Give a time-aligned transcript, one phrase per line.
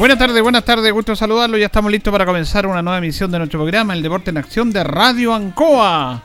[0.00, 1.58] Buenas tardes, buenas tardes, gusto saludarlo.
[1.58, 4.72] Ya estamos listos para comenzar una nueva emisión de nuestro programa, El Deporte en Acción
[4.72, 6.22] de Radio Ancoa.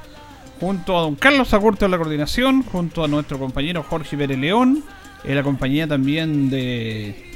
[0.61, 4.81] Junto a don Carlos Agurto en la coordinación, junto a nuestro compañero Jorge Pérez León,
[5.25, 7.33] en la compañía también de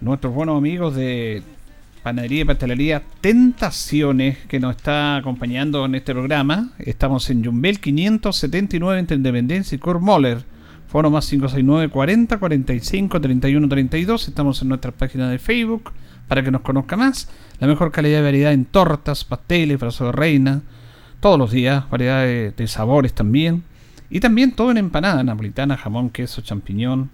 [0.00, 1.44] nuestros buenos amigos de
[2.02, 6.72] Panadería y Pastelería Tentaciones, que nos está acompañando en este programa.
[6.80, 10.51] Estamos en Jumbel 579 entre Independencia y Moller.
[10.92, 14.28] Foro más 569 40 45 31 32.
[14.28, 15.90] Estamos en nuestra página de Facebook
[16.28, 17.30] para que nos conozca más.
[17.60, 20.60] La mejor calidad de variedad en tortas, pasteles, brazo de reina.
[21.20, 23.62] Todos los días, variedad de, sabores también.
[24.10, 27.08] Y también todo en empanada napolitana, jamón, queso, champiñón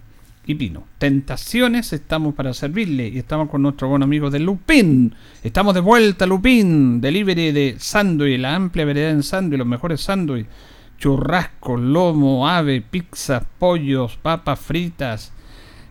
[0.44, 0.83] y pino.
[0.99, 3.06] Tentaciones, estamos para servirle.
[3.06, 5.15] Y estamos con nuestro buen amigo de Lupín.
[5.44, 7.00] Estamos de vuelta, Lupín.
[7.00, 10.50] Delivery de sándwich, la amplia variedad en sándwich, los mejores sándwiches
[10.98, 15.32] churrasco, lomo, ave, pizza, pollos, papas fritas.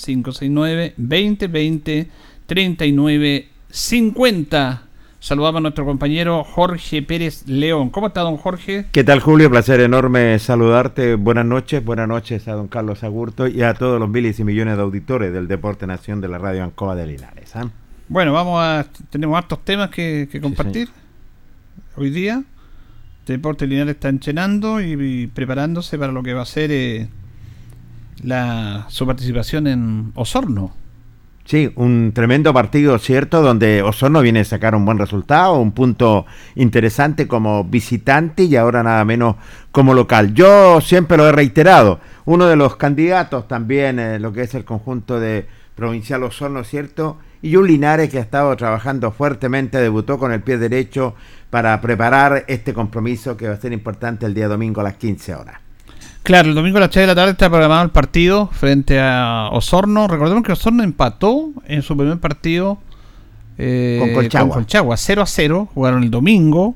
[2.48, 4.82] 569-2020-3950.
[5.20, 7.90] Saludamos a nuestro compañero Jorge Pérez León.
[7.90, 8.86] ¿Cómo está, don Jorge?
[8.92, 9.50] ¿Qué tal, Julio?
[9.50, 11.16] Placer enorme saludarte.
[11.16, 11.84] Buenas noches.
[11.84, 15.34] Buenas noches a don Carlos Agurto y a todos los miles y millones de auditores
[15.34, 17.56] del Deporte Nación de la Radio Ancoa de Linares.
[17.56, 17.68] ¿ah?
[18.10, 18.86] Bueno, vamos a.
[19.10, 20.90] Tenemos hartos temas que, compartir
[21.98, 22.44] hoy día.
[23.26, 27.10] Deporte Lineal está enchenando y, preparándose para lo que va a ser eh,
[28.24, 30.74] la, su participación en Osorno.
[31.44, 33.42] Sí, un tremendo partido, ¿cierto?
[33.42, 36.26] Donde Osorno viene a sacar un buen resultado, un punto
[36.56, 39.36] interesante como visitante y ahora nada menos
[39.72, 40.34] como local.
[40.34, 44.64] Yo siempre lo he reiterado, uno de los candidatos también, en lo que es el
[44.64, 47.18] conjunto de Provincial Osorno, ¿cierto?
[47.42, 51.16] Y un Linares que ha estado trabajando fuertemente, debutó con el pie derecho
[51.50, 55.36] para preparar este compromiso que va a ser importante el día domingo a las 15
[55.36, 55.60] horas.
[56.24, 59.50] Claro, el domingo a las 6 de la tarde está programado el partido frente a
[59.54, 60.08] Osorno.
[60.08, 62.80] Recordemos que Osorno empató en su primer partido
[63.58, 64.50] eh, con Colchagua.
[64.50, 65.70] Con Colchagua, 0 a 0.
[65.74, 66.76] Jugaron el domingo.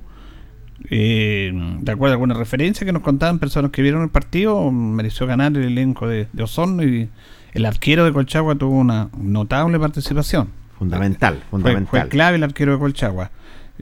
[0.89, 5.27] Eh, de acuerdo a alguna referencia que nos contaban personas que vieron el partido, mereció
[5.27, 7.09] ganar el elenco de, de Osorno y
[7.53, 10.50] el arquero de Colchagua tuvo una notable participación.
[10.77, 11.88] Fundamental, fundamental.
[11.89, 13.31] Fue, clave el arquero de Colchagua.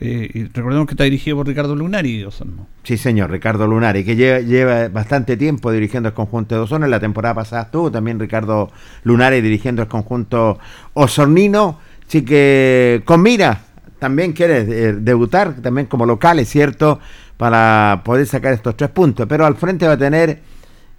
[0.01, 2.67] Eh, y recordemos que está dirigido por Ricardo Lunari, Osorno.
[2.83, 6.85] Sí, señor, Ricardo Lunari, que lleva, lleva, bastante tiempo dirigiendo el conjunto de Osorno.
[6.85, 8.71] En la temporada pasada estuvo también Ricardo
[9.03, 10.57] Lunari dirigiendo el conjunto
[10.93, 11.79] osornino.
[12.07, 13.61] Así que con mira,
[13.99, 16.99] también quiere eh, debutar, también como local, es cierto,
[17.37, 19.27] para poder sacar estos tres puntos.
[19.27, 20.39] Pero al frente va a tener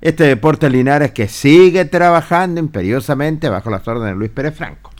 [0.00, 4.90] este Deportes Linares que sigue trabajando imperiosamente bajo las órdenes de Luis Pérez Franco.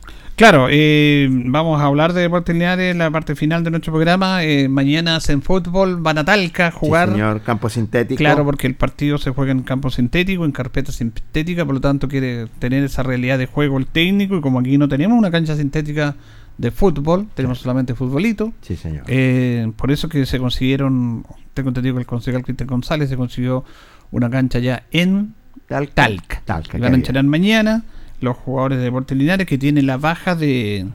[0.41, 4.43] Claro, eh, vamos a hablar de Deportes Linares en la parte final de nuestro programa.
[4.43, 7.09] Eh, mañana en fútbol, van a Talca a jugar.
[7.09, 8.17] Sí, señor, campo sintético.
[8.17, 12.09] Claro, porque el partido se juega en campo sintético, en carpeta sintética, por lo tanto
[12.09, 15.57] quiere tener esa realidad de juego el técnico y como aquí no tenemos una cancha
[15.57, 16.17] sintética
[16.57, 18.55] de fútbol, tenemos solamente futbolito.
[18.63, 19.05] Sí, señor.
[19.09, 23.65] Eh, por eso que se consiguieron, tengo entendido que el concejal Cristian González se consiguió
[24.11, 25.35] una cancha ya en
[25.69, 26.43] Talca.
[26.45, 27.85] Talca, van a entrenar mañana
[28.21, 30.87] los jugadores de Deportes Linares que tienen la baja de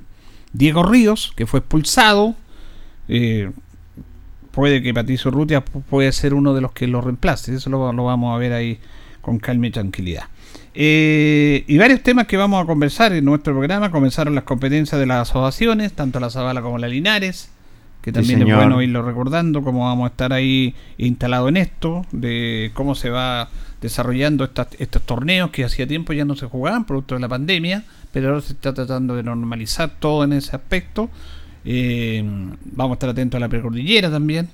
[0.53, 2.35] Diego Ríos, que fue expulsado.
[3.07, 3.51] Eh,
[4.51, 7.55] puede que Patricio Rutia puede ser uno de los que lo reemplace.
[7.55, 8.79] Eso lo, vamos a ver ahí
[9.21, 10.25] con calma y tranquilidad.
[10.73, 13.91] Eh, y varios temas que vamos a conversar en nuestro programa.
[13.91, 17.49] Comenzaron las competencias de las asociaciones, tanto la Zabala como la Linares,
[18.05, 22.69] que también es bueno irlo recordando, cómo vamos a estar ahí instalado en esto, de
[22.75, 23.49] cómo se va
[23.81, 24.47] desarrollando
[24.77, 28.41] estos torneos que hacía tiempo ya no se jugaban, producto de la pandemia, pero ahora
[28.41, 31.09] se está tratando de normalizar todo en ese aspecto.
[31.65, 32.23] Eh,
[32.63, 34.49] vamos a estar atentos a la precordillera también,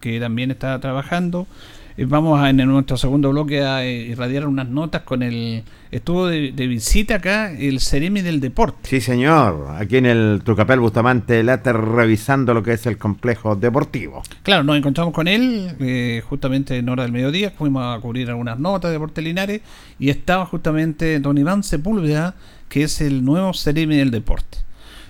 [0.00, 1.48] que también está trabajando.
[1.96, 5.62] Eh, vamos a, en nuestro segundo bloque a eh, irradiar unas notas con el
[5.92, 8.78] estuvo de, visita acá el Ceremi del Deporte.
[8.82, 14.24] Sí, señor, aquí en el Trucapel Bustamante Láter revisando lo que es el complejo deportivo.
[14.42, 18.58] Claro, nos encontramos con él eh, justamente en hora del mediodía, fuimos a cubrir algunas
[18.58, 19.60] notas de Deporte Linares
[20.00, 22.34] y estaba justamente don Iván Sepúlveda,
[22.68, 24.58] que es el nuevo Ceremi del Deporte.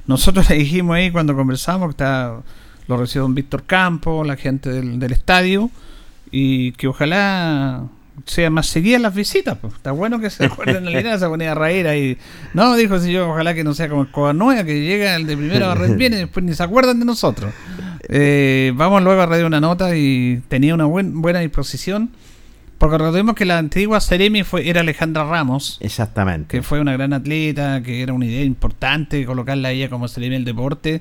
[0.07, 2.43] Nosotros le dijimos ahí cuando conversamos que está,
[2.89, 5.71] lo recibe don Víctor Campo, la gente del, del estadio
[6.37, 7.85] y que ojalá
[8.27, 9.57] sea más seguida las visitas.
[9.57, 9.75] Pues.
[9.75, 12.19] Está bueno que se acuerden la se ponía a reír ahí.
[12.55, 15.37] No, dijo si yo, ojalá que no sea como el Nueva, que llega el de
[15.37, 17.55] primero a viene y después ni se acuerdan de nosotros.
[18.09, 22.11] Eh, vamos luego a radio una nota y tenía una buena disposición.
[22.79, 25.79] Porque recordemos que la antigua Seremi fue, era Alejandra Ramos.
[25.81, 26.57] Exactamente.
[26.57, 30.35] Que fue una gran atleta, que era una idea importante colocarla a ella como Seremi
[30.35, 31.01] del deporte.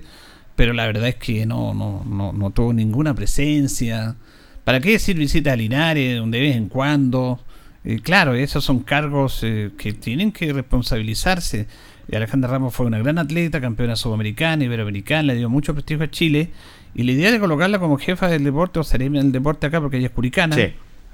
[0.56, 4.16] Pero la verdad es que no, no, no, no tuvo ninguna presencia.
[4.64, 7.40] ¿Para qué decir visita a Linares de vez en cuando?
[7.84, 11.68] Eh, claro, esos son cargos eh, que tienen que responsabilizarse.
[12.12, 16.52] Alejandra Ramos fue una gran atleta, campeona sudamericana, iberoamericana, le dio mucho prestigio a Chile.
[16.96, 19.98] Y la idea de colocarla como jefa del deporte o seremi del deporte acá, porque
[19.98, 20.56] ella es curicana,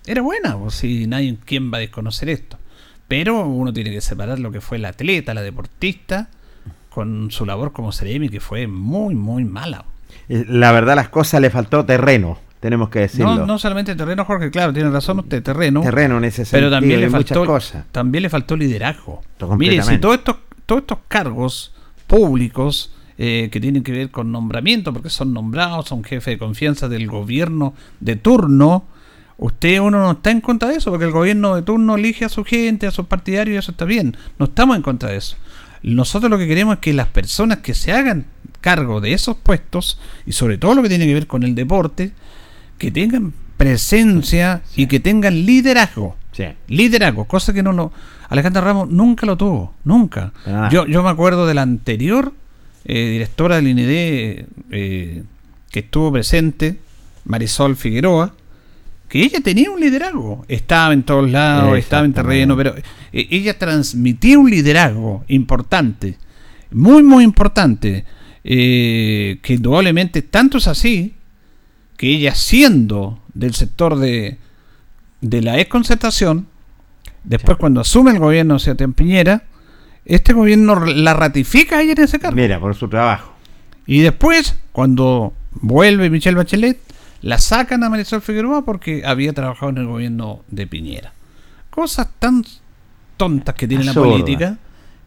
[0.06, 2.58] era buena, o si nadie quien va a desconocer esto.
[3.08, 6.30] Pero uno tiene que separar lo que fue la atleta, la deportista,
[6.90, 9.86] con su labor como seremi, que fue muy, muy mala.
[10.28, 13.36] Eh, la verdad, las cosas le faltó terreno tenemos que decirlo.
[13.36, 15.82] No, no solamente terreno, Jorge, claro, tiene razón usted, terreno.
[15.82, 16.70] Terreno en ese sentido.
[16.70, 17.86] Pero también le faltó, cosas.
[17.92, 19.22] también le faltó liderazgo.
[19.58, 21.74] Mire, si todos estos, todos estos cargos
[22.08, 26.90] públicos eh, que tienen que ver con nombramiento, porque son nombrados, son jefes de confianza
[26.90, 28.86] del gobierno de turno,
[29.38, 32.30] usted uno no está en contra de eso, porque el gobierno de turno elige a
[32.30, 34.18] su gente, a sus partidarios, y eso está bien.
[34.38, 35.38] No estamos en contra de eso.
[35.82, 38.26] Nosotros lo que queremos es que las personas que se hagan
[38.60, 42.12] cargo de esos puestos, y sobre todo lo que tiene que ver con el deporte,
[42.80, 46.16] que tengan presencia y que tengan liderazgo.
[46.68, 47.92] Liderazgo, cosa que no lo.
[48.30, 50.32] Alejandra Ramos nunca lo tuvo, nunca.
[50.72, 52.34] Yo, yo me acuerdo de la anterior
[52.86, 55.24] eh, directora del INED eh,
[55.70, 56.80] que estuvo presente,
[57.26, 58.34] Marisol Figueroa,
[59.10, 60.46] que ella tenía un liderazgo.
[60.48, 62.76] Estaba en todos lados, estaba en terreno, pero
[63.12, 66.16] eh, ella transmitía un liderazgo importante,
[66.72, 68.06] muy, muy importante.
[68.42, 71.19] que indudablemente tanto es así
[72.00, 74.38] que ella siendo del sector de,
[75.20, 76.48] de la exconcertación,
[77.26, 79.44] después cuando asume el gobierno de Sebastián Piñera,
[80.06, 82.38] este gobierno la ratifica a ella en ese cargo.
[82.38, 83.34] Mira, por su trabajo.
[83.86, 86.80] Y después, cuando vuelve Michelle Bachelet,
[87.22, 91.12] la sacan a Marisol Figueroa porque había trabajado en el gobierno de Piñera.
[91.70, 92.46] Cosas tan
[93.18, 94.58] tontas que tiene la política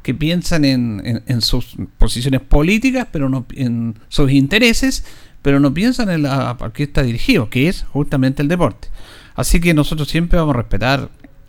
[0.02, 5.06] que piensan en, en, sus posiciones políticas, pero no en sus intereses,
[5.42, 8.88] pero no piensan en la, a qué está dirigido, que es justamente el deporte.
[9.34, 11.08] Así que nosotros siempre vamos a respetar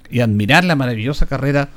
[0.09, 1.69] y admirar la maravillosa carrera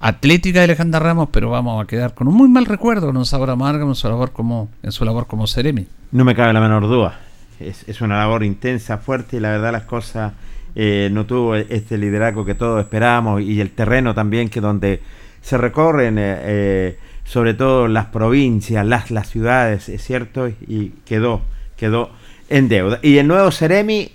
[0.00, 3.50] atlética de Alejandra Ramos, pero vamos a quedar con un muy mal recuerdo, un sabor
[3.50, 5.86] amargo en su labor como, en Ceremi.
[6.10, 7.20] No me cabe la menor duda.
[7.60, 10.32] Es, una labor intensa, fuerte y la verdad las cosas
[10.74, 15.02] eh, no tuvo este liderazgo que todos esperábamos y el terreno también que donde
[15.42, 16.98] se recorren eh, eh,
[17.30, 21.42] sobre todo las provincias, las, las ciudades, es cierto, y quedó,
[21.76, 22.10] quedó
[22.48, 22.98] en deuda.
[23.02, 24.10] Y el nuevo Ceremi,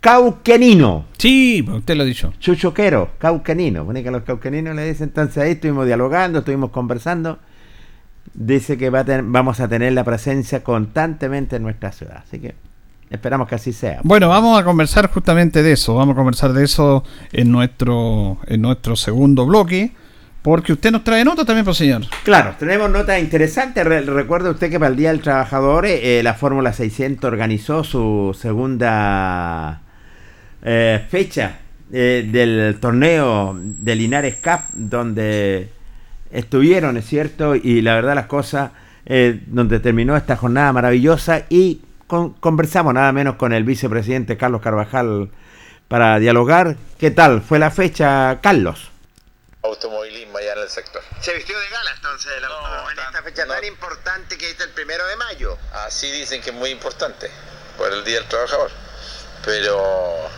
[0.00, 1.04] Cauquenino.
[1.16, 2.32] Sí, usted lo ha dicho.
[2.40, 3.84] Chuchoquero, Cauquenino.
[3.84, 7.38] Pone que los cauqueninos le dicen, entonces ahí estuvimos dialogando, estuvimos conversando.
[8.34, 12.24] Dice que va a ten- vamos a tener la presencia constantemente en nuestra ciudad.
[12.26, 12.54] Así que
[13.10, 14.00] esperamos que así sea.
[14.02, 15.94] Bueno, vamos a conversar justamente de eso.
[15.94, 19.92] Vamos a conversar de eso en nuestro, en nuestro segundo bloque.
[20.42, 22.02] Porque usted nos trae nota también, pues señor.
[22.24, 23.84] Claro, tenemos notas interesantes.
[23.84, 28.34] Re- recuerda usted que para el Día del Trabajador eh, la Fórmula 600 organizó su
[28.38, 29.82] segunda
[30.62, 31.58] eh, fecha
[31.92, 35.68] eh, del torneo de Linares Cup, donde
[36.30, 38.70] estuvieron, es cierto, y la verdad las cosas,
[39.04, 44.62] eh, donde terminó esta jornada maravillosa y con- conversamos nada menos con el vicepresidente Carlos
[44.62, 45.28] Carvajal
[45.88, 46.76] para dialogar.
[46.98, 48.90] ¿Qué tal fue la fecha, Carlos?
[49.62, 51.02] Automovilismo allá en el sector.
[51.20, 53.54] Se vistió de gala entonces el No, en tan- esta fecha no.
[53.54, 55.58] tan importante que es el primero de mayo.
[55.72, 57.30] Así dicen que es muy importante
[57.76, 58.70] por el Día del Trabajador,
[59.44, 60.30] pero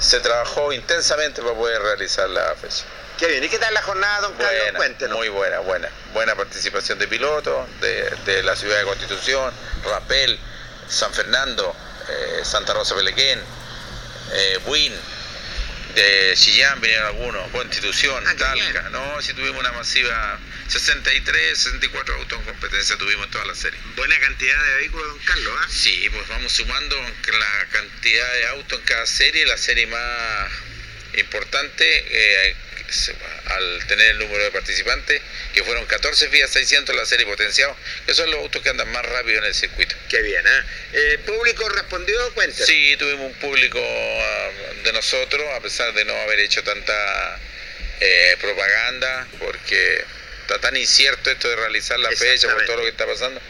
[0.00, 2.84] se trabajó intensamente para poder realizar la fecha.
[3.18, 4.60] Qué bien, ¿y qué tal la jornada, don Carlos?
[4.62, 5.16] Buena, Cuéntenos.
[5.16, 5.88] muy buena, buena.
[6.12, 9.54] Buena participación de pilotos de, de la ciudad de Constitución,
[9.84, 10.38] Rapel,
[10.88, 11.74] San Fernando,
[12.08, 13.42] eh, Santa Rosa Pelequén,
[14.32, 14.92] eh, Buin,
[15.96, 18.90] de Chillán vinieron algunos, Constitución, Ah, Talca.
[18.90, 20.38] No, sí tuvimos una masiva
[20.68, 23.80] 63, 64 autos en competencia tuvimos en toda la serie.
[23.96, 25.66] Buena cantidad de vehículos, don Carlos, ¿ah?
[25.70, 30.50] Sí, pues vamos sumando la cantidad de autos en cada serie, la serie más
[31.16, 32.56] importante eh,
[33.46, 35.20] al tener el número de participantes,
[35.52, 37.76] que fueron 14 Fiat 600 la serie potenciado,
[38.06, 39.96] que son los autos que andan más rápido en el circuito.
[40.08, 40.64] Qué bien, ¿ah?
[40.92, 42.16] ¿El público respondió?
[42.34, 42.66] Cuéntenos.
[42.66, 44.50] Sí, tuvimos un público ah,
[44.84, 47.40] de nosotros, a pesar de no haber hecho tanta
[48.00, 50.04] eh, propaganda, porque
[50.46, 53.40] está tan incierto esto de realizar la fecha por todo lo que está pasando.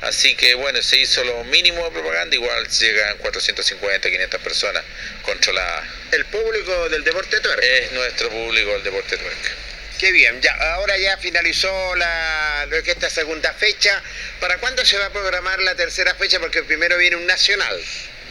[0.00, 4.82] Así que bueno, se hizo lo mínimo de propaganda, igual llegan 450, 500 personas
[5.22, 5.84] controladas.
[6.12, 7.64] El público del deporte tuerca.
[7.64, 9.50] Es nuestro público el deporte tuerca.
[9.98, 14.02] Qué bien, ya, ahora ya finalizó la, lo que esta segunda fecha.
[14.40, 16.38] ¿Para cuándo se va a programar la tercera fecha?
[16.38, 17.82] Porque primero viene un nacional.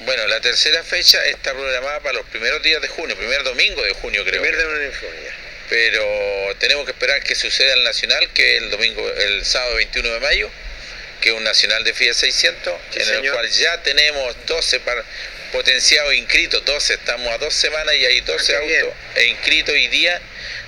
[0.05, 3.93] Bueno, la tercera fecha está programada para los primeros días de junio, primer domingo de
[3.93, 4.41] junio creo.
[4.41, 4.73] Primer que.
[4.73, 5.44] de infunia.
[5.69, 10.09] Pero tenemos que esperar que suceda el nacional, que es el domingo, el sábado 21
[10.13, 10.49] de mayo,
[11.21, 13.33] que es un nacional de Fiat 600, Sí, en el señor.
[13.33, 15.03] cual ya tenemos 12 par-
[15.51, 19.73] potenciados inscritos, 12, estamos a dos semanas y hay 12 Ah, qué autos e inscritos
[19.73, 20.19] hoy día,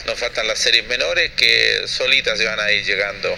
[0.06, 3.38] nos faltan las series menores que solitas se van a ir llegando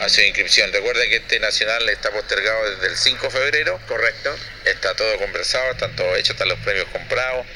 [0.00, 0.72] a su inscripción.
[0.72, 4.34] Recuerda que este nacional está postergado desde el 5 de febrero, Correcto.
[4.64, 7.46] está todo conversado, están todos hechos, están los premios comprados.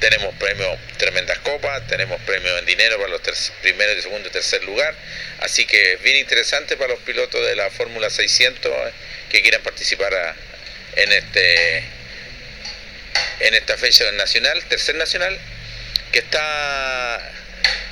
[0.00, 3.20] Tenemos premios, tremendas copas, tenemos premios en dinero para los
[3.62, 4.94] primeros, segundo y tercer lugar.
[5.40, 8.92] Así que es bien interesante para los pilotos de la Fórmula 600 eh,
[9.30, 10.12] que quieran participar
[10.96, 11.84] en este
[13.40, 15.38] en esta fecha nacional, tercer nacional,
[16.12, 17.32] que está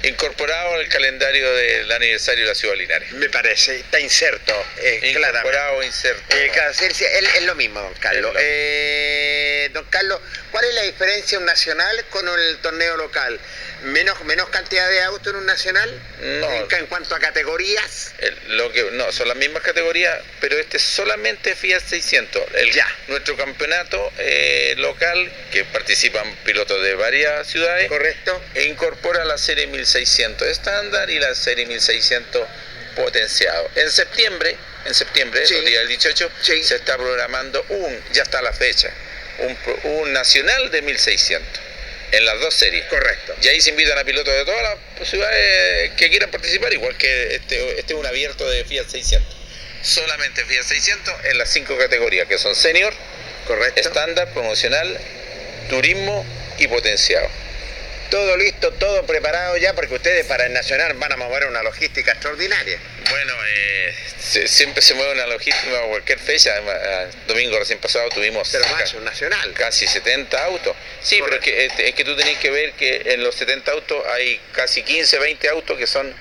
[0.08, 3.12] incorporado al calendario del aniversario de la ciudad de Linares.
[3.12, 5.38] Me parece, está inserto, eh, claramente.
[5.48, 6.36] Incorporado, inserto.
[6.36, 8.30] Eh, claro, sí, sí, es, es lo mismo, don Carlos.
[8.30, 10.20] Es lo- Eh, don Carlos,
[10.50, 13.38] ¿cuál es la diferencia un nacional con el torneo local?
[13.82, 15.90] ¿Menos, menos cantidad de autos en un nacional?
[16.20, 16.50] No.
[16.52, 18.14] En, en cuanto a categorías.
[18.18, 22.72] El- lo que no son las mismas categorías pero este es solamente Fiat 600 el
[22.72, 22.86] Ya.
[23.08, 28.40] nuestro campeonato eh, local que participan pilotos de varias ciudades ¿Correcto?
[28.54, 32.46] e incorpora la serie 1600 estándar y la serie 1600
[32.96, 35.54] potenciado en septiembre en septiembre Sí.
[35.54, 36.62] el día del 18 Sí.
[36.62, 38.90] se está programando un ya está la fecha
[39.84, 41.60] un, nacional de 1600
[42.12, 43.34] en las dos series Correcto.
[43.42, 44.62] y ahí se invitan a pilotos de todas
[44.98, 49.36] las ciudades que quieran participar, igual que este, este es un abierto de Fiat 600.
[49.82, 52.94] Solamente Fiat 600 en las cinco categorías, que son senior,
[53.48, 53.80] Correcto.
[53.80, 54.96] estándar, promocional,
[55.68, 56.24] turismo
[56.58, 57.28] y potenciado.
[58.10, 62.12] Todo listo, todo preparado ya, porque ustedes para el nacional van a mover una logística
[62.12, 62.78] extraordinaria.
[63.10, 66.54] Bueno, eh, se- siempre se mueve una logística a cualquier fecha.
[66.56, 69.52] Eh, domingo recién pasado tuvimos Pero ca- más, un nacional.
[69.54, 70.76] casi 70 autos.
[71.02, 74.04] Sí, pero es que, es, que tú tenés que ver que en los 70 autos
[74.06, 76.14] hay casi 15, 20 autos que son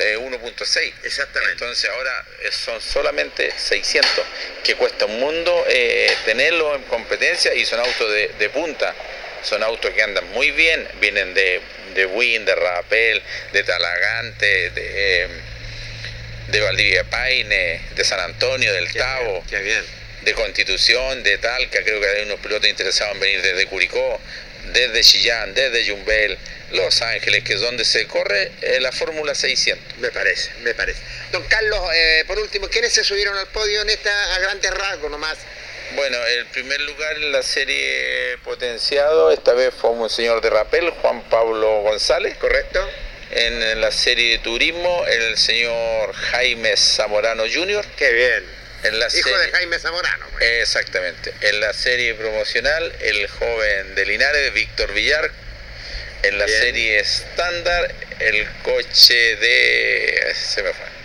[0.00, 0.92] eh, 1.6.
[1.04, 1.52] Exactamente.
[1.52, 4.10] Entonces ahora eh, son solamente 600,
[4.64, 8.94] que cuesta un mundo eh, tenerlos en competencia y son autos de, de punta.
[9.42, 11.60] Son autos que andan muy bien, vienen de,
[11.94, 15.28] de Win, de Rapel, de Talagante, de, eh,
[16.48, 19.84] de Valdivia Paine, de San Antonio, del Qué Tavo bien, Qué bien.
[20.22, 24.20] de Constitución, de Talca, creo que hay unos pilotos interesados en venir desde Curicó,
[24.72, 26.36] desde Chillán, desde Yumbel,
[26.72, 29.98] Los Ángeles, que es donde se corre eh, la Fórmula 600.
[29.98, 31.00] Me parece, me parece.
[31.32, 35.10] Don Carlos, eh, por último, ¿quiénes se subieron al podio en esta a grandes rasgos
[35.10, 35.38] nomás?
[35.94, 40.90] Bueno, el primer lugar en la serie potenciado, esta vez fue un señor de rapel,
[40.90, 42.36] Juan Pablo González.
[42.38, 42.88] ¿Correcto?
[43.32, 47.84] En la serie de turismo, el señor Jaime Zamorano Jr.
[47.96, 48.44] Qué bien.
[48.82, 50.26] En la Hijo de Jaime Zamorano.
[50.32, 50.44] pues.
[50.62, 51.32] Exactamente.
[51.42, 55.30] En la serie promocional, el joven de Linares, Víctor Villar.
[56.22, 56.60] En la Bien.
[56.60, 60.34] serie estándar, el coche de...
[60.34, 60.99] Se me fue.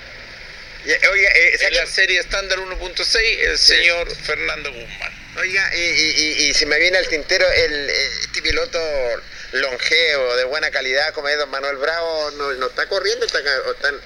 [0.86, 3.76] Y, Oiga, eh, En la serie estándar 1.6, el Sí.
[3.76, 5.14] señor Fernando Guzmán.
[5.38, 8.80] Oiga, y, y, y, y se me viene al tintero el, eh, este piloto
[9.54, 13.26] longevo, de buena calidad, como es don Manuel Bravo, ¿no, no está corriendo?
[13.26, 14.00] ¿Está, o están-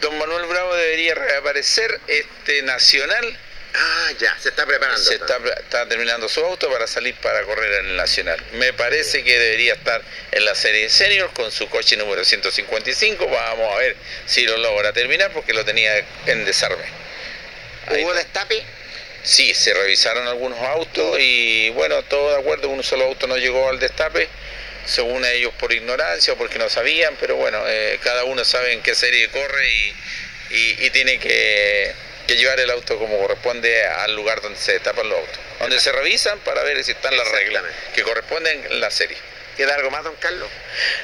[0.00, 3.38] Don Manuel Bravo debería reaparecer este nacional.
[3.78, 4.98] Ah, ya, se está preparando.
[5.02, 8.42] Se está, está terminando su auto para salir para correr en el nacional.
[8.52, 10.00] Me parece que debería estar
[10.32, 13.28] en la serie senior con su coche número 155.
[13.28, 16.84] Vamos a ver si lo logra terminar porque lo tenía en desarme.
[17.88, 18.62] Ahí ¿Hubo destape?
[19.22, 23.68] Sí, se revisaron algunos autos y bueno, todo de acuerdo, un solo auto no llegó
[23.68, 24.28] al destape,
[24.86, 28.82] según ellos por ignorancia o porque no sabían, pero bueno, eh, cada uno sabe en
[28.82, 29.94] qué serie corre y,
[30.50, 31.92] y- y tiene que,
[32.26, 35.92] que llevar el auto como corresponde al lugar donde se destapan los autos, donde se
[35.92, 37.62] revisan para ver si están las reglas
[37.94, 39.16] que corresponden en la serie.
[39.56, 40.50] ¿Queda algo más, don Carlos?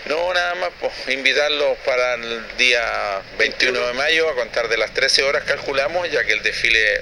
[0.04, 4.92] No, nada más, pues, invitarlos para el día 21 de mayo a contar de las
[4.92, 7.00] 13 horas, calculamos, ya que el desfile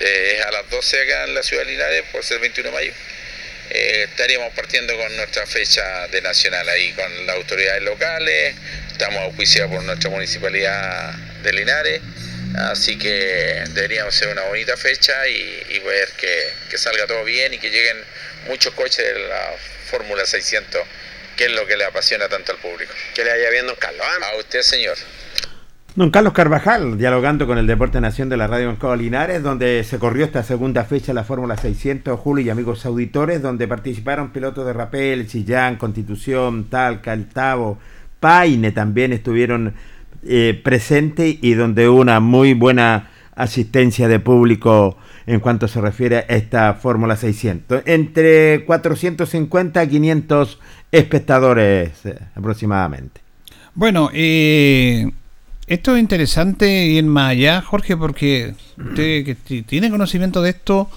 [0.00, 2.74] eh, es a las 12 acá en la ciudad de Linares, por ser 21 de
[2.76, 2.92] mayo.
[3.70, 8.54] Eh, estaríamos partiendo con nuestra fecha de nacional ahí, con las autoridades locales,
[8.92, 12.02] estamos auspiciados por nuestra municipalidad de Linares,
[12.56, 17.54] así que deberíamos ser una bonita fecha y, y ver que, que salga todo bien
[17.54, 17.96] y que lleguen
[18.48, 19.50] muchos coches de la
[19.90, 20.80] Fórmula 600,
[21.36, 22.92] que es lo que le apasiona tanto al público.
[23.14, 24.02] Que le vaya bien, don Carlos.
[24.04, 24.26] ¿ah?
[24.34, 24.96] A usted, señor.
[25.96, 29.98] Don Carlos Carvajal, dialogando con el Deporte Nación de la Radio Banco Linares, donde se
[29.98, 34.64] corrió esta segunda fecha de la Fórmula 600, Julio y amigos auditores, donde participaron pilotos
[34.64, 37.80] de Rapel, Chillán, Constitución, Talca, Altavo,
[38.20, 39.74] Paine también estuvieron
[40.22, 44.96] eh, presentes y donde hubo una muy buena asistencia de público
[45.26, 47.82] en cuanto se refiere a esta Fórmula 600.
[47.86, 50.58] Entre 450 a 500
[50.92, 53.20] espectadores eh, aproximadamente.
[53.74, 55.10] Bueno, eh,
[55.66, 60.90] esto es interesante ir más allá, Jorge, porque usted que tiene conocimiento de esto,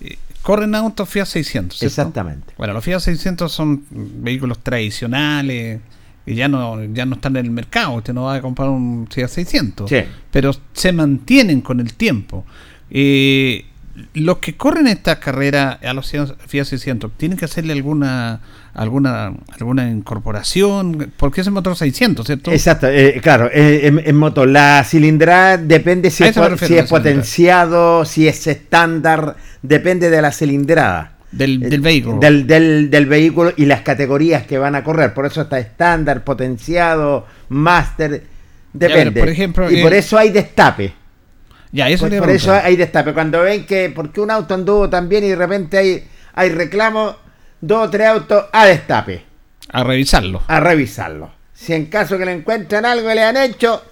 [0.00, 1.78] eh, corren autos Fiat 600.
[1.78, 1.90] ¿cierto?
[1.92, 2.54] Exactamente.
[2.56, 5.80] Bueno, los Fiat 600 son vehículos tradicionales
[6.26, 7.94] y ya no, ya no están en el mercado.
[7.94, 9.88] Usted no va a comprar un Fiat 600.
[9.88, 9.98] Sí.
[10.30, 12.44] Pero se mantienen con el tiempo.
[12.90, 13.66] Eh,
[14.14, 18.40] los que corren esta carrera a los Fiat 600, ¿tienen que hacerle alguna
[18.72, 21.12] alguna alguna incorporación?
[21.16, 22.50] Porque es el motor 600, ¿cierto?
[22.50, 28.04] Exacto, eh, claro, en, en moto la cilindrada depende si es, refiero, si es potenciado,
[28.04, 31.13] si es estándar, depende de la cilindrada.
[31.36, 32.18] Del, Eh, del vehículo.
[32.20, 35.12] Del, del- del vehículo y las categorías que van a correr.
[35.14, 38.24] Por eso está estándar, potenciado, máster,
[38.72, 39.20] depende.
[39.20, 40.94] por ejemplo, y eh, por eso hay destape.
[41.72, 43.12] ya, eso Por, a por eso hay destape.
[43.12, 47.16] Cuando ven que, porque un auto anduvo tan bien y de repente hay, hay reclamo,
[47.60, 49.24] dos o tres autos a destape.
[49.70, 50.42] A revisarlo.
[50.46, 51.32] a revisarlo.
[51.52, 53.82] Si en caso que le encuentran algo que le han hecho,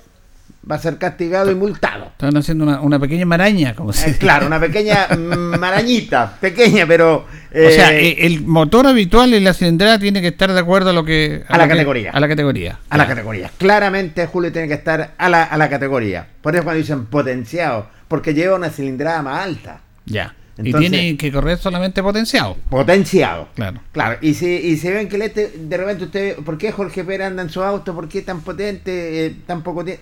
[0.70, 2.07] va a ser castigado y multado.
[2.07, 5.09] Están haciendo una, una pequeña maraña, como se Eh, claro, una pequeña
[5.59, 7.27] marañita, pequeña, pero...
[7.55, 10.90] O sea, eh, eh, el motor habitual en la cilindrada tiene que estar de acuerdo
[10.90, 12.11] a lo que A la que- categoría.
[12.12, 12.79] a la categoría.
[12.88, 13.51] a la categoría.
[13.59, 16.27] Claramente Julio tiene que estar a la, a la categoría.
[16.40, 19.81] Por eso cuando dicen potenciado, porque lleva una cilindrada más alta.
[20.07, 20.35] Ya.
[20.59, 22.57] Entonces- y tiene que correr solamente potenciado.
[22.68, 23.48] Potenciado.
[23.55, 23.81] Claro.
[23.90, 27.05] Claro, y si, y si ven que el este, de repente usted, ¿por qué Jorge
[27.05, 27.94] Pérez anda en su auto?
[27.94, 30.01] ¿Por qué tan potente, eh, tan poco tiene?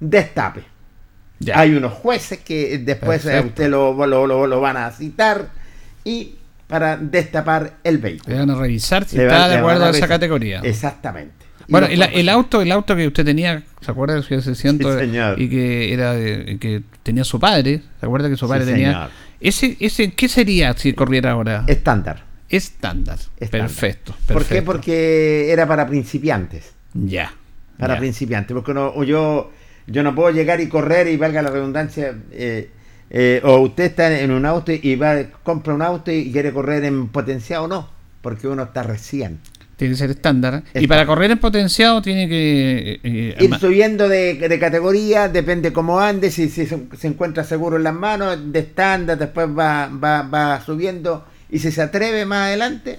[0.00, 0.62] Destape.
[1.40, 1.58] Ya.
[1.60, 5.48] Hay unos jueces que después eh, usted lo, lo, lo- lo van a citar
[6.04, 6.34] y
[6.66, 8.34] para destapar el vehículo.
[8.34, 10.60] Le van a revisar si Le está van- de acuerdo a esa categoría.
[10.64, 11.32] Exactamente.
[11.68, 15.00] Y Bueno, el, auto, el auto que usted tenía, ¿se acuerda de su 600 Sí,
[15.00, 15.40] señor.
[15.40, 17.82] y que era de- que tenía su padre?
[18.00, 18.92] ¿Se acuerda que su Sí, padre tenía?
[18.92, 19.10] señor.
[19.40, 21.64] Ese, ese, ¿qué sería si corriera ahora?
[21.68, 22.24] Estándar.
[22.48, 23.18] Estándar.
[23.38, 23.68] estándar.
[23.68, 24.62] Perfecto, ¿Por qué?
[24.62, 26.72] Porque era para principiantes.
[26.94, 27.32] Ya.
[27.78, 28.00] Para ya.
[28.00, 28.54] principiantes.
[28.54, 29.52] Porque no, o yo,
[29.88, 32.14] yo no puedo llegar y correr y valga la redundancia.
[32.32, 32.70] eh,
[33.10, 36.84] eh, o usted está en un auto y va, compra un auto y quiere correr
[36.84, 37.88] en potenciado o no.
[38.20, 39.40] Porque uno está recién.
[39.76, 40.64] Tiene que ser estándar.
[40.74, 42.94] Y para correr en potenciado tiene que...
[42.94, 47.44] eh, eh, Ir subiendo de, de categoría, depende cómo ande, si, si se, se encuentra
[47.44, 52.26] seguro en las manos, de estándar, después va, va, va subiendo y si se atreve
[52.26, 52.98] más adelante,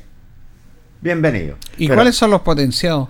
[1.01, 1.57] bienvenido.
[1.77, 3.09] ¿Y Pero cuáles son los potenciados?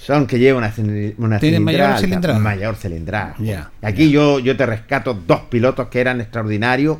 [0.00, 0.72] Son que lleva una,
[1.18, 2.38] una Tienen mayor cilindrada.
[2.38, 3.36] Mayor cilindrada.
[3.82, 6.96] Aquí yo, yo te rescato dos pilotos que eran extraordinarios,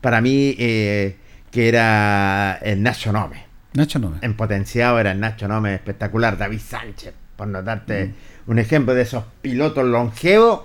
[0.00, 1.16] para mí, eh,
[1.50, 3.44] que era el Nacho Nome.
[3.74, 4.18] Nacho Nome.
[4.22, 6.38] En potenciado era el Nacho Nome espectacular.
[6.38, 8.50] David Sánchez, por no darte mm.
[8.52, 10.60] un ejemplo de esos pilotos longevos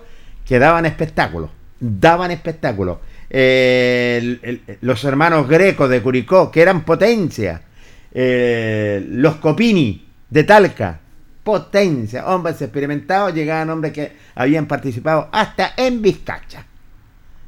[0.45, 1.49] que daban espectáculos.
[1.79, 2.99] Daban espectáculos.
[3.31, 7.63] los hermanos grecos de Curicó, que eran potencia.
[8.13, 10.99] los Copini de Talca,
[11.43, 12.25] potencia.
[12.27, 16.65] Hombres experimentados, llegaban hombres que habían participado hasta en Vizcacha.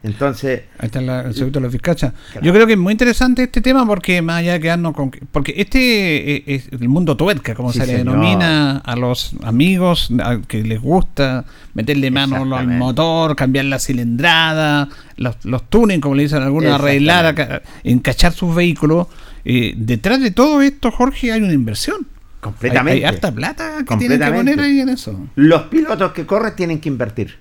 [0.05, 0.65] Entonces.
[0.77, 2.13] Ahí está el circuito de los Vizcacha.
[2.39, 5.10] Yo creo que es muy interesante este tema porque más allá de quedarnos con.
[5.31, 10.10] Porque este es el mundo tuerca, como se le denomina a los amigos
[10.47, 16.23] que les gusta meterle mano al motor, cambiar la cilindrada, los, los tuning, como le
[16.23, 19.08] dicen algunos, arreglar, encachar sus vehículos.
[19.43, 22.08] Eh, detrás de todo esto, Jorge, hay una inversión.
[22.45, 23.03] Completamente.
[23.03, 25.19] Hay, harta plata que tienen que poner ahí en eso.
[25.34, 27.39] Los pilotos que corren tienen que invertir.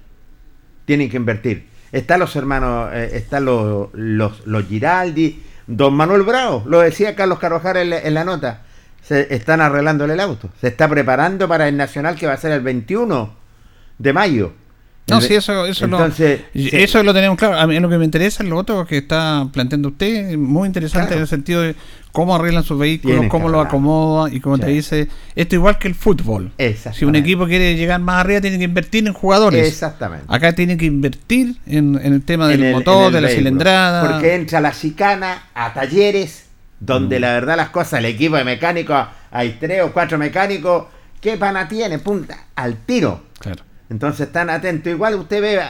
[0.87, 1.69] Tienen que invertir.
[1.93, 7.39] Están los hermanos, eh, están los, los, los, Giraldi, don Manuel Bravo, lo decía Carlos
[7.39, 8.63] Carvajal en, la nota.
[9.03, 10.49] Se están arreglándole el auto.
[10.59, 13.35] Se está preparando para el Nacional que va a ser el 21
[13.99, 14.55] de mayo.
[15.07, 15.87] No, sí, eso, eso,
[16.55, 17.59] eso lo tenemos claro.
[17.59, 21.15] A mí lo que me interesa es lo otro que está planteando usted, muy interesante
[21.15, 21.77] en el sentido de
[22.11, 25.95] cómo arreglan sus vehículos, cómo lo acomoda y como te dice, esto igual que el
[25.95, 26.53] fútbol.
[26.93, 29.67] Si un equipo quiere llegar más arriba, tiene que invertir en jugadores.
[29.69, 30.25] Exactamente.
[30.29, 34.09] Acá tiene que invertir en, el tema del motor, de la cilindrada.
[34.09, 36.45] Porque entra la chicana a talleres,
[36.81, 37.21] donde mm.
[37.21, 40.87] la verdad las cosas, el equipo de mecánicos, hay tres o cuatro mecánicos,
[41.21, 41.99] ¿qué pana tiene?
[41.99, 43.34] Punta, al tiro.
[43.91, 44.93] Entonces están atentos.
[44.93, 45.61] Igual usted ve,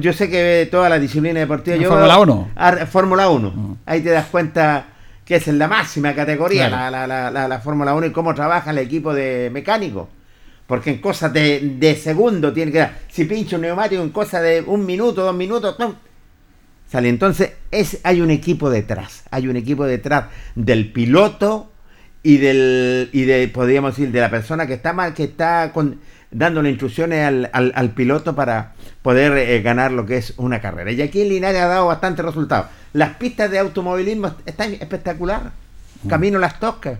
[0.00, 1.76] yo sé que ve toda la disciplina deportiva.
[1.86, 2.48] Fórmula 1.
[2.90, 3.50] Fórmula 1.
[3.50, 3.76] Mm.
[3.86, 4.86] Ahí te das cuenta
[5.24, 8.70] que es en la máxima categoría la, la, la, la, Fórmula 1 y cómo trabaja
[8.70, 10.08] el equipo de mecánicos.
[10.66, 12.98] Porque en cosas de, de segundo tiene que dar.
[13.08, 15.76] Si pincha un neumático en cosas de un minuto, dos minutos,
[16.86, 17.08] sale.
[17.08, 19.24] Entonces es, hay un equipo detrás.
[19.30, 21.72] Hay un equipo detrás del piloto
[22.22, 26.00] y del y de podríamos decir de la persona que está mal que está con,
[26.30, 31.00] dándole instrucciones al, al, piloto para poder eh, ganar lo que es una carrera y
[31.00, 35.52] aquí en Linares ha dado bastante resultados las pistas de automovilismo están espectacular.
[36.02, 36.08] Mm.
[36.08, 36.98] Camino Las Toscas.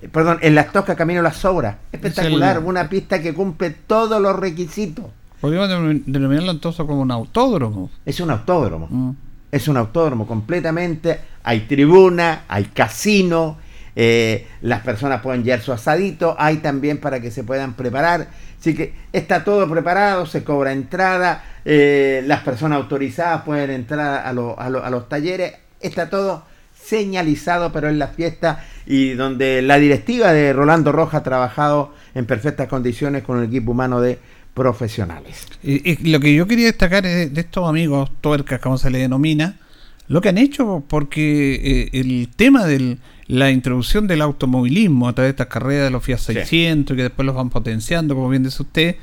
[0.00, 1.76] Eh, perdón, en Las Toscas Camino Las Sobras.
[1.92, 2.60] Espectacular.
[2.60, 5.06] Una pista que cumple todos los requisitos.
[5.40, 5.68] Podríamos
[6.06, 7.90] denominarlo entonces como un autódromo.
[8.06, 8.88] Es un autódromo.
[8.90, 9.10] Mm.
[9.50, 11.20] Es un autódromo completamente.
[11.42, 13.58] Hay tribuna, hay casino.
[13.96, 16.36] Eh, las personas pueden llevar su asadito.
[16.38, 18.28] Hay también para que se puedan preparar.
[18.58, 24.30] Así que está todo preparado, se cobra entrada, eh, las personas autorizadas pueden entrar a,
[24.30, 30.54] a, los talleres, está todo señalizado, pero en la fiesta y donde la directiva de
[30.54, 34.18] Rolando Roja ha trabajado en perfectas condiciones con el equipo humano de
[34.54, 35.46] profesionales.
[35.62, 39.58] Y, lo que yo quería destacar es de estos amigos tuercas, como se le denomina,
[40.08, 45.28] lo que han hecho, porque eh, el tema de la introducción del automovilismo a través
[45.28, 48.62] de estas carreras de los Fiat 600, que después los van potenciando, como bien dice
[48.62, 48.96] usted,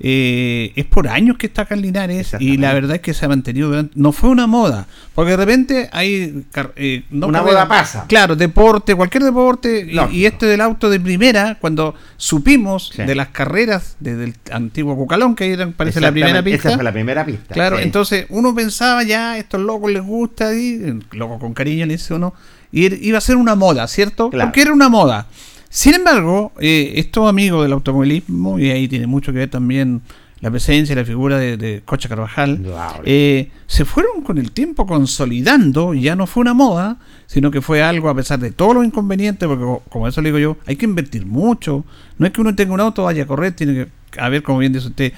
[0.00, 3.24] eh, es por años que está acá en Linares y la verdad es que se
[3.24, 6.44] ha mantenido no fue una moda porque de repente hay
[6.76, 8.04] eh, una moda pasa.
[8.06, 13.96] claro deporte cualquier deporte y, este del auto de primera cuando supimos de las carreras
[13.98, 17.54] desde el antiguo Cucalón que era, parece la primera pista esa fue la primera pista
[17.54, 22.14] claro entonces uno pensaba ya estos locos les gusta y loco con cariño le dice
[22.14, 22.34] uno
[22.70, 25.26] y iba a ser una moda cierto porque era una moda
[25.68, 30.02] sin embargo, eh, estos amigos del automovilismo, y ahí tiene mucho que ver también
[30.40, 32.64] la presencia y la figura de, Cocha Carvajal,
[33.04, 37.82] eh, se fueron con el tiempo consolidando, ya no fue una moda, sino que fue
[37.82, 40.84] algo a pesar de todos los inconvenientes, porque como eso le digo yo, hay que
[40.84, 41.84] invertir mucho,
[42.18, 43.88] no es que uno tenga un auto, vaya a correr, tiene que,
[44.20, 45.12] a ver, como bien dice usted,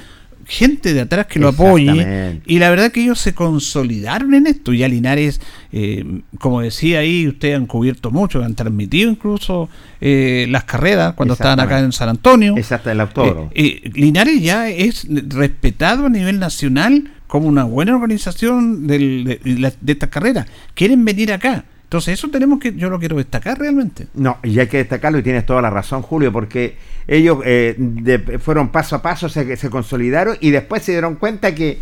[0.51, 2.41] gente de atrás que lo apoye.
[2.45, 4.73] Y la verdad que ellos se consolidaron en esto.
[4.73, 5.41] Ya Linares,
[5.73, 9.69] eh, como decía ahí, ustedes han cubierto mucho, han transmitido incluso
[10.01, 12.57] eh, las carreras cuando estaban acá en San Antonio.
[12.57, 13.49] Exacto, el autor.
[13.55, 19.39] Eh, Linares ya es respetado a nivel nacional como una buena organización de,
[19.81, 20.47] de estas carreras.
[20.75, 21.65] Quieren venir acá.
[21.90, 24.07] Entonces eso tenemos que, yo lo quiero destacar realmente.
[24.14, 26.76] No, y hay que destacarlo y tienes toda la razón, Julio, porque
[27.09, 31.81] ellos eh, fueron paso a paso, se, se consolidaron y después se dieron cuenta que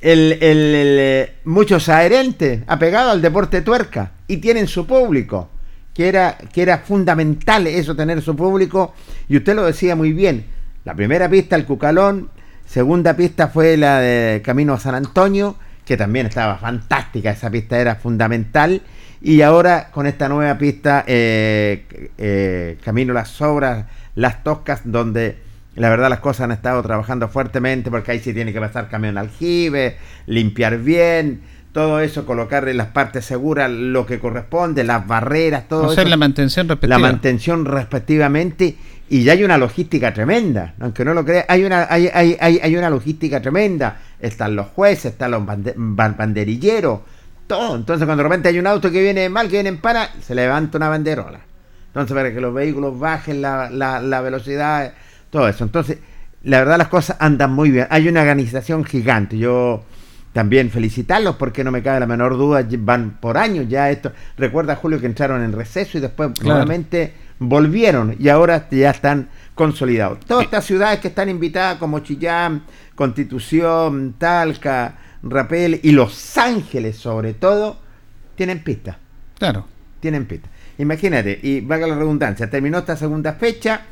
[0.00, 5.50] el, el, muchos adherentes apegados al deporte tuerca y tienen su público,
[5.92, 8.94] que era, que era fundamental eso, tener su público,
[9.28, 10.46] y usted lo decía muy bien,
[10.86, 12.30] la primera pista, el Cucalón,
[12.64, 17.78] segunda pista fue la de Camino a San Antonio, que también estaba fantástica, esa pista
[17.78, 18.80] era fundamental,
[19.34, 21.84] y ahora con esta nueva pista, eh,
[22.16, 25.38] eh, Camino Las Sobras, Las Toscas, donde
[25.74, 29.18] la verdad las cosas han estado trabajando fuertemente porque ahí sí tiene que pasar camión
[29.18, 31.40] aljibe, limpiar bien,
[31.72, 36.08] todo eso, colocar en las partes seguras lo que corresponde, las barreras, todo Hacer eso.
[36.08, 36.98] la mantención la respectiva.
[36.98, 38.76] mantención respectivamente
[39.10, 42.58] y ya hay una logística tremenda, aunque no lo creas, hay una, hay, hay, hay,
[42.62, 47.00] hay una logística tremenda, están los jueces, están los bande- ban- banderilleros,
[47.46, 50.10] todo, entonces cuando de repente hay un auto que viene mal, que viene en para,
[50.20, 51.40] se levanta una banderola,
[51.88, 54.92] entonces para que los vehículos bajen la, la, la velocidad,
[55.30, 55.98] todo eso, entonces
[56.42, 59.84] la verdad las cosas andan muy bien, hay una organización gigante, yo
[60.32, 64.12] también felicitarlos porque no me cabe la menor duda, van por años ya esto.
[64.36, 66.56] Recuerda Julio que entraron en receso y después Claro.
[66.58, 70.20] nuevamente volvieron y ahora ya están consolidados.
[70.26, 74.94] Todas estas ciudades que están invitadas como Chillán, Constitución, Talca,
[75.30, 77.78] Rapel y Los Ángeles sobre todo,
[78.34, 78.96] tienen pistas,
[79.38, 79.66] Claro.
[80.00, 80.50] tienen pistas.
[80.78, 83.82] Imagínate, y valga la redundancia, terminó esta segunda fecha,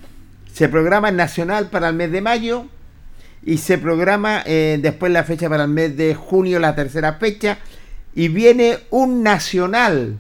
[0.53, 2.67] se programa el nacional para el mes de mayo
[3.43, 7.59] y se programa eh, después la fecha para el mes de junio, la tercera fecha,
[8.15, 10.19] y viene un nacional,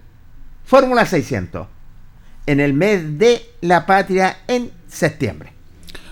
[0.65, 1.67] Fórmula 600,
[2.47, 5.53] en el mes de la patria en septiembre.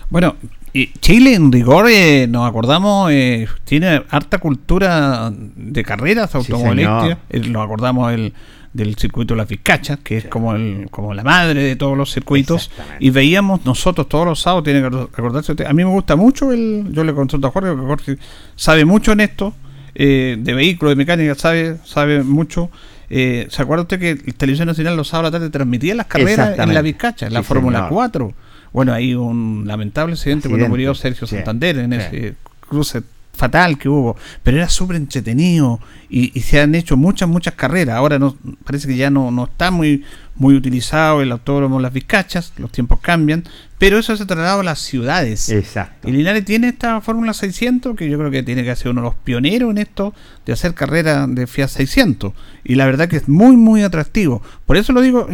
[0.09, 0.35] Bueno,
[0.73, 7.17] y Chile en rigor, eh, nos acordamos, eh, tiene harta cultura de carreras Sí, automovilísticas.
[7.29, 8.33] Eh, nos acordamos el,
[8.73, 12.11] del circuito de las Vizcachas, que es como, el, como la madre de todos los
[12.11, 12.71] circuitos.
[12.99, 15.65] Y veíamos nosotros todos los sábados, tiene que acordarse usted.
[15.65, 18.17] A mí me gusta mucho, el, yo le consulto a Jorge, porque Jorge
[18.55, 19.53] sabe mucho en esto,
[19.93, 22.71] eh, de vehículos, de mecánica, sabe, sabe mucho.
[23.11, 26.07] Eh, ¿Se acuerda usted que el Televisión Nacional los sábados a la tarde transmitía las
[26.07, 27.93] carreras en la Vizcacha, en la Sí, Fórmula señor.
[27.93, 28.33] 4?
[28.73, 31.97] Bueno, hay un lamentable accidente, cuando Accidente, murió Sergio sí, Santander en sí.
[31.97, 33.03] ese cruce
[33.35, 37.95] fatal que hubo, pero era súper entretenido y, y se han hecho muchas, muchas carreras.
[37.95, 40.03] Ahora no parece que ya no, no está muy,
[40.35, 43.43] muy utilizado el autódromo Las Vizcachas, los tiempos cambian,
[43.79, 45.49] pero eso se ha trasladado a las ciudades.
[45.49, 46.07] Exacto.
[46.07, 49.07] Y Linares tiene esta Fórmula 600 que yo creo que tiene que ser uno de
[49.07, 50.13] los pioneros en esto
[50.45, 52.33] de hacer carrera de Fiat 600.
[52.63, 54.43] Y la verdad que es muy, muy atractivo.
[54.65, 55.27] Por eso lo digo,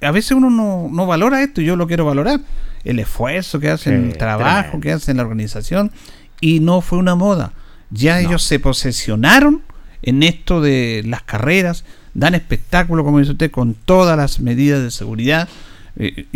[0.00, 2.40] a veces uno no, no valora esto y yo lo quiero valorar.
[2.84, 4.80] El esfuerzo que hacen, el trabajo tremendo.
[4.80, 5.90] que hacen, la organización.
[6.40, 7.52] Y no fue una moda.
[7.90, 9.62] Ya ellos se posesionaron
[10.02, 14.90] en esto de las carreras, dan espectáculo, como dice usted, con todas las medidas de
[14.90, 15.48] seguridad.
[15.96, 16.26] Eh,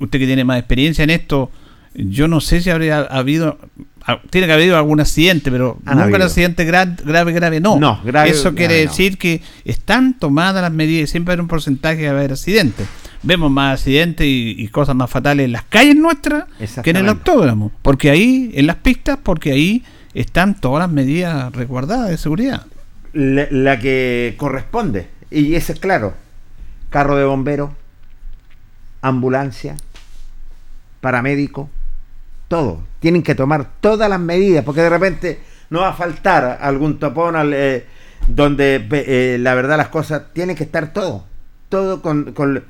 [0.00, 1.50] usted que tiene más experiencia en esto,
[1.94, 3.58] yo no sé si habría habido,
[3.97, 3.97] ha-
[4.30, 7.78] tiene que haber habido algún accidente, pero Han nunca un accidente gra- grave, grave, no.
[7.78, 8.90] No, grave, Eso quiere grave no.
[8.90, 12.86] decir que están tomadas las medidas y siempre hay un porcentaje de haber accidentes.
[13.22, 16.44] Vemos más accidentes y, y cosas más fatales en las calles nuestras
[16.82, 17.72] que en el autódromo.
[17.82, 22.66] Porque ahí, en las pistas, porque ahí están todas las medidas resguardadas de seguridad.
[23.12, 26.14] La, la que corresponde, y ese es claro,
[26.90, 27.74] carro de bombero,
[29.02, 29.76] ambulancia,
[31.00, 31.70] paramédico,
[32.48, 32.82] todo.
[33.00, 35.38] Tienen que tomar todas las medidas, porque de repente
[35.70, 37.84] no va a faltar algún topón al, eh,
[38.26, 41.24] donde eh, la verdad las cosas tienen que estar todo,
[41.68, 42.64] todo con, con-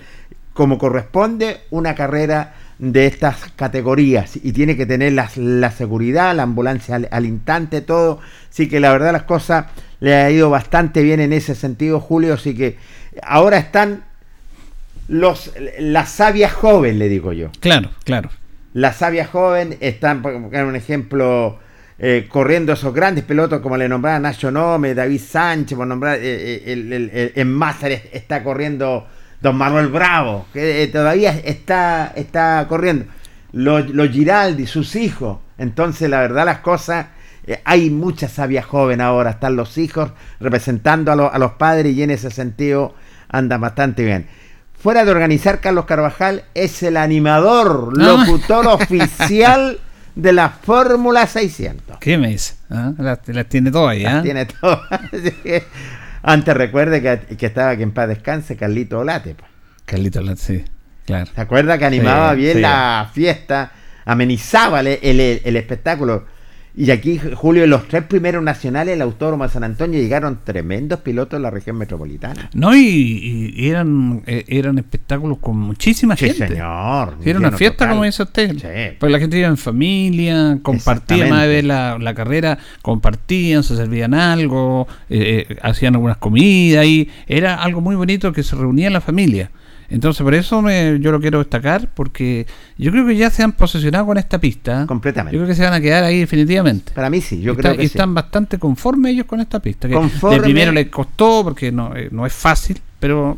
[0.53, 6.43] como corresponde una carrera de estas categorías y tiene que tener las- la seguridad, la
[6.43, 8.21] ambulancia al, instante, todo.
[8.51, 9.67] Así que la verdad las cosas
[10.01, 12.35] le ha ido bastante bien en ese sentido, Julio.
[12.35, 12.77] Así que
[13.23, 14.05] ahora están
[15.09, 17.51] los la savia joven, le digo yo.
[17.61, 18.31] Claro, claro.
[18.74, 21.59] La savia joven están, por un ejemplo,
[21.98, 26.20] eh, corriendo esos grandes pilotos como le nombraba Nacho Nome, David Sánchez, por nombrar, eh,
[26.22, 29.07] eh, el, el- el- en es- está corriendo
[29.40, 33.07] Don Manuel Bravo, que eh, todavía está, está corriendo.
[33.52, 35.38] Los, los Giraldi, sus hijos.
[35.57, 37.07] Entonces, la verdad, las cosas,
[37.64, 42.02] hay mucha savia joven ahora, están los hijos representando a, lo- a los padres y
[42.02, 42.94] en ese sentido
[43.28, 44.26] andan bastante bien.
[44.81, 48.03] Fuera de organizar Carlos Carvajal, es el animador, Ah.
[48.25, 49.79] locutor oficial
[50.14, 51.99] de la Fórmula 600.
[51.99, 52.55] ¿Qué me dice?
[52.71, 52.93] ¿Ah?
[52.99, 54.23] Las, las tiene todas ahí, Las ¿ah?
[54.23, 54.47] Tiene
[55.43, 55.64] que,
[56.23, 59.35] Antes recuerde que, que estaba que en paz descanse Carlito Olate.
[59.35, 59.45] po.
[59.85, 60.64] Carlito, la- sí,
[61.07, 61.31] claro.
[61.35, 62.61] ¿Se acuerda que animaba Sí, bien sí.
[62.61, 63.73] la fiesta?
[64.05, 66.27] Amenizaba el, el- el espectáculo.
[66.81, 71.01] Y aquí, Julio, en los tres primeros nacionales del Autódromo de San Antonio llegaron tremendos
[71.01, 72.51] pilotos de la región metropolitana.
[72.55, 76.47] No, y, eran, eh, eran espectáculos con muchísima Sí, gente.
[76.47, 77.17] señor.
[77.25, 77.88] Era una fiesta, total.
[77.91, 78.53] como dice usted.
[78.53, 78.97] Sí.
[79.01, 83.75] Pues la gente iba en familia, compartía más de ver la, la carrera, compartían, se
[83.75, 88.88] servían algo, eh, eh, hacían algunas comidas y era algo muy bonito que se reunía
[88.88, 89.51] la familia.
[89.90, 92.46] Entonces, por eso me- yo lo quiero destacar, porque
[92.77, 94.85] yo creo que ya se han posesionado con esta pista.
[94.87, 95.35] Completamente.
[95.37, 96.92] Yo creo que se van a quedar ahí definitivamente.
[96.92, 97.94] Para mí sí, yo creo que y sí.
[97.96, 99.88] están bastante conformes ellos con esta pista.
[99.88, 103.37] Que de primero les costó porque no, eh, no es fácil, pero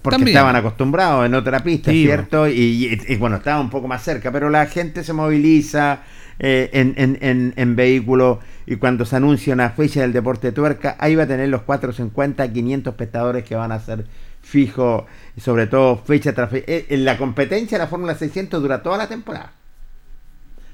[0.00, 0.36] porque También.
[0.36, 2.48] estaban acostumbrados en otra pista, Sí, ¿cierto?
[2.48, 6.00] Y, y- y, bueno, estaba un poco más cerca, pero la gente se moviliza
[6.38, 10.52] eh, en, en, en, en vehículos y cuando se anuncia una fecha del deporte de
[10.54, 14.06] tuerca, ahí va a tener los 450, 500 espectadores que van a ser
[14.42, 15.04] fijos,
[15.36, 16.70] y sobre todo fecha tras fecha.
[16.72, 19.52] Eh, En la competencia la Fórmula 600 dura toda la temporada.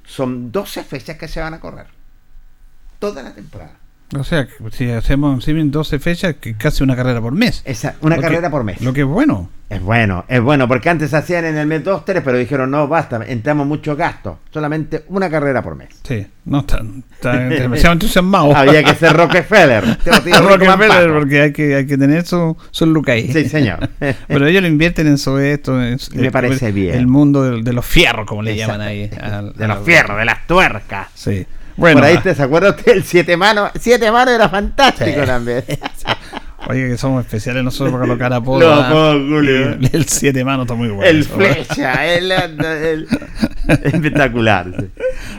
[0.05, 1.87] Son 12 fechas que se van a correr.
[2.99, 3.75] Toda la temporada.
[4.17, 7.63] O sea, si hacemos si bien 12 fechas, que casi una carrera por mes.
[7.65, 8.81] Esa, una Lo que- carrera por mes.
[8.81, 9.51] Lo que es bueno.
[9.69, 12.87] Es bueno, es bueno, porque antes hacían en el mes 2, 3, pero dijeron, no,
[12.87, 15.89] basta, entramos muchos gastos, solamente una carrera por mes.
[16.05, 18.55] Sí, no están está demasiado entusiasmado.
[18.57, 19.83] Había que ser Rockefeller.
[20.41, 23.33] Rockefeller, porque hay que, hay que tener su, su look ahí.
[23.33, 23.89] Sí, señor.
[24.29, 25.83] Pero ellos lo invierten en su esto.
[25.83, 26.95] en Me parece el, bien.
[26.95, 29.09] El mundo de, de los fierros, como le llaman ahí.
[29.09, 31.09] De a los fierros, de las tuercas.
[31.15, 31.45] Sí.
[31.77, 33.71] Bueno, Por ahí ah, te, ¿se acuerda usted el siete manos?
[33.79, 35.27] Siete manos era fantástico Sí.
[35.27, 35.65] también.
[36.69, 38.63] oye, que somos especiales nosotros para colocar apodos.
[38.63, 38.89] Lo ah.
[38.89, 39.73] apodo, Julio.
[39.73, 41.05] El, el siete manos está muy bueno.
[41.11, 43.09] el eso, flecha, el, el-
[43.85, 44.67] espectacular.
[44.79, 44.87] sí.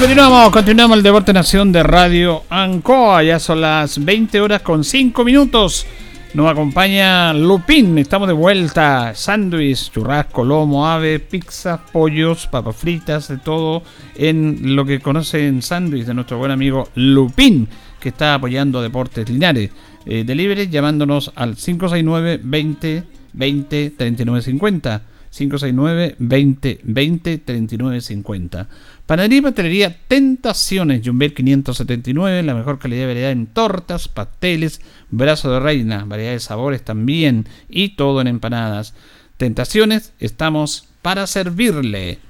[0.00, 3.22] Continuamos, continuamos el Deporte Nación de Radio Ancoa.
[3.22, 5.86] Ya son las 20 horas con 5 minutos.
[6.32, 7.98] Nos acompaña Lupín.
[7.98, 9.14] Estamos de vuelta.
[9.14, 13.82] Sándwich, churrasco, lomo, ave, pizza, pollos, papas fritas, de todo
[14.14, 17.68] en lo que conocen sándwich de nuestro buen amigo Lupín,
[18.00, 19.70] que está apoyando a Deportes Linares.
[20.06, 20.24] Eh,
[20.70, 25.02] llamándonos al 569 20 20 39 50.
[25.30, 28.68] 569 20 20 39 50.
[29.10, 34.80] Panadería y Tentaciones, Jumbel 579, la mejor calidad de variedad en tortas, pasteles,
[35.10, 38.94] brazo de reina, variedad de sabores también y todo en empanadas.
[39.36, 42.20] Tentaciones, estamos para servirle.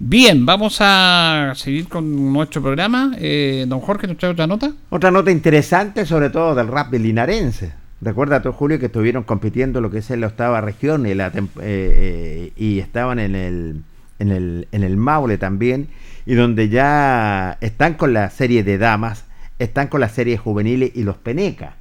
[0.00, 3.14] Bien, vamos a seguir con nuestro programa.
[3.20, 4.72] Eh, don Jorge, ¿nos trae otra nota?
[4.90, 7.74] Otra nota interesante, sobre todo del rap linarense.
[8.00, 11.30] Recuerda tú, Julio, que estuvieron compitiendo lo que es en la octava región y, eh,
[11.60, 13.84] eh, y estaban en el,
[14.18, 15.88] en, el, en el Maule también,
[16.26, 19.24] y donde ya están con la serie de damas,
[19.58, 21.74] están con la serie juveniles y los Penecas,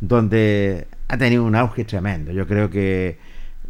[0.00, 2.32] donde ha tenido un auge tremendo.
[2.32, 3.18] Yo creo que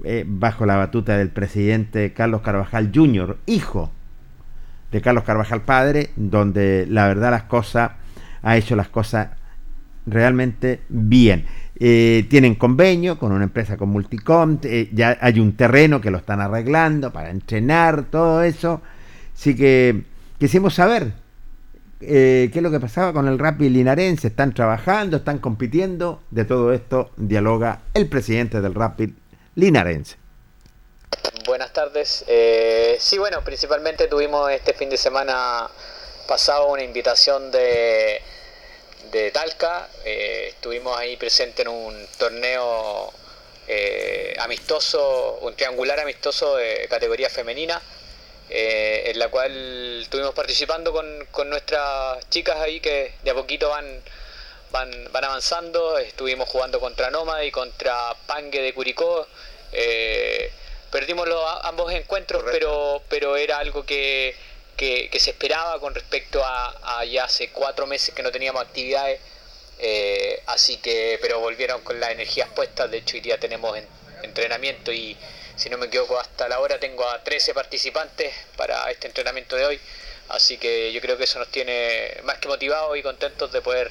[0.02, 3.92] eh, bajo la batuta del presidente Carlos Carvajal Jr., hijo
[4.90, 7.92] de Carlos Carvajal padre, donde la verdad las cosas,
[8.42, 9.28] ha hecho las cosas
[10.06, 11.46] realmente bien.
[11.76, 16.18] Eh, tienen convenio con una empresa con Multicom, eh, ya hay un terreno que lo
[16.18, 18.80] están arreglando para entrenar, todo eso.
[19.34, 20.04] Así que
[20.38, 21.12] quisimos saber
[22.00, 24.28] eh, qué es lo que pasaba con el rap linarense.
[24.28, 26.22] Están trabajando, están compitiendo.
[26.30, 29.00] De todo esto dialoga el presidente del rap
[29.56, 30.16] linarense.
[31.44, 32.24] Buenas tardes.
[32.98, 35.68] Sí, bueno, principalmente tuvimos este fin de semana
[36.28, 38.20] pasado una invitación de,
[39.14, 39.88] de Talca.
[40.04, 43.12] Eh, estuvimos ahí presentes en un torneo
[43.68, 47.80] eh, amistoso, un triangular amistoso de categoría femenina,
[48.50, 53.68] eh, en la cual estuvimos participando con, con nuestras chicas ahí que de a poquito
[53.68, 54.02] van,
[54.72, 55.96] van, van avanzando.
[55.98, 59.28] Estuvimos jugando contra Nómada y contra Pangue de Curicó.
[60.90, 64.34] Perdimos los, ambos encuentros, pero, pero era algo que,
[64.76, 69.20] que, se esperaba con respecto a, a, ya hace cuatro meses que no teníamos actividades.
[69.78, 72.90] Eh, así que, pero volvieron con las energías puestas.
[72.90, 73.86] De hecho, hoy día tenemos en,
[74.22, 75.16] entrenamiento y,
[75.56, 79.66] si no me equivoco, hasta la hora tengo a 13 participantes para este entrenamiento de
[79.66, 79.80] hoy.
[80.28, 83.90] Así que yo creo que eso nos tiene más que motivados y contentos de poder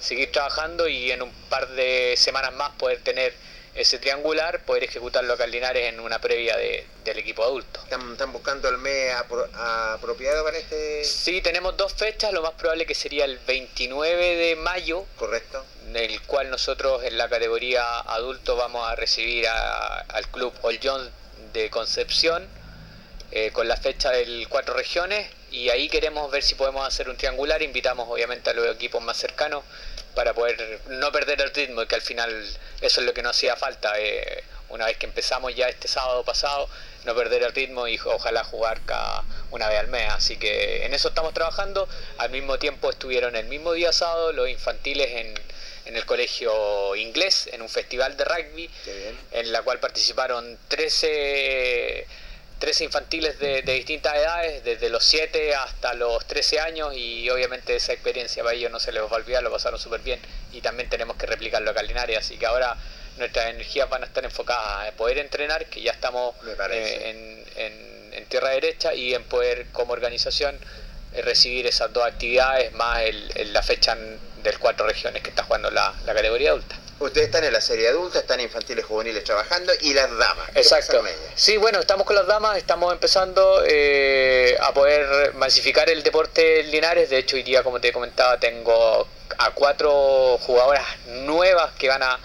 [0.00, 3.34] seguir trabajando y en un par de semanas más poder tener
[3.74, 7.80] ese triangular, poder ejecutarlo acá en Linares en una previa de, del equipo adulto.
[7.82, 11.04] ¿Están, están buscando el mes apro apropiado para este...?
[11.04, 15.04] Sí, tenemos dos fechas, lo más probable que sería el 29 de mayo.
[15.16, 15.64] Correcto.
[15.86, 21.10] En el cual nosotros en la categoría adulto vamos a recibir a, al club Olllón
[21.52, 22.46] de Concepción
[23.30, 27.16] eh, con la fecha del cuatro regiones y ahí queremos ver si podemos hacer un
[27.16, 29.64] triangular, invitamos obviamente a los equipos más cercanos
[30.14, 32.30] para poder no perder el ritmo y que al final
[32.80, 36.24] eso es lo que nos hacía falta, eh, una vez que empezamos ya este sábado
[36.24, 36.68] pasado,
[37.04, 40.10] no perder el ritmo y ojalá jugar cada una vez al mes.
[40.10, 41.88] Así que en eso estamos trabajando.
[42.18, 45.34] Al mismo tiempo estuvieron el mismo día sábado los infantiles en,
[45.84, 48.70] en el colegio inglés, en un festival de rugby,
[49.32, 52.06] en la cual participaron 13
[52.64, 57.92] 13 infantiles de, distintas edades, desde los 7 hasta los 13 años y obviamente esa
[57.92, 60.18] experiencia para ellos no se les va a olvidar, lo pasaron súper bien
[60.50, 62.74] y también tenemos que replicarlo acá en Linares, así que ahora
[63.18, 66.34] nuestras energías van a estar enfocadas en poder entrenar, que ya estamos
[66.70, 70.58] eh, en, tierra derecha y en poder como organización
[71.12, 73.94] eh, recibir esas dos actividades más el, la fecha
[74.42, 76.76] del cuatro regiones que está jugando la categoría adulta.
[77.00, 80.48] Ustedes están en la serie adulta, están infantiles juveniles trabajando y las damas.
[80.54, 81.02] Exacto.
[81.34, 86.70] Sí, bueno, estamos con las damas, estamos empezando eh, a poder masificar el deporte en
[86.70, 87.10] Linares.
[87.10, 92.18] De hecho, hoy día, como te comentaba, tengo a cuatro jugadoras nuevas que van a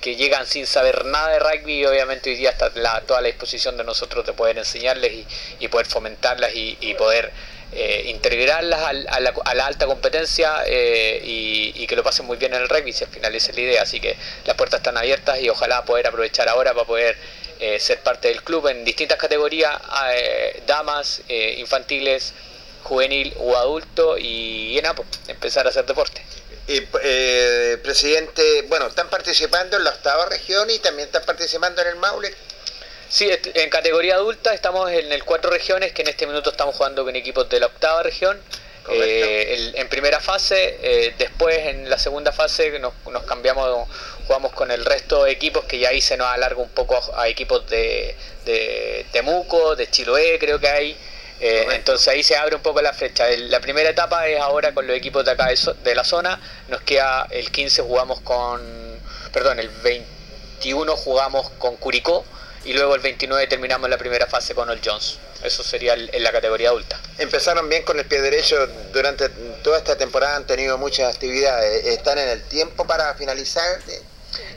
[0.00, 3.28] que llegan sin saber nada de rugby y obviamente hoy día está la, toda la
[3.28, 5.24] disposición de nosotros de poder enseñarles
[5.60, 7.32] y, poder fomentarlas y poder
[7.76, 12.68] eh, integrarlas a, la, alta competencia eh, y, que lo pasen muy bien en el
[12.68, 13.82] rugby, si al final esa es la idea.
[13.82, 17.16] Así que las puertas están abiertas y ojalá poder aprovechar ahora para poder
[17.58, 19.76] eh, ser parte del club en distintas categorías,
[20.66, 22.32] damas, infantiles,
[22.84, 26.22] juvenil o adulto y en APO, empezar a hacer deporte.
[27.82, 32.34] Presidente, bueno, están participando en la octava región y también están participando en el Maule.
[33.14, 37.04] Sí, en categoría adulta estamos en el cuatro regiones, que en este minuto estamos jugando
[37.04, 38.36] con equipos de la octava región.
[38.90, 42.92] Eh, en primera fase, eh, después en la segunda fase nos,
[43.22, 43.88] cambiamos,
[44.26, 47.28] jugamos con el resto de equipos que ya ahí se nos alarga un poco a,
[47.28, 48.16] equipos de,
[49.12, 50.96] Temuco, de Chiloé creo que hay.
[51.38, 53.28] Eh, entonces ahí se abre un poco la flecha.
[53.36, 55.50] La primera etapa es ahora con los equipos de acá
[55.84, 56.40] de, la zona.
[56.66, 58.60] Nos queda el 15 jugamos con,
[59.32, 62.24] perdón, el 21 jugamos con Curicó
[62.64, 65.18] y luego el 29 terminamos la primera fase con el Jones.
[65.42, 66.98] Eso sería en la categoría adulta.
[67.18, 69.28] Empezaron bien con el pie derecho, durante
[69.62, 71.86] toda esta temporada han tenido muchas actividades.
[71.86, 73.80] ¿Están en el tiempo para finalizar?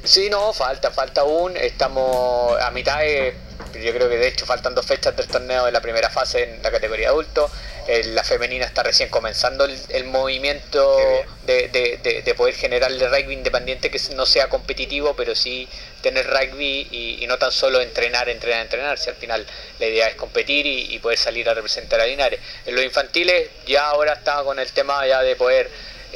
[0.03, 1.57] Sí, no, falta, falta aún.
[1.57, 5.71] Estamos a mitad de yo creo que de hecho faltan dos fechas del torneo de
[5.71, 7.49] la primera fase en la categoría adulto.
[7.87, 10.97] la femenina está recién comenzando el, movimiento
[11.45, 15.67] de, poder generar el rugby independiente que no sea competitivo, pero sí
[16.01, 16.87] tener rugby
[17.21, 18.97] y, no tan solo entrenar, entrenar, entrenar.
[18.97, 19.45] Si al final
[19.79, 22.39] la idea es competir y, poder salir a representar a Linares.
[22.65, 25.69] En los infantiles ya ahora está con el tema ya de poder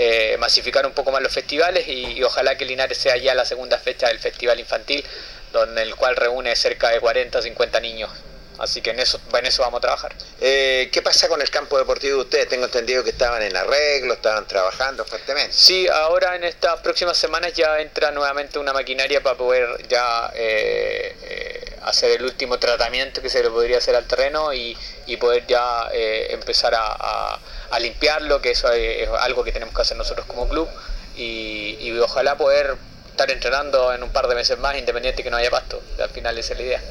[0.04, 3.46] eh, masificar un poco más los festivales y, y, ojalá que Linares sea ya la
[3.46, 5.06] segunda fecha del festival infantil
[5.54, 8.10] donde el cual reúne cerca de 40 50 niños.
[8.58, 10.14] Así que en eso, en eso vamos a trabajar.
[10.40, 12.48] Eh, ¿Qué pasa con el campo deportivo de ustedes?
[12.48, 15.52] Tengo entendido que estaban en arreglo, estaban trabajando fuertemente.
[15.52, 21.16] Sí, ahora en estas próximas semanas ya entra nuevamente una maquinaria para poder ya eh,
[21.24, 24.78] eh, hacer el último tratamiento que se le podría hacer al terreno y,
[25.18, 27.40] poder ya empezar a,
[27.80, 30.68] limpiarlo, que eso es algo que tenemos que hacer nosotros como club
[31.16, 32.78] y ojalá poder
[33.12, 35.82] estar entrenando en un par de meses más, independiente que no haya pasto.
[36.00, 36.82] Al final esa es la idea.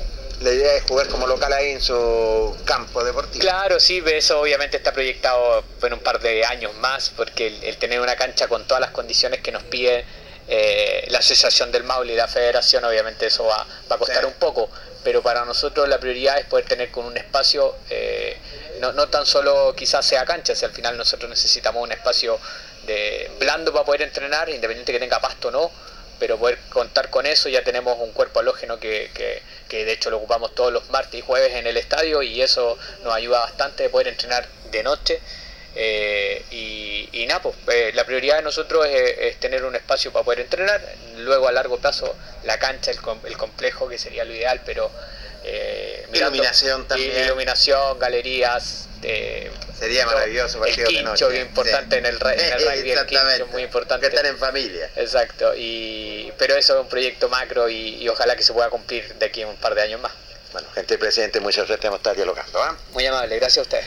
[0.41, 3.41] La idea es jugar como local ahí en su campo deportivo.
[3.41, 8.01] Claro, sí, eso obviamente está proyectado en un par de años más, porque el, tener
[8.01, 10.05] una cancha con todas las condiciones que nos pide
[10.49, 14.71] eh, la Asociación del Maule y la Federación, obviamente eso va, a costar un poco,
[15.05, 18.37] pero para nosotros la prioridad es poder tener con un espacio, eh,
[18.81, 22.39] no, no tan solo quizás sea cancha, si al final nosotros necesitamos un espacio
[22.87, 25.71] de blando para poder entrenar, independiente que tenga pasto o no,
[26.19, 29.11] pero poder contar con eso ya tenemos un cuerpo halógeno que,
[29.69, 32.77] que, de hecho lo ocupamos todos los martes y jueves en el estadio y eso
[33.03, 35.21] nos ayuda bastante de poder entrenar de noche.
[35.77, 40.25] Eh, y, y nada, pues, eh, la prioridad de nosotros es, tener un espacio para
[40.25, 40.81] poder entrenar,
[41.19, 42.15] luego a largo plazo
[42.45, 44.91] la cancha, el, el complejo que sería lo ideal, pero
[45.45, 47.25] eh, iluminación también.
[47.25, 48.89] Iluminación, galerías.
[49.03, 54.09] Eh, Sería maravilloso el quincho, importante en el, en el rugby, el muy importante.
[54.09, 54.91] Que están en familia.
[54.97, 59.27] Exacto, y, pero eso es un proyecto macro y, ojalá que se pueda cumplir de
[59.27, 60.13] aquí a un par de años más.
[60.53, 62.59] Bueno, gente presidente, muchas gracias por estar dialogando.
[62.59, 62.73] ¿eh?
[62.93, 63.87] Muy amable, gracias a ustedes.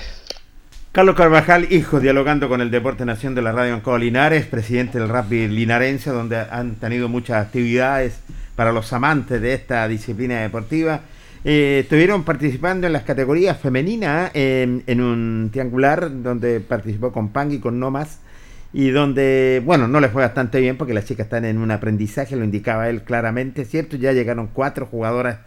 [0.93, 5.09] Carlos Carvajal, hijo, dialogando con el Deporte Nación de la Radio Ancoa Linares, presidente del
[5.09, 8.19] rugby linarense, donde han tenido muchas actividades
[8.55, 11.01] para los amantes de esta disciplina deportiva
[11.45, 17.57] eh, estuvieron participando en las categorías femeninas en, un triangular donde participó con Pang y
[17.57, 18.19] con No Más
[18.71, 22.35] y donde, bueno, no les fue bastante bien porque las chicas están en un aprendizaje,
[22.35, 23.97] lo indicaba él claramente, ¿cierto?
[23.97, 25.39] Ya llegaron cuatro jugadoras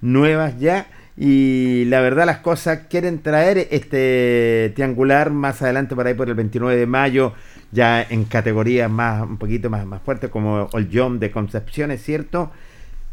[0.00, 0.86] nuevas ya
[1.16, 6.34] y la verdad las cosas quieren traer este triangular más adelante por ahí por el
[6.34, 7.34] 29 de mayo
[7.70, 12.02] ya en categorías más un poquito más, más fuertes como el John de Concepción, es
[12.02, 12.50] cierto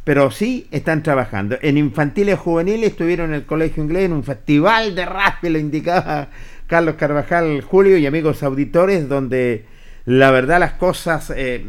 [0.04, 1.58] pero sí están trabajando.
[1.62, 6.30] En infantiles juveniles estuvieron en el colegio inglés en un festival de rugby, lo indicaba
[6.68, 9.66] Carlos Carvajal Julio y amigos auditores, donde
[10.06, 11.66] la verdad las cosas eh,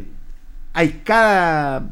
[0.73, 1.91] hay cada,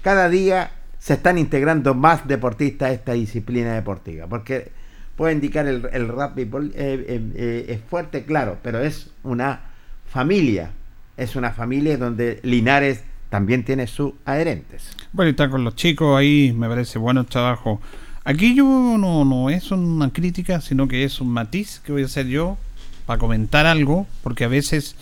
[0.00, 0.70] cada día
[1.02, 4.70] se están integrando más deportistas a esta disciplina deportiva, porque
[5.16, 9.62] puede indicar el, el rugby eh, eh, eh, es fuerte, claro, pero es una
[10.06, 10.70] familia,
[11.16, 14.92] es una familia donde Linares también tiene sus adherentes.
[15.12, 17.80] Bueno, está con los chicos ahí, me parece bueno el trabajo.
[18.22, 22.06] Aquí yo no, no es una crítica, sino que es un matiz que voy a
[22.06, 22.58] hacer yo
[23.06, 24.94] para comentar algo, porque a veces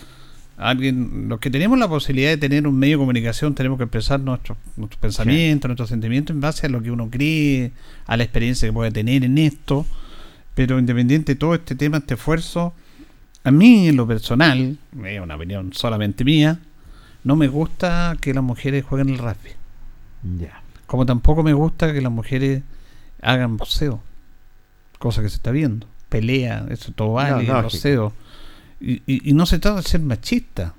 [0.61, 4.19] alguien, los que tenemos la posibilidad de tener un medio de comunicación, tenemos que expresar
[4.19, 7.71] nuestros nuestros pensamientos, nuestros sentimientos en base a lo que uno cree,
[8.05, 9.85] a la experiencia que puede tener en esto.
[10.53, 12.73] Pero independiente de todo este tema, este esfuerzo,
[13.43, 16.59] a mí en lo personal, es una opinión solamente mía,
[17.23, 19.51] no me gusta que las mujeres jueguen el rugby.
[20.39, 20.61] Ya.
[20.85, 22.63] Como tampoco me gusta que las mujeres
[23.21, 24.01] hagan boxeo.
[24.99, 25.87] Cosa que se está viendo.
[26.09, 28.13] Pelea, eso todo vale, No, boxeo.
[28.81, 30.73] Y, y- no se trata de ser machista.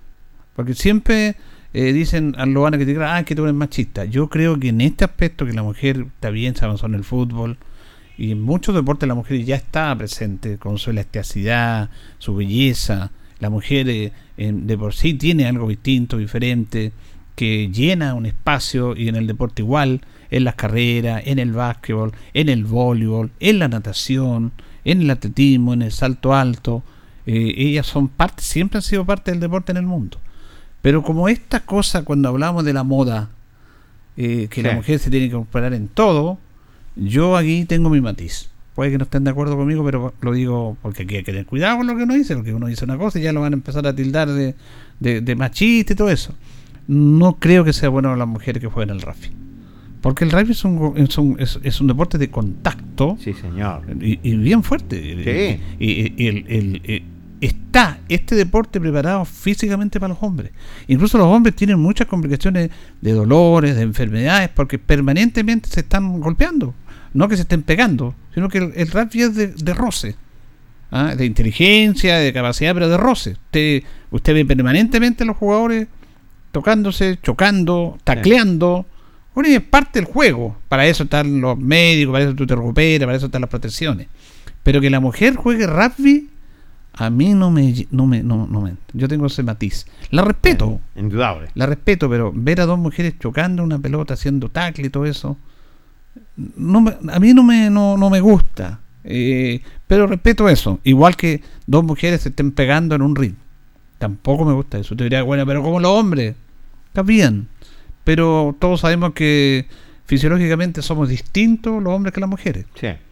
[0.56, 1.36] Porque siempre
[1.72, 4.04] eh, dicen, a lo van a criticar, ah, que tú eres machista.
[4.04, 7.04] Yo creo que en este aspecto que la mujer está bien, se avanzó en el
[7.04, 7.56] fútbol.
[8.18, 11.88] Y en muchos deportes la mujer ya está presente con su elasticidad,
[12.18, 13.10] su belleza.
[13.40, 16.92] La mujer eh, de por sí tiene algo distinto, diferente,
[17.34, 22.12] que llena un espacio y en el deporte igual, en las carreras, en el básquetbol,
[22.34, 24.52] en el voleibol, en la natación,
[24.84, 26.82] en el atletismo, en el salto alto.
[27.26, 30.18] Eh, ellas son parte, siempre han sido parte del deporte en el mundo.
[30.80, 33.30] Pero como esta cosa, cuando hablamos de la moda,
[34.16, 36.38] eh, que la mujer se tiene que comparar en todo,
[36.96, 38.48] yo aquí tengo mi matiz.
[38.74, 41.78] Puede que no estén de acuerdo conmigo, pero lo digo porque hay que tener cuidado
[41.78, 43.56] con lo que uno dice, porque uno dice una cosa y ya lo van a
[43.56, 44.54] empezar a tildar de,
[44.98, 46.34] de, de machista y todo eso.
[46.88, 49.30] No creo que sea bueno las mujeres que jueguen el rugby.
[50.00, 53.82] Porque el rugby es un, es un, es- es un deporte de contacto Sí, señor.
[54.00, 55.00] y, y bien fuerte.
[55.00, 55.60] Sí.
[55.78, 57.02] Y, y- y el- el-
[57.46, 60.52] está este deporte preparado físicamente para los hombres.
[60.86, 62.70] Incluso los hombres tienen muchas complicaciones
[63.00, 66.74] de dolores, de enfermedades, porque permanentemente se están golpeando.
[67.14, 70.14] No que se estén pegando, sino que el, el rugby es de, de roce.
[70.92, 71.14] ¿ah?
[71.16, 73.30] De inteligencia, de capacidad, pero de roce.
[73.32, 73.82] Usted,
[74.12, 75.88] usted ve permanentemente a los jugadores
[76.52, 78.86] tocándose, chocando, tacleando.
[79.34, 80.56] Bueno, y es parte del juego.
[80.68, 84.06] Para eso están los médicos, para eso tú te recuperas, para eso están las protecciones.
[84.62, 86.28] Pero que la mujer juegue rugby,
[86.94, 89.86] a mí no me, no me, no, no me- Yo tengo ese matiz.
[90.10, 91.48] La respeto, Indudable.
[91.54, 95.36] la respeto, pero ver a dos mujeres chocando una pelota, haciendo tackle y todo eso,
[96.56, 98.80] no me- a mí no me, no, no me gusta.
[99.04, 100.78] Eh, pero respeto eso.
[100.84, 103.34] Igual que dos mujeres se estén pegando en un ring.
[103.98, 104.94] Tampoco me gusta eso.
[104.96, 106.34] Te diría, bueno, pero como los hombres.
[106.88, 107.48] Está bien.
[108.04, 109.66] Pero todos sabemos que
[110.06, 112.66] fisiológicamente somos distintos los hombres que las mujeres.
[112.74, 112.88] Sí,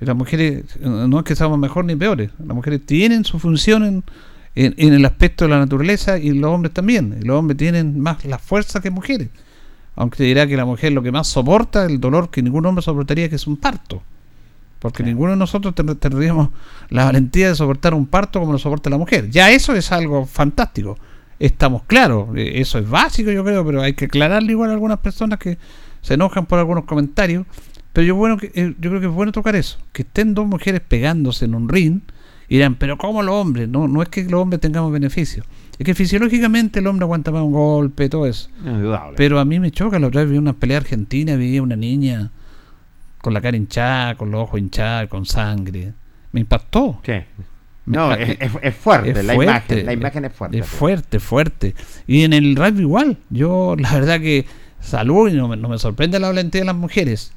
[0.00, 4.04] Las mujeres, no es que seamos mejor ni peores, las mujeres tienen su función en,
[4.54, 7.18] en- en el aspecto de la naturaleza y los hombres también.
[7.22, 9.28] Los hombres tienen más la fuerza que mujeres.
[9.96, 12.82] Aunque te dirá que la mujer lo que más soporta, el dolor que ningún hombre
[12.82, 14.02] soportaría, que es un parto.
[14.78, 16.48] Porque ninguno de nosotros ten- tendríamos
[16.88, 19.28] la valentía de soportar un parto como lo soporta la mujer.
[19.28, 20.96] Ya eso es algo fantástico.
[21.38, 24.98] Estamos claros, eh, eso es básico yo creo, pero hay que aclararle igual a algunas
[25.00, 25.58] personas que
[26.00, 27.44] se enojan por algunos comentarios.
[27.92, 30.46] Pero yo, bueno que, eh, yo creo que es bueno tocar eso, que estén dos
[30.46, 32.00] mujeres pegándose en un ring
[32.48, 33.68] y dirán, pero ¿cómo los hombres?
[33.68, 35.44] No, no es que los hombres tengamos beneficios,
[35.78, 38.48] es que fisiológicamente el hombre aguanta más un golpe, todo eso.
[38.64, 39.16] Indudable.
[39.16, 42.30] Pero a mí me choca, la otra vez vi una pelea argentina, vi una niña
[43.20, 45.92] con la cara hinchada, con los ojos hinchados, con sangre.
[46.32, 47.00] Me impactó.
[47.04, 47.12] Sí.
[47.86, 49.86] No, es, es- es fuerte, Es la imagen.
[49.86, 50.58] La imagen es fuerte.
[50.58, 51.74] Es fuerte, fuerte.
[52.06, 53.16] Y en el rugby igual.
[53.30, 54.46] Yo, la verdad que
[54.80, 57.32] salud y no me, no me sorprende la valentía de las mujeres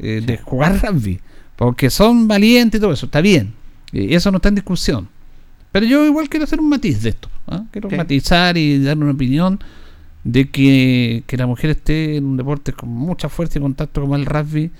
[0.00, 1.20] eh, de jugar rugby.
[1.56, 3.06] Porque son valientes y todo eso.
[3.06, 3.54] Está bien.
[3.92, 5.08] Y eso no está en discusión.
[5.72, 7.28] Pero yo igual quiero hacer un matiz de esto.
[7.46, 7.64] ¿ah?
[7.70, 9.58] Quiero matizar y dar una opinión
[10.24, 14.16] de que, que la mujer esté en un deporte con mucha fuerza y contacto como
[14.16, 14.70] el rugby.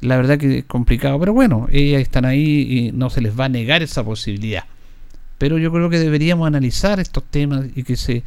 [0.00, 1.18] La verdad que es complicado.
[1.18, 4.64] Pero bueno, ellas están ahí y no se les va a negar esa posibilidad
[5.40, 8.24] pero yo creo que deberíamos analizar estos temas y que se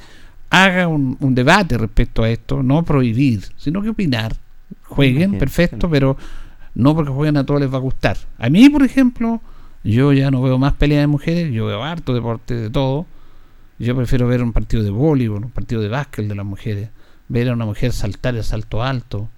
[0.50, 4.36] haga un, un debate respecto a esto, no prohibir, sino que opinar.
[4.84, 6.18] Jueguen, Imagínate, perfecto, pero
[6.76, 8.18] no porque jueguen a todos les va a gustar.
[8.38, 9.42] A mí, por ejemplo,
[9.84, 13.06] yo ya no veo más peleas de mujeres, yo veo harto deporte de todo.
[13.80, 16.90] Yo prefiero ver un partido de voleibol, un partido de básquet de las mujeres,
[17.28, 19.30] ver a una mujer saltar el salto alto,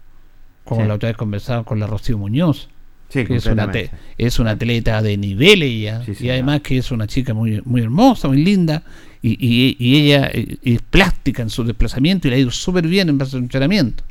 [0.63, 0.88] como Sí.
[0.88, 2.69] la otra vez conversaba con la Rocío Muñoz
[3.09, 3.71] Sí, que es una,
[4.17, 7.81] es una atleta de nivel ella Sí, y además que es una chica muy muy
[7.81, 8.81] hermosa muy linda
[9.21, 12.88] y, y- y ella eh, es plástica en su desplazamiento y le ha ido súper
[12.88, 14.03] bien en su entrenamiento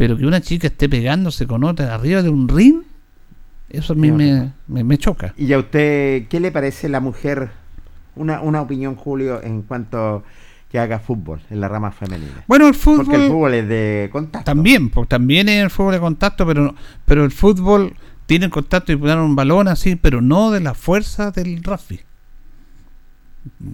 [0.00, 2.84] Pero que una chica esté pegándose con otra arriba de un ring,
[3.68, 5.34] eso a mí me, me, me choca.
[5.36, 7.50] ¿Y a usted qué le parece la mujer?
[8.16, 10.24] Una, una opinión, Julio, en cuanto
[10.72, 12.44] que haga fútbol en la rama femenina.
[12.46, 13.04] Bueno, el fútbol...
[13.04, 14.46] Porque el fútbol es de contacto.
[14.46, 16.74] También, pues también es el fútbol de contacto, pero
[17.04, 17.92] pero el fútbol
[18.24, 22.00] tiene contacto y dar un balón así, pero no de la fuerza del rugby.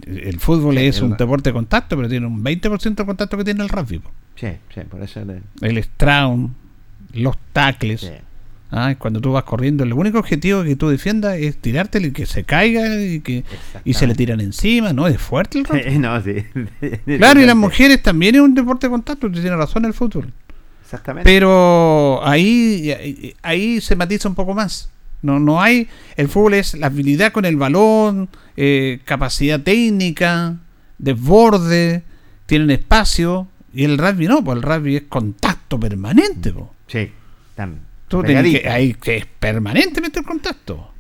[0.06, 3.36] El fútbol Sí, es el un deporte de contacto, pero tiene un 20% de contacto
[3.36, 4.02] que tiene el rugby.
[4.36, 5.24] Sí, sí, por eso.
[5.24, 6.52] le- El straum,
[7.12, 8.00] los tackles.
[8.02, 8.08] sí.
[8.72, 12.26] Ah, cuando tú vas corriendo, el único objetivo que tú defiendas es tirártelo y que
[12.26, 13.44] se caiga y que
[13.84, 15.06] y se le tiran encima, ¿no?
[15.06, 16.44] Es fuerte el no, sí.
[17.18, 20.32] Claro, y las mujeres también es un deporte de contacto, usted tiene razón el fútbol.
[20.82, 21.30] Exactamente.
[21.30, 24.90] Pero ahí, ahí- ahí se matiza un poco más.
[25.22, 25.88] No, no hay.
[26.16, 30.56] El fútbol es la habilidad con el balón, eh, capacidad técnica,
[30.98, 32.02] desborde,
[32.46, 33.46] tienen espacio.
[33.76, 36.50] Y el rugby no, pues el rugby es contacto permanente.
[36.50, 36.74] po.
[36.86, 37.10] Sí,
[37.54, 40.92] tan Tú que, hay que es permanentemente el contacto.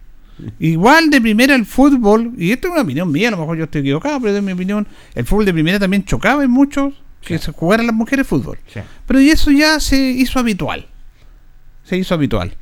[0.58, 3.64] Igual de primera el fútbol, y esto es una opinión mía, a lo mejor yo
[3.64, 7.38] estoy equivocado, pero de mi opinión, el fútbol de primera también chocaba en muchos que
[7.38, 8.58] se jugaran las mujeres fútbol.
[8.66, 8.80] Sí.
[9.06, 10.86] Pero y eso ya se hizo habitual.
[11.84, 12.54] Se hizo habitual.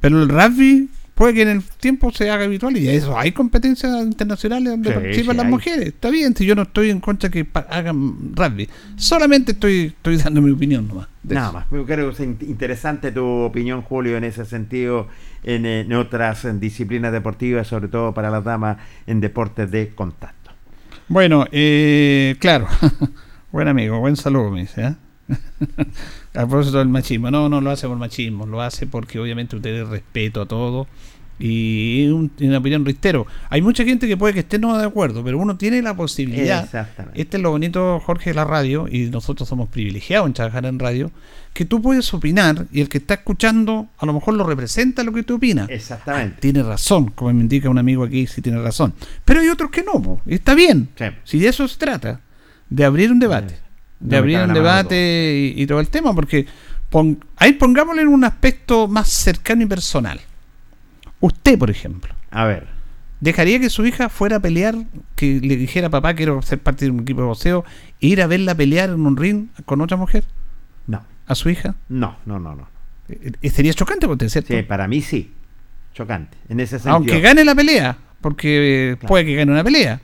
[0.00, 3.90] Pero el rugby puede que en el tiempo se haga habitual y eso hay competencias
[4.04, 5.50] internacionales donde Sí, participan sí las hay.
[5.50, 5.86] mujeres.
[5.86, 8.68] Está bien, si yo no estoy en contra que hagan rugby.
[8.96, 11.08] Solamente estoy, estoy dando mi opinión nomás.
[11.24, 11.52] Nada eso.
[11.54, 11.66] más.
[11.86, 15.08] Creo que es in- interesante tu opinión, Julio, en ese sentido,
[15.42, 18.76] en, eh, en otras disciplinas deportivas, sobre todo para las damas
[19.08, 20.50] en deportes de contacto.
[21.08, 22.68] Bueno, eh, claro.
[23.52, 24.82] buen amigo, buen saludo, me dice.
[24.82, 24.94] ¿eh?
[26.36, 27.30] a propósito del machismo.
[27.30, 30.86] No, no lo hace por machismo, lo hace porque obviamente usted tiene respeto a todo.
[31.38, 35.22] Y un- una opinión reitero, hay mucha gente que puede que esté no de acuerdo,
[35.22, 36.64] pero uno tiene la posibilidad.
[36.64, 37.20] Exactamente.
[37.20, 40.78] Este es lo bonito, Jorge, de la radio, y nosotros somos privilegiados en trabajar en
[40.78, 41.10] radio,
[41.52, 45.12] que tú puedes opinar y el que está escuchando a lo mejor lo representa lo
[45.12, 45.68] que tú opinas.
[45.68, 46.40] Exactamente.
[46.40, 48.94] Tiene razón, como me indica un amigo aquí, si tiene razón.
[49.26, 50.88] Pero hay otros que no, po, y está bien.
[50.96, 51.04] Sí.
[51.24, 52.22] Si de eso se trata,
[52.70, 53.58] de abrir un debate.
[54.00, 56.46] De abrir mano debate y, y todo el tema, porque
[56.90, 60.20] pon- ahí pongámosle en un aspecto más cercano y personal.
[61.20, 62.66] Usted, por ejemplo, A ver,
[63.20, 64.74] ¿dejaría que su hija fuera a pelear,
[65.14, 67.64] que le dijera papá quiero ser parte de un equipo de boxeo,
[68.00, 70.24] e ir a verla pelear en un ring con otra mujer,
[70.86, 71.74] no, a su hija?
[71.88, 72.68] no, no, no, no.
[73.08, 74.54] Eh, eh, Sería chocante, porque ¿cierto?
[74.54, 75.32] Sí, para mí sí.
[75.94, 76.36] Chocante.
[76.50, 76.94] En ese sentido.
[76.96, 79.08] Aunque gane la pelea, porque Claro.
[79.08, 80.00] puede que gane una pelea.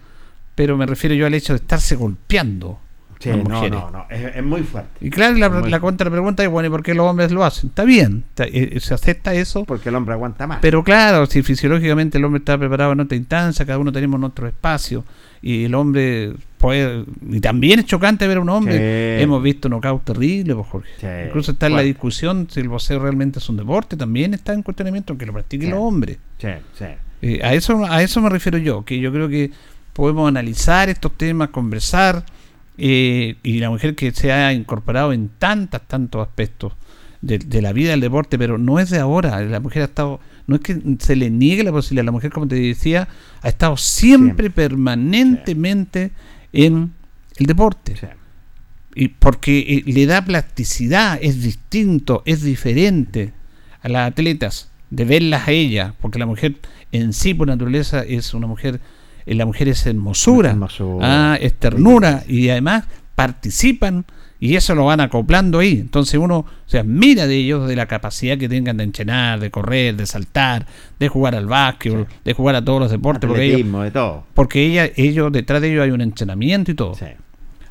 [0.54, 2.78] Pero me refiero yo al hecho de estarse golpeando
[3.22, 4.06] Sí, no, no, no.
[4.10, 4.90] Es, es muy fuerte.
[5.00, 7.68] Y claro, la, Muy- la contrapregunta es, bueno, ¿y por qué los hombres lo hacen?
[7.70, 9.64] Está bien, está- eh, se acepta eso.
[9.64, 10.58] Porque el hombre aguanta más.
[10.60, 14.46] Pero claro, si fisiológicamente el hombre está preparado en otra instancia, cada uno tenemos nuestro
[14.48, 15.04] espacio,
[15.40, 17.04] y el hombre puede...
[17.28, 18.76] Y también es chocante ver a un hombre.
[19.18, 19.22] Sí.
[19.22, 20.88] Hemos visto knockout terrible, pues, Jorge.
[21.00, 24.52] Sí, Incluso está en la discusión si el boxeo realmente es un deporte, también está
[24.52, 26.18] en cuestionamiento, aunque lo practiquen los hombres.
[26.38, 26.48] Sí,
[26.78, 26.84] sí.
[27.22, 29.50] Eh, a eso a eso me refiero yo, que yo creo que
[29.92, 32.24] podemos analizar estos temas, conversar,
[32.84, 36.72] eh, y la mujer que se ha incorporado en tantos, tantos aspectos
[37.20, 40.18] de, de la vida del deporte, pero no es de ahora, la mujer ha estado,
[40.48, 43.06] no es que se le niegue la posibilidad, la mujer, como te decía,
[43.40, 44.50] ha estado siempre, Siempre.
[44.50, 46.10] permanentemente
[46.52, 46.92] en
[47.36, 47.96] el deporte.
[47.96, 48.06] sí.
[48.94, 53.32] Y porque eh, le da plasticidad, es distinto, es diferente
[53.80, 56.56] a las atletas, de verlas a ellas, porque la mujer
[56.90, 58.80] en sí por naturaleza es una mujer,
[59.26, 61.32] la mujer es hermosura, Hermosura.
[61.32, 64.04] ah, es ternura, y además participan
[64.40, 65.78] y eso lo van acoplando ahí.
[65.80, 69.94] Entonces uno se admira de ellos, de la capacidad que tengan de entrenar, de correr,
[69.96, 70.66] de saltar,
[70.98, 74.24] de jugar al básquetbol, de jugar a todos los deportes, porque ellos, Atletismo, de todo.
[74.34, 76.94] porque ella, ellos, detrás de ellos hay un entrenamiento y todo.
[76.96, 77.06] Sí.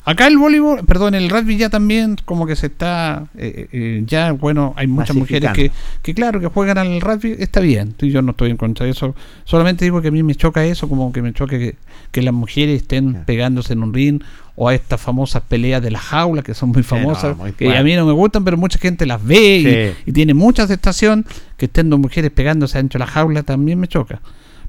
[0.04, 4.32] Acá el voleibol, perdón, el rugby ya también como que se está, eh, eh, ya
[4.32, 5.70] bueno, hay muchas mujeres que,
[6.02, 9.14] que claro, que juegan al rugby, está bien, yo no estoy en contra de eso,
[9.44, 11.76] solamente digo que a mí me choca eso, como que me choca que,
[12.10, 14.20] que las mujeres estén pegándose en un ring
[14.56, 17.76] o a estas famosas peleas de la jaula que son muy famosas, no, muy que
[17.76, 21.24] a mí no me gustan, pero mucha gente las ve y, tiene mucha aceptación,
[21.56, 24.20] que estén dos mujeres pegándose dentro de la jaula también me choca.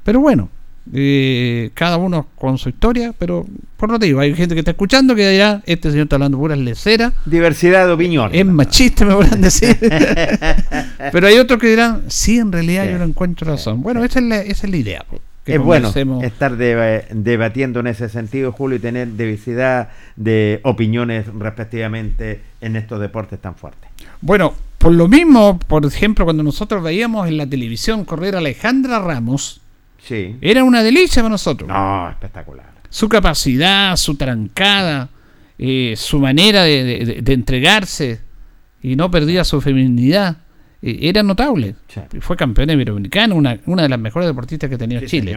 [0.03, 0.49] Pero bueno,
[0.93, 3.45] eh, cada uno con su historia, pero
[3.77, 6.57] por lo digo, hay gente que está escuchando que dirá, este señor está hablando puras
[6.57, 8.37] leceras, Diversidad de opiniones.
[8.39, 9.77] es machista, me podrán decir.
[11.11, 13.81] pero hay otros que dirán, sí, en realidad Sí, yo no encuentro razón.
[13.81, 15.05] Bueno, esa es la, esa es la idea.
[15.45, 21.25] que es bueno estar deba- debatiendo en ese sentido, Julio, y tener diversidad de opiniones
[21.37, 23.89] respectivamente en estos deportes tan fuertes.
[24.21, 28.99] Bueno, por lo mismo, por ejemplo, cuando nosotros veíamos en la televisión correr a Alejandra
[28.99, 29.61] Ramos,
[30.03, 30.35] Sí.
[30.41, 31.67] era una delicia para nosotros.
[31.67, 32.65] No, espectacular.
[32.89, 35.09] su capacidad, su trancada,
[35.57, 38.19] eh, su manera de, de- de- de entregarse
[38.81, 40.37] y no perdía su feminidad.
[40.81, 41.75] Eh, Era notable.
[41.87, 42.01] Sí.
[42.19, 45.33] Fue campeona iberoamericana, una, una de las mejores deportistas que ha tenido Sí, Chile.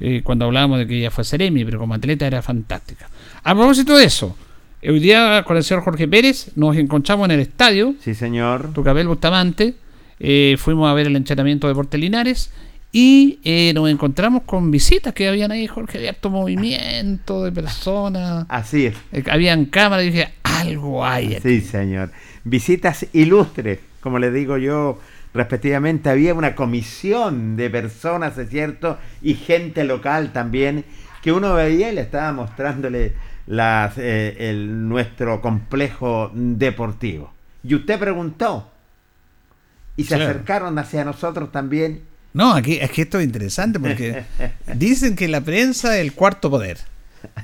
[0.00, 3.08] Eh, cuando hablábamos de que ella fue Seremi, pero como atleta era fantástica.
[3.44, 4.36] A propósito de eso,
[4.82, 8.72] hoy día con el señor Jorge Pérez nos encontramos en el estadio Sí, señor.
[8.72, 9.74] Tucapel Bustamante.
[10.18, 12.50] eh, fuimos a ver el entrenamiento de Deportes Linares
[12.98, 18.46] y eh, nos encontramos con visitas que habían ahí, Jorge, había harto movimiento de personas,
[18.48, 18.94] Así es.
[19.12, 21.42] eh, habían cámaras y dije, algo hay aquí.
[21.42, 22.10] Sí, señor.
[22.44, 24.98] Visitas ilustres, como le digo yo,
[25.34, 30.86] respectivamente, había una comisión de personas, es cierto, y gente local también,
[31.22, 33.12] que uno veía y le estaba mostrándole
[33.46, 37.30] las, eh, el, nuestro complejo deportivo.
[37.62, 38.70] Y usted preguntó,
[39.98, 40.30] y se Claro.
[40.30, 42.00] acercaron hacia nosotros también.
[42.36, 44.24] No, aquí, aquí esto es interesante porque
[44.74, 46.78] dicen que la prensa es el cuarto poder.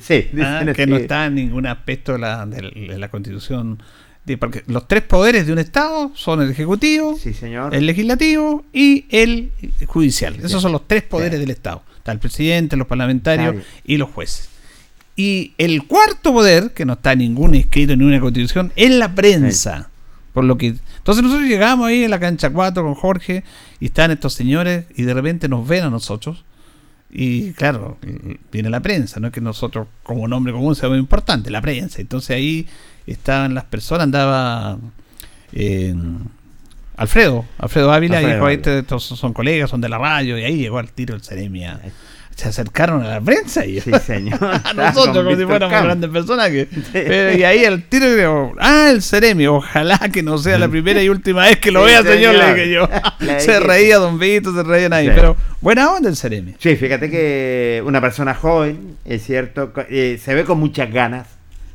[0.01, 3.09] Sí, Ah, dicen que no está en ningún aspecto de la, de la- de la
[3.09, 3.83] constitución.
[4.27, 7.75] de- porque los tres poderes de un Estado son el Ejecutivo, Sí, señor.
[7.75, 9.51] el Legislativo y el
[9.87, 10.37] Judicial.
[10.37, 11.83] Esos son los tres poderes del Estado.
[11.97, 14.49] Está el presidente, los parlamentarios y los jueces.
[15.17, 19.89] Y el cuarto poder, que no está ningún escrito en ninguna constitución, es la prensa.
[20.33, 20.69] Por lo que.
[20.99, 23.45] Entonces nosotros llegamos ahí en la cancha 4 con Jorge
[23.81, 26.45] y están estos señores y de repente nos ven a nosotros.
[27.11, 27.99] Y claro,
[28.51, 32.01] viene la prensa, no es que nosotros como nombre común sea muy importante, la prensa.
[32.01, 32.67] Entonces ahí
[33.07, 34.79] estaban las personas, andaba
[35.53, 35.95] eh,
[36.97, 38.53] Alfredo, Alfredo Ávila, y dijo, Ávila.
[38.53, 41.81] "Este- estos son colegas, son de la radio, y ahí llegó al tiro el Ceremia.
[42.35, 44.39] Se acercaron a la prensa y Sí, señor.
[44.65, 45.85] a nosotros como si fuéramos Camp.
[45.85, 50.39] grandes personas que pero, y ahí al tiro digo, ah el Ceremi ojalá que no
[50.39, 52.35] sea la primera y última vez que lo Sí, vea señor, señor.
[52.35, 52.89] le dije yo
[53.21, 53.61] Le se dije.
[53.61, 58.01] reía Don Vito se reía nadie pero buena onda el Ceremi Sí, fíjate que una
[58.01, 61.29] persona joven, es cierto, eh, se ve con muchas ganas,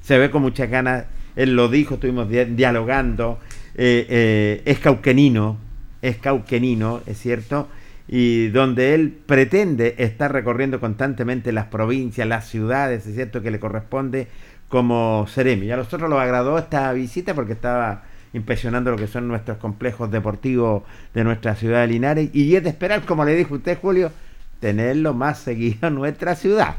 [0.04, 1.06] se ve con muchas ganas,
[1.36, 3.40] él lo dijo, estuvimos dia- dialogando,
[3.76, 5.58] eh, eh, es cauquenino,
[6.02, 7.68] es cauquenino, es cierto,
[8.08, 13.60] y donde él pretende estar recorriendo constantemente las provincias, las ciudades, es cierto, que le
[13.60, 14.28] corresponde
[14.70, 15.68] como Ceremi.
[15.68, 18.04] Y a nosotros nos agradó esta visita porque estaba
[18.34, 20.84] impresionando lo que son nuestros complejos deportivos
[21.14, 24.12] de nuestra ciudad de Linares y es de esperar, como le dijo usted, Julio,
[24.60, 26.76] tenerlo más seguido en nuestra ciudad.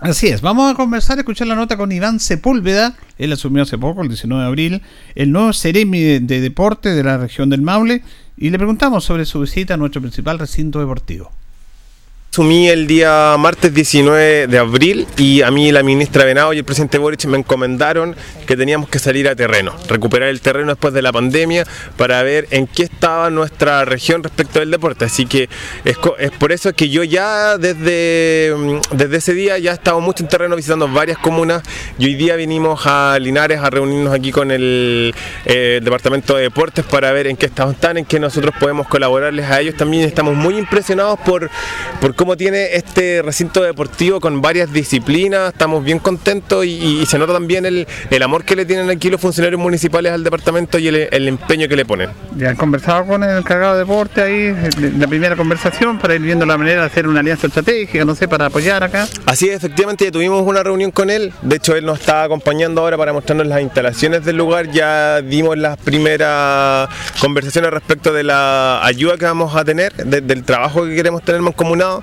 [0.00, 4.02] Así es, vamos a conversar, escuchar la nota con Iván Sepúlveda, él asumió hace poco,
[4.02, 4.82] el 19 de abril,
[5.16, 8.04] el nuevo Ceremi de, de Deporte de la región del Maule,
[8.36, 11.32] y le preguntamos sobre su visita a nuestro principal recinto deportivo.
[12.38, 16.64] Asumí el día martes 19 de abril y a mí la ministra Venado y el
[16.64, 18.14] presidente Boric me encomendaron
[18.46, 21.64] que teníamos que salir a terreno, recuperar el terreno después de la pandemia
[21.96, 25.04] para ver en qué estaba nuestra región respecto del deporte.
[25.04, 25.48] Así que
[25.84, 30.00] es, es por eso que yo ya desde, mm, desde ese día ya he estado
[30.00, 31.64] mucho en terreno visitando varias comunas
[31.98, 35.12] y hoy día vinimos a Linares a reunirnos aquí con el,
[35.44, 39.50] eh, departamento de deportes para ver en qué estado están, en qué nosotros podemos colaborarles
[39.50, 39.74] a ellos.
[39.74, 41.50] También estamos muy impresionados por,
[42.00, 47.18] por cómo tiene este recinto deportivo con varias disciplinas, estamos bien contentos y, y se
[47.18, 50.88] nota también el, el amor que le tienen aquí los funcionarios municipales al departamento y
[50.88, 52.10] el, el empeño que le ponen.
[52.36, 56.20] Ya han conversado con el encargado de deporte ahí, en la primera conversación, para ir
[56.20, 59.06] viendo la manera de hacer una alianza estratégica, no sé, para apoyar acá.
[59.26, 62.80] Así es, efectivamente ya tuvimos una reunión con él, de hecho él nos está acompañando
[62.82, 66.88] ahora para mostrarnos las instalaciones del lugar, ya dimos las primeras
[67.20, 71.40] conversaciones respecto de la ayuda que vamos a tener, de- del trabajo que queremos tener
[71.40, 72.02] mancomunado.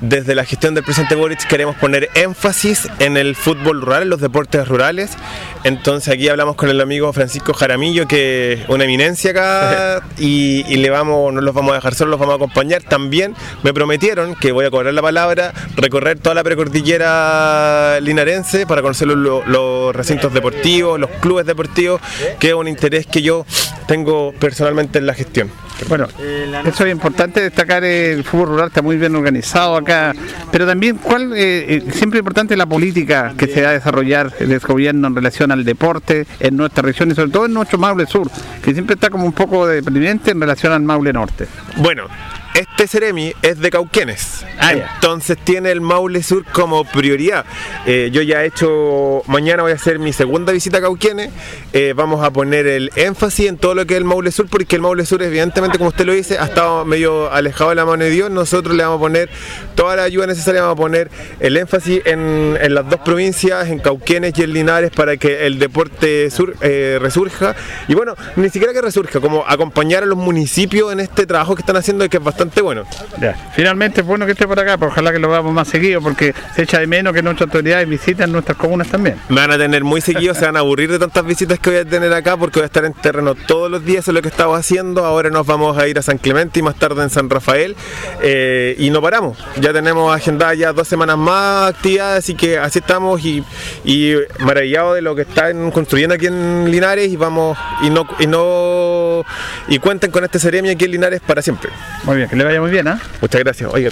[0.00, 4.20] Desde la gestión del presidente Boric queremos poner énfasis en el fútbol rural, en los
[4.20, 5.12] deportes rurales.
[5.64, 10.76] Entonces aquí hablamos con el amigo Francisco Jaramillo, que es una eminencia acá, y, y
[10.76, 12.82] le vamos, no los vamos a dejar solos, los vamos a acompañar.
[12.82, 18.82] También me prometieron que voy a cobrar la palabra, recorrer toda la precordillera linarense para
[18.82, 22.00] conocer los, los- recintos deportivos, los clubes deportivos,
[22.38, 23.46] que es un interés que yo
[23.86, 25.50] tengo personalmente en la gestión.
[25.88, 26.08] Bueno,
[26.66, 29.76] eso es importante destacar, eh, el fútbol rural está muy bien organizado
[30.50, 34.58] pero también, ¿cuál eh, eh, siempre importante la política que se va a desarrollar el
[34.60, 38.30] gobierno en relación al deporte en nuestra región y sobre todo en nuestro Maule Sur,
[38.62, 41.46] que siempre está como un poco deprimente en relación al Maule Norte.
[41.76, 42.04] Bueno,
[42.56, 47.44] este Ceremi es de Cauquenes, Ah, entonces tiene el Maule Sur como prioridad.
[47.84, 51.30] Eh, yo ya he hecho, mañana voy a hacer mi segunda visita a Cauquenes,
[51.72, 54.76] Eh, vamos a poner el énfasis en todo lo que es el Maule Sur, porque
[54.76, 58.04] el Maule Sur evidentemente, como usted lo dice, ha estado medio alejado de la mano
[58.04, 59.28] de Dios, nosotros le vamos a poner
[59.74, 63.78] toda la ayuda necesaria, vamos a poner el énfasis en, en las dos provincias, en
[63.78, 67.54] Cauquenes y en Linares, para que el deporte sur eh, resurja.
[67.88, 71.60] Y bueno, ni siquiera que resurja, como acompañar a los municipios en este trabajo que
[71.60, 72.84] están haciendo y que es bastante bastante bueno.
[73.20, 73.34] Ya.
[73.54, 76.34] Finalmente es bueno que esté por acá, pues ojalá que lo veamos más seguido, porque
[76.54, 79.16] se echa de menos que nuestras autoridades visiten nuestras comunas también.
[79.28, 81.78] Me van a tener muy seguido, se van a aburrir de tantas visitas que voy
[81.80, 84.22] a tener acá porque voy a estar en terreno todos los días, eso es lo
[84.22, 85.04] que estaba haciendo.
[85.04, 87.76] Ahora nos vamos a ir a San Clemente y más tarde en San Rafael.
[88.22, 89.38] eh, y no paramos.
[89.60, 93.44] Ya tenemos agendadas ya dos semanas más actividades, así que así estamos y,
[93.84, 98.26] y maravillados de lo que están construyendo aquí en Linares y vamos y no y
[98.26, 99.24] no
[99.68, 101.70] y cuenten con este Ceremi aquí en Linares para siempre.
[102.04, 103.00] Muy bien, que le vaya muy bien, ¿ah?
[103.22, 103.70] Muchas gracias.
[103.72, 103.90] Oiga,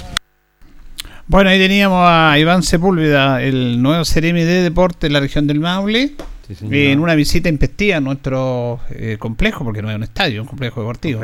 [1.27, 5.61] Bueno, ahí teníamos a Iván Sepúlveda, el nuevo Ceremi de Deporte de la región del
[5.61, 6.15] Maule,
[6.71, 10.81] en una visita impectiva a nuestro eh, complejo, porque no es un estadio, un complejo
[10.81, 11.23] deportivo.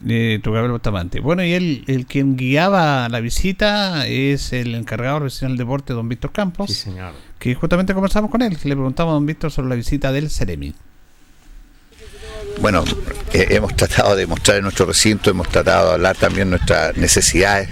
[0.00, 1.20] de Tucapel Bustamante.
[1.20, 6.06] Bueno, y él, el quien guiaba la visita es el encargado profesional del deporte, don
[6.06, 7.12] Víctor Campos, Sí, señor.
[7.38, 10.74] que justamente conversamos con él, le preguntamos a don Víctor sobre la visita del Ceremi.
[12.60, 12.84] Bueno,
[13.32, 17.68] eh, hemos tratado de mostrar en nuestro recinto, hemos tratado de hablar también nuestras necesidades.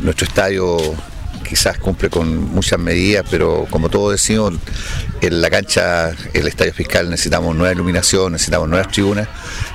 [0.00, 0.76] Nuestro estadio
[1.48, 4.54] quizás cumple con muchas medidas, pero como todos decimos,
[5.20, 9.28] en la cancha, el estadio fiscal necesitamos nueva iluminación, necesitamos nuevas tribunas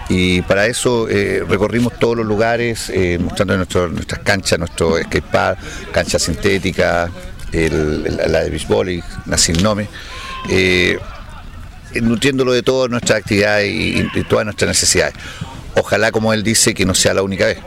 [0.09, 5.57] y para eso eh, recorrimos todos los lugares eh, mostrando nuestro- nuestras canchas, nuestro skatepark,
[5.93, 7.09] cancha sintética,
[7.53, 9.87] la de beach volley, la sin nome.
[10.49, 10.99] Eh,
[12.01, 15.13] nutriéndolo de todas nuestras actividades y, todas nuestras necesidades.
[15.75, 17.59] Ojalá, como él dice, que no sea la única vez.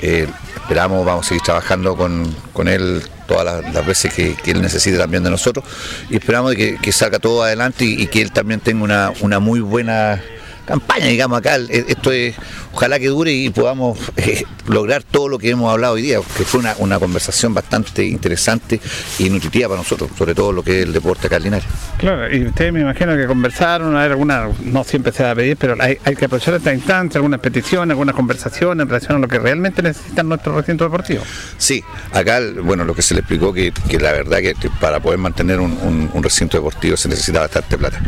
[0.00, 4.98] Eh, esperamos, vamos a seguir trabajando con, con él todas las, veces que, él necesite
[4.98, 5.64] también de nosotros
[6.10, 9.38] y esperamos que, que salga todo adelante y, y que él también tenga una, una
[9.38, 10.20] muy buena
[10.64, 11.56] campaña, digamos acá.
[11.56, 12.34] Eh, Esto es,
[12.72, 16.44] ojalá que dure y podamos eh, lograr todo lo que hemos hablado hoy día, que
[16.44, 18.80] fue una, una conversación bastante interesante
[19.18, 21.66] y nutritiva para nosotros, sobre todo lo que es el deporte acá en Linares.
[21.98, 25.34] Claro, y ustedes me imagino que conversaron, a ver, alguna, no siempre se va a
[25.34, 29.18] pedir, pero hay, hay que aprovechar esta instancia, algunas peticiones, algunas conversaciones en relación a
[29.20, 31.22] lo que realmente necesitan nuestro recinto deportivo.
[31.58, 35.00] Sí, acá, bueno, lo que se le explicó que, que la verdad que que para
[35.00, 38.00] poder mantener un, un- un recinto deportivo se necesita bastante plata.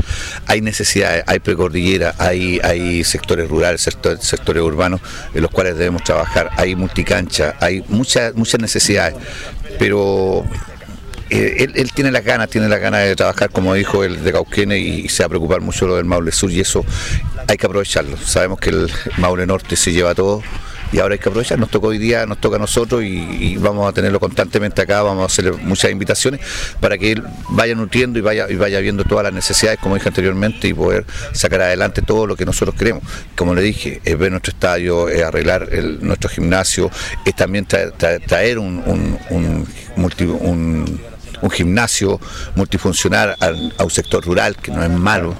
[0.46, 5.00] Hay necesidades, hay precordillera, hay, hay sectores rurales, sector- sectores urbanos
[5.34, 9.14] en los cuales debemos trabajar, hay multicancha, hay muchas, muchas necesidades,
[9.78, 10.44] pero
[11.30, 14.78] eh, él, tiene las ganas, tiene las ganas de trabajar, como dijo el de Cauquene,
[14.78, 16.84] y, se va a preocupar mucho lo del Maule Sur, y eso
[17.48, 18.16] hay que aprovecharlo.
[18.16, 20.42] Sabemos que el Maule Norte se lleva todo,
[20.92, 21.58] y ahora hay que aprovechar.
[21.58, 25.22] Nos tocó hoy día, nos toca a nosotros, y, vamos a tenerlo constantemente acá, vamos
[25.22, 26.40] a hacerle muchas invitaciones
[26.80, 30.08] para que él vaya nutriendo y vaya, y vaya viendo todas las necesidades, como dije
[30.08, 33.02] anteriormente, y poder sacar adelante todo lo que nosotros queremos.
[33.34, 35.68] Como le dije, es ver nuestro estadio, es arreglar
[36.00, 36.90] nuestro gimnasio,
[37.24, 38.82] es también tra- tra- traer un,
[39.30, 39.66] un-
[41.50, 42.20] gimnasio
[42.54, 45.34] multifuncional al- a, un sector rural que no es malo.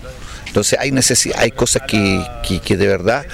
[0.47, 2.25] Entonces hay necesidad, hay cosas que-
[2.65, 3.27] que de verdad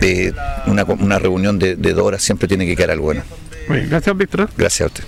[0.00, 0.32] eh,
[0.66, 3.22] una, una reunión de, de dos horas siempre tiene que quedar algo bueno.
[3.68, 4.48] Muy bien, gracias, Víctor.
[4.56, 5.04] Gracias a usted.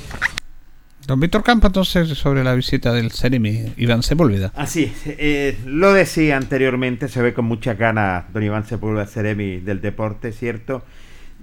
[1.07, 4.53] Don Víctor Campo, entonces, sobre la visita del Ceremi, Iván Sepúlveda.
[4.57, 9.61] Así es, eh, lo decía anteriormente, se ve con mucha ganas don Iván Sepúlveda Ceremi
[9.61, 10.83] del deporte, ¿cierto?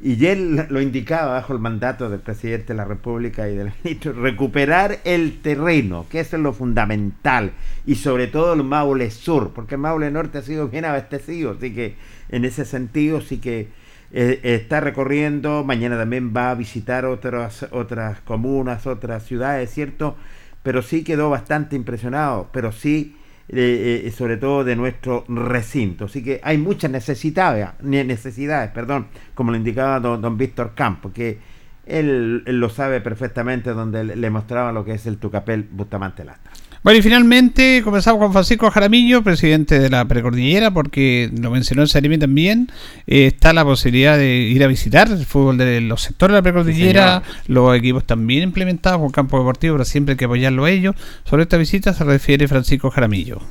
[0.04, 4.14] Y él lo indicaba bajo el mandato del presidente de la República y del ministro,
[4.14, 7.52] recuperar el terreno, que eso es lo fundamental,
[7.86, 11.74] y sobre todo el Maule Sur, porque el Maule Norte ha sido bien abastecido, así
[11.74, 11.96] que
[12.30, 13.68] en ese sentido sí que
[14.14, 20.18] eh, está recorriendo, mañana también va a visitar otras, otras comunas, otras ciudades, ¿cierto?
[20.64, 23.16] Pero sí quedó bastante impresionado, pero sí,
[23.54, 26.06] eh, sobre todo de nuestro recinto.
[26.06, 31.12] Así que hay muchas necesidades, ne- necesidades, perdón, como lo indicaba don, don Víctor Campo,
[31.12, 31.40] que
[31.86, 36.51] él, lo sabe perfectamente, donde le, mostraba lo que es el Tucapel Bustamante Lastra.
[36.84, 41.90] Bueno, y finalmente comenzamos con Francisco Jaramillo, presidente de la Precordillera, porque lo mencionó el
[41.90, 42.72] Ceremi también.
[43.06, 46.42] eh, está la posibilidad de ir a visitar el fútbol de los sectores de la
[46.42, 50.96] Precordillera, los equipos también implementados con campo deportivo, pero siempre hay que apoyarlo a ellos.
[51.24, 53.42] Sobre esta visita se refiere Francisco Jaramillo.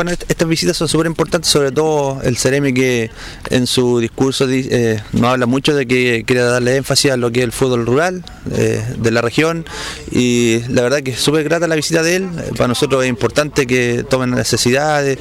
[0.00, 3.10] Bueno, est- estas visitas son súper importantes, sobre todo el Ceremi que
[3.50, 7.30] en su discurso di- eh, nos habla mucho de que quiere darle énfasis a lo
[7.30, 9.66] que es el fútbol rural eh, de la región
[10.10, 12.30] y la verdad que es súper grata la visita de él.
[12.56, 15.18] Para nosotros es importante que tomen necesidades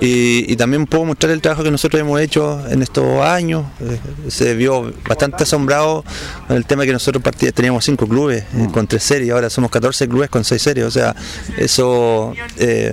[0.00, 3.66] y, y también puedo mostrar el trabajo que nosotros hemos hecho en estos años.
[3.80, 3.98] Eh,
[4.30, 6.06] se vio bastante asombrado
[6.48, 7.22] con el tema que nosotros
[7.54, 10.90] teníamos cinco clubes eh, con tres series, ahora somos 14 clubes con seis series, o
[10.90, 11.14] sea,
[11.58, 12.32] eso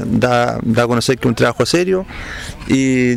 [0.05, 2.05] da, da a conocer que un trabajo serio
[2.67, 3.15] y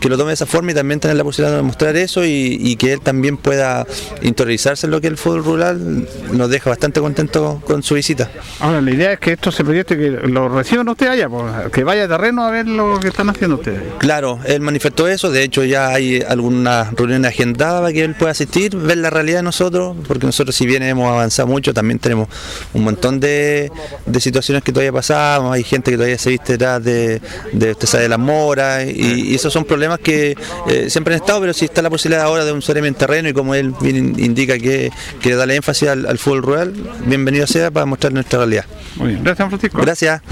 [0.00, 2.58] que lo tome de esa forma y también tener la posibilidad de mostrar eso y,
[2.60, 3.86] y que él también pueda
[4.22, 8.30] interiorizarse en lo que es el fútbol rural, nos deja bastante contento con su visita.
[8.60, 11.84] Ahora, la idea es que esto se proyecte, que lo reciban ustedes allá, pues, que
[11.84, 13.80] vaya a terreno a ver lo que están haciendo ustedes.
[13.98, 18.32] Claro, él manifestó eso, de hecho ya hay algunas reuniones agendadas para que él pueda
[18.32, 22.28] asistir, ver la realidad de nosotros, porque nosotros si bien hemos avanzado mucho, también tenemos
[22.72, 23.70] un montón de,
[24.06, 27.20] de situaciones que todavía pasamos, hay gente que todavía se viste detrás de,
[27.52, 30.36] de usted sabe, de las moras, y, y esos son problemas que
[30.68, 33.28] eh, siempre han estado, pero si está la posibilidad ahora de un Ceremi en terreno
[33.28, 36.74] y como él bien indica que quiere darle énfasis al, al fútbol rural,
[37.06, 38.64] bienvenido sea para mostrar nuestra realidad.
[38.96, 39.80] Muy bien, gracias Francisco.
[39.80, 40.22] Gracias.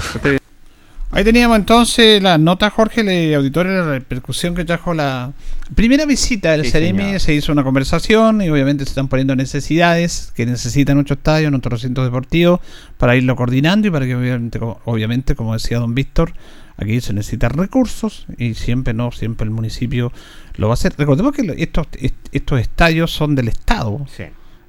[1.15, 5.31] Ahí teníamos entonces la nota, Jorge, de auditorio, la repercusión que trajo la
[5.75, 7.19] primera visita del Sí, Ceremi.
[7.19, 11.69] Se hizo una conversación y obviamente se están poniendo necesidades que necesitan nuestro estadio, nuestro
[11.69, 12.61] recinto deportivo,
[12.97, 16.33] para irlo coordinando y para que obviamente, obviamente como decía don Víctor,
[16.77, 20.11] aquí se necesitan recursos y siempre no, siempre el municipio
[20.55, 20.93] lo va a hacer.
[20.97, 24.23] Recordemos que lo- estos, est- estos estadios son del Estado Sí.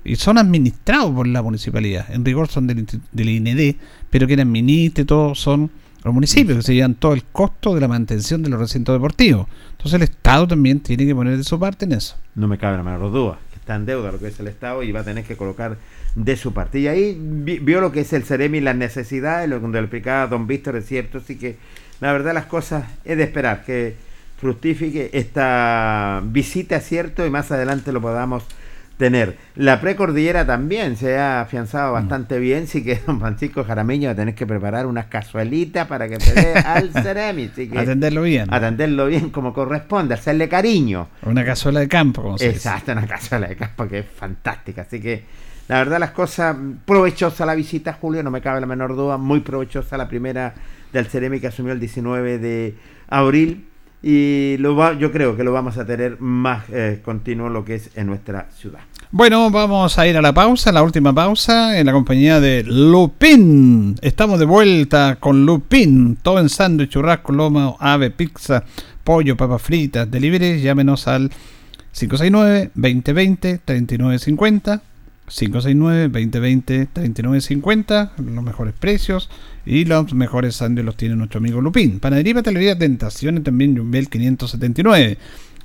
[0.04, 2.06] y son administrados por la municipalidad.
[2.12, 3.76] En rigor son del, del IND,
[4.10, 5.70] pero quien administre todo son
[6.04, 9.46] los municipios, que se llevan todo el costo de la mantención de los recintos deportivos.
[9.72, 12.16] Entonces el Estado también tiene que poner de su parte en eso.
[12.34, 14.82] No me cabe la menor duda, que está en deuda lo que es el Estado
[14.82, 15.78] y va a tener que colocar
[16.14, 16.78] de su parte.
[16.80, 20.26] Y ahí vi- vio lo que es el Ceremi, las necesidades, lo que le explicaba
[20.26, 21.56] Don Víctor, es cierto, así que
[22.04, 23.96] la verdad las cosas es de esperar que
[24.36, 28.44] fructifique esta visita, cierto, y más adelante lo podamos
[28.98, 29.38] tener.
[29.56, 34.16] La precordillera también se ha afianzado bastante bien, sí que don Francisco Jaramillo va a
[34.16, 38.52] tener que preparar unas cazuelitas para que te dé al Ceremi, así que Atenderlo bien.
[38.52, 41.08] atenderlo bien como corresponde, hacerle cariño.
[41.22, 42.68] Una cazuela de campo, como se dice.
[42.68, 44.82] Exacto, una cazuela de campo que es fantástica.
[44.82, 45.24] Así que,
[45.68, 46.54] la verdad, las cosas.
[46.84, 49.16] Provechosa la visita, Julio, no me cabe la menor duda.
[49.16, 50.52] Muy provechosa la primera
[50.94, 52.74] del Ceremi que asumió el 19 de
[53.08, 53.66] abril.
[54.02, 57.76] Y lo va, yo creo que lo vamos a tener más eh, continuo lo que
[57.76, 58.80] es en nuestra ciudad.
[59.10, 63.96] Bueno, vamos a ir a la pausa, la última pausa, en la compañía de Lupin.
[64.02, 66.16] Estamos de vuelta con Lupin.
[66.16, 68.62] Todo en sándwich, churrasco, lomo, ave, pizza,
[69.02, 70.60] pollo, papas fritas, delivery.
[70.60, 71.30] Llámenos al
[71.94, 74.82] 569-2020-3950.
[75.28, 78.12] 569-2020-3950.
[78.18, 79.28] Los mejores precios
[79.64, 82.00] y los mejores sándwiches los tiene nuestro amigo Lupin.
[82.00, 85.18] Panadería y Pastelería Tentaciones también Jumbel 579.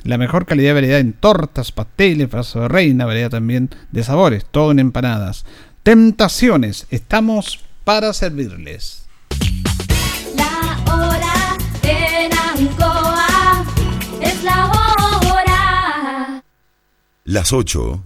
[0.04, 4.46] La mejor calidad y variedad en tortas, pasteles, brazo de reina, variedad también de sabores,
[4.50, 5.46] todo en empanadas.
[5.84, 9.08] Tentaciones, estamos para servirles.
[10.36, 13.66] La hora en Ancoa
[14.22, 14.80] es la hora.
[17.26, 18.06] Las 8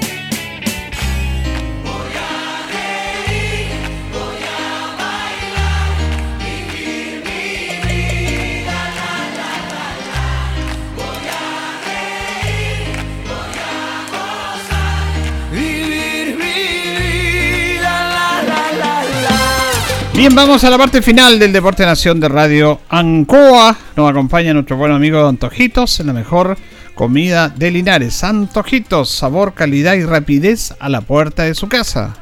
[20.21, 23.75] Bien, vamos a la parte final del Deporte Nación de Radio Ancoa.
[23.95, 26.59] Nos acompaña nuestro buen amigo Antojitos en la mejor
[26.93, 28.23] comida de Linares.
[28.23, 32.13] Antojitos, sabor, calidad y rapidez a la puerta de su casa.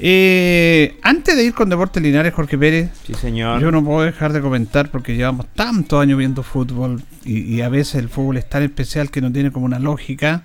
[0.00, 3.60] Eh, antes de ir con Deportes Linares, Jorge Pérez, Sí, señor.
[3.60, 7.68] yo no puedo dejar de comentar porque llevamos tantos años viendo fútbol y, y a
[7.68, 10.44] veces el fútbol es tan especial que no tiene como una lógica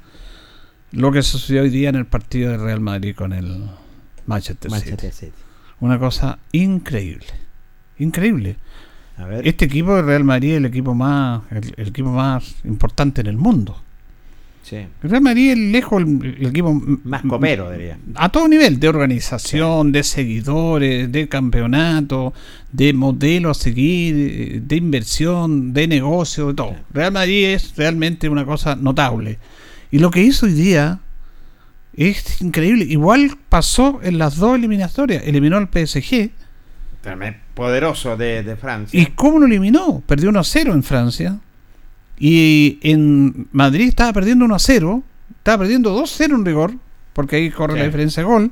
[0.92, 3.66] lo que sucedió hoy día en el partido de Real Madrid con el
[4.26, 5.26] Manchester, Manchester City.
[5.28, 5.38] City.
[5.80, 7.26] Una cosa increíble.
[8.00, 8.58] Increíble.
[9.18, 9.48] A ver.
[9.48, 13.28] Este equipo de Real Madrid es el equipo más el, el equipo más importante en
[13.28, 13.80] el mundo.
[14.64, 14.78] Sí.
[14.78, 16.74] El Real Madrid es lejos el, el equipo
[17.04, 17.98] Más copero, diría.
[18.16, 22.34] a todo nivel, de organización, de seguidores, de campeonato,
[22.72, 26.76] de modelo a seguir, de inversión, de negocio, de todo.
[26.94, 29.38] Real Madrid es realmente una cosa notable.
[29.92, 31.00] Y lo que hizo hoy día
[31.96, 32.86] es increíble.
[32.86, 35.24] Igual pasó en las dos eliminatorias.
[35.26, 36.32] Eliminó al PSG.
[37.54, 39.00] Poderoso de, de Francia.
[39.00, 40.02] ¿Y cómo lo eliminó?
[40.08, 41.38] Perdió 1-0 en Francia.
[42.26, 45.04] Y en Madrid estaba perdiendo 1-0.
[45.40, 46.74] Estaba perdiendo 2-0 en rigor.
[47.12, 47.86] Porque ahí corre la Sí.
[47.88, 48.52] diferencia de gol.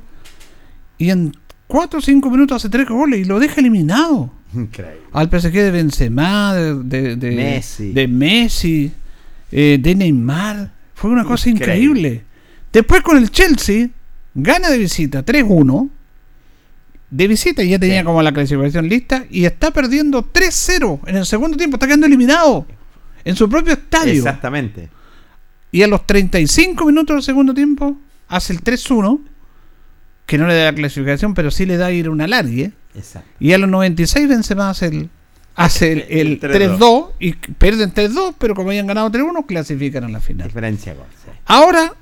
[0.98, 1.34] Y en
[1.68, 4.30] 4 o 5 minutos hace 3 goles y lo deja eliminado.
[4.54, 5.00] Increíble.
[5.14, 7.92] Al PSG de Benzema, de, de, de Messi.
[7.92, 8.92] de, Messi,
[9.50, 10.70] eh, de Neymar.
[10.94, 12.00] Fue una cosa Increíble.
[12.00, 12.24] increíble.
[12.74, 13.88] Después con el Chelsea,
[14.34, 15.88] gana de visita 3-1.
[17.08, 18.04] De visita y ya tenía Sí.
[18.04, 19.24] como la clasificación lista.
[19.30, 21.76] Y está perdiendo 3-0 en el segundo tiempo.
[21.76, 22.66] Está quedando eliminado
[23.24, 24.14] en su propio estadio.
[24.14, 24.88] Exactamente.
[25.70, 27.96] Y a los 35 minutos del segundo tiempo
[28.28, 29.20] hace el 3-1.
[30.26, 32.72] Que no le da la clasificación, pero sí le da ir una alargue.
[32.94, 33.28] Exacto.
[33.40, 35.10] Y a los 96 Benzema hace el,
[35.56, 40.08] hace el, el El 3-2 y pierden 3-2, pero como habían ganado 3-1, clasifican a
[40.08, 40.48] la final.
[40.48, 41.08] Diferencia de gol.
[41.24, 41.30] sí.
[41.46, 41.94] Ahora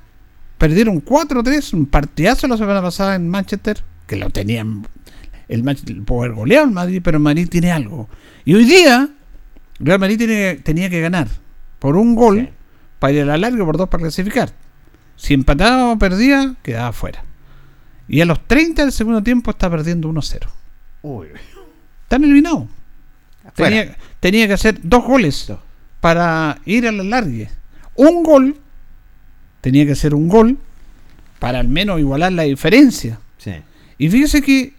[0.58, 4.86] perdieron 4-3, un partidazo la semana pasada en Manchester, que lo tenían
[5.48, 8.08] el Manchester, poder goleado el Madrid, pero el Madrid tiene algo.
[8.44, 9.08] Y hoy día
[9.80, 11.26] Real Madrid tiene, tenía que ganar
[11.78, 12.48] por un gol Sí.
[12.98, 14.52] para ir a la larga, por dos para clasificar.
[15.16, 17.24] Si empataba o perdía, quedaba fuera.
[18.08, 20.48] Y a los 30 del segundo tiempo está perdiendo 1-0.
[21.02, 21.28] Uy.
[22.02, 22.64] Están eliminados.
[23.54, 25.58] Tenía, tenía que hacer dos goles Dos.
[26.00, 27.50] para ir a la largue.
[27.94, 28.56] Un gol,
[29.60, 30.58] tenía que ser un gol
[31.38, 33.18] para al menos igualar la diferencia.
[33.38, 33.52] Sí.
[33.98, 34.74] Y fíjese que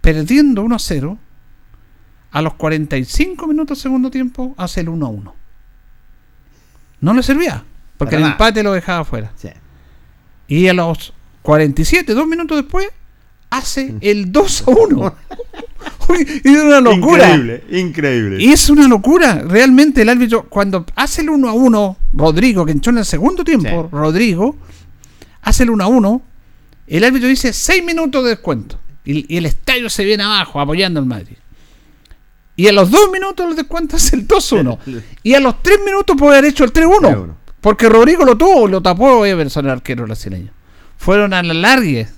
[0.00, 1.18] perdiendo 1 0,
[2.36, 5.34] a los 45 minutos segundo tiempo hace el 1 1.
[7.00, 7.64] No le servía,
[7.96, 8.32] porque Para el nada.
[8.34, 9.32] empate lo dejaba fuera.
[9.36, 9.48] Sí.
[10.48, 12.88] Y a los 47, dos minutos después,
[13.48, 15.14] hace el 2 a 1.
[16.10, 17.34] Uy, es una locura.
[17.34, 18.42] Increíble, increíble.
[18.44, 19.42] Y es una locura.
[19.48, 23.44] Realmente el árbitro, cuando hace el 1 a 1, Rodrigo, que entró en el segundo
[23.44, 23.96] tiempo, Sí.
[23.96, 24.56] Rodrigo,
[25.40, 26.22] hace el 1 a 1,
[26.88, 28.78] el árbitro dice 6 minutos de descuento.
[29.06, 31.36] Y, y el estadio se viene abajo apoyando al Madrid.
[32.56, 34.78] Y a los dos minutos los descuentas el 2-1.
[35.22, 37.34] y a los tres minutos puede haber hecho el 3-1.
[37.60, 40.52] Porque Rodrigo lo tuvo, lo tapó Everson, el arquero brasileño.
[40.96, 42.08] Fueron a la largue.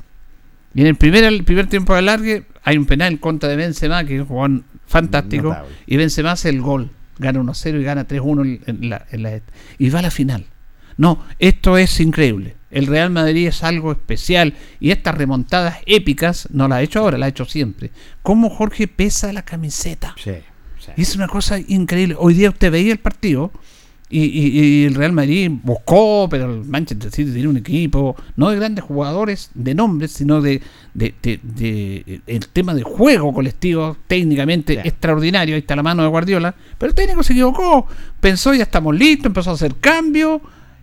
[0.74, 3.56] Y en el primer, el primer tiempo de largue hay un penal en contra de
[3.56, 5.48] Benzema, que es un jugador fantástico.
[5.48, 5.74] Notable.
[5.86, 6.90] Y Benzema hace el gol.
[7.18, 9.40] Gana 1-0 y gana 3-1 en, en la, en la-
[9.78, 10.44] Y va a la final.
[10.98, 12.54] No, esto es increíble.
[12.70, 17.16] El Real Madrid es algo especial y estas remontadas épicas no las ha hecho ahora,
[17.18, 17.90] las ha hecho siempre.
[18.22, 20.14] ¿Cómo Jorge pesa la camiseta?
[20.22, 20.32] Sí,
[20.78, 20.92] sí.
[20.96, 22.14] Y es una cosa increíble.
[22.18, 23.50] Hoy día usted veía el partido
[24.10, 28.48] y, y- y el Real Madrid buscó, pero el Manchester City tiene un equipo, no
[28.50, 30.60] de grandes jugadores de nombres, sino de,
[30.94, 35.54] de- de- de- el tema de juego colectivo, técnicamente extraordinario.
[35.54, 36.54] Ahí está la mano de Guardiola.
[36.78, 37.86] Pero el técnico se equivocó,
[38.20, 40.40] pensó ya estamos listos, empezó a hacer cambios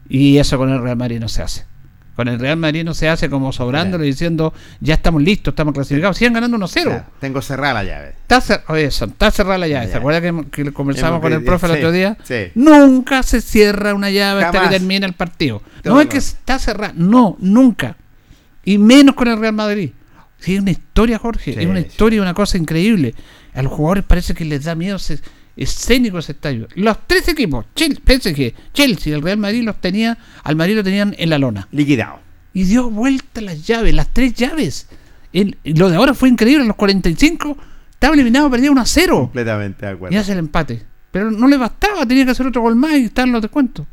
[0.09, 1.65] y eso con el Real Madrid no se hace.
[2.15, 6.15] Con el Real Madrid no se hace como sobrándole diciendo ya estamos listos, estamos clasificados.
[6.17, 6.83] Sigan ganando 1-0.
[6.83, 8.09] Claro, tengo cerrada la llave.
[8.21, 9.87] Está, cer- oye, está cerrada la llave.
[9.91, 12.17] ¿Se acuerda que, que conversamos con el profe el otro día?
[12.23, 12.51] sí.
[12.55, 15.61] Nunca se cierra una llave hasta que termina el partido.
[15.83, 17.97] Todo no es que está cerrada, no, nunca.
[18.63, 19.91] Y menos con el Real Madrid.
[20.39, 21.53] Sí, es una historia, Jorge.
[21.53, 23.13] Sí, es una historia, una cosa increíble.
[23.53, 24.97] A los jugadores parece que les da miedo
[25.57, 26.67] escénico ese estadio.
[26.75, 31.15] Los tres equipos, Chel- PSG, Chelsea, el Real Madrid los tenía, al Madrid lo tenían
[31.17, 31.67] en la lona.
[31.71, 32.19] Liquidado.
[32.53, 34.87] Y dio vuelta las llaves, las tres llaves.
[35.33, 37.57] El- lo de ahora fue increíble, a los 45
[37.91, 39.17] estaba eliminado, perdía 1 a 0.
[39.19, 40.15] Completamente de acuerdo.
[40.15, 40.83] Y hace el empate.
[41.11, 43.85] Pero no le bastaba, tenía que hacer otro gol más y estar en los descuentos.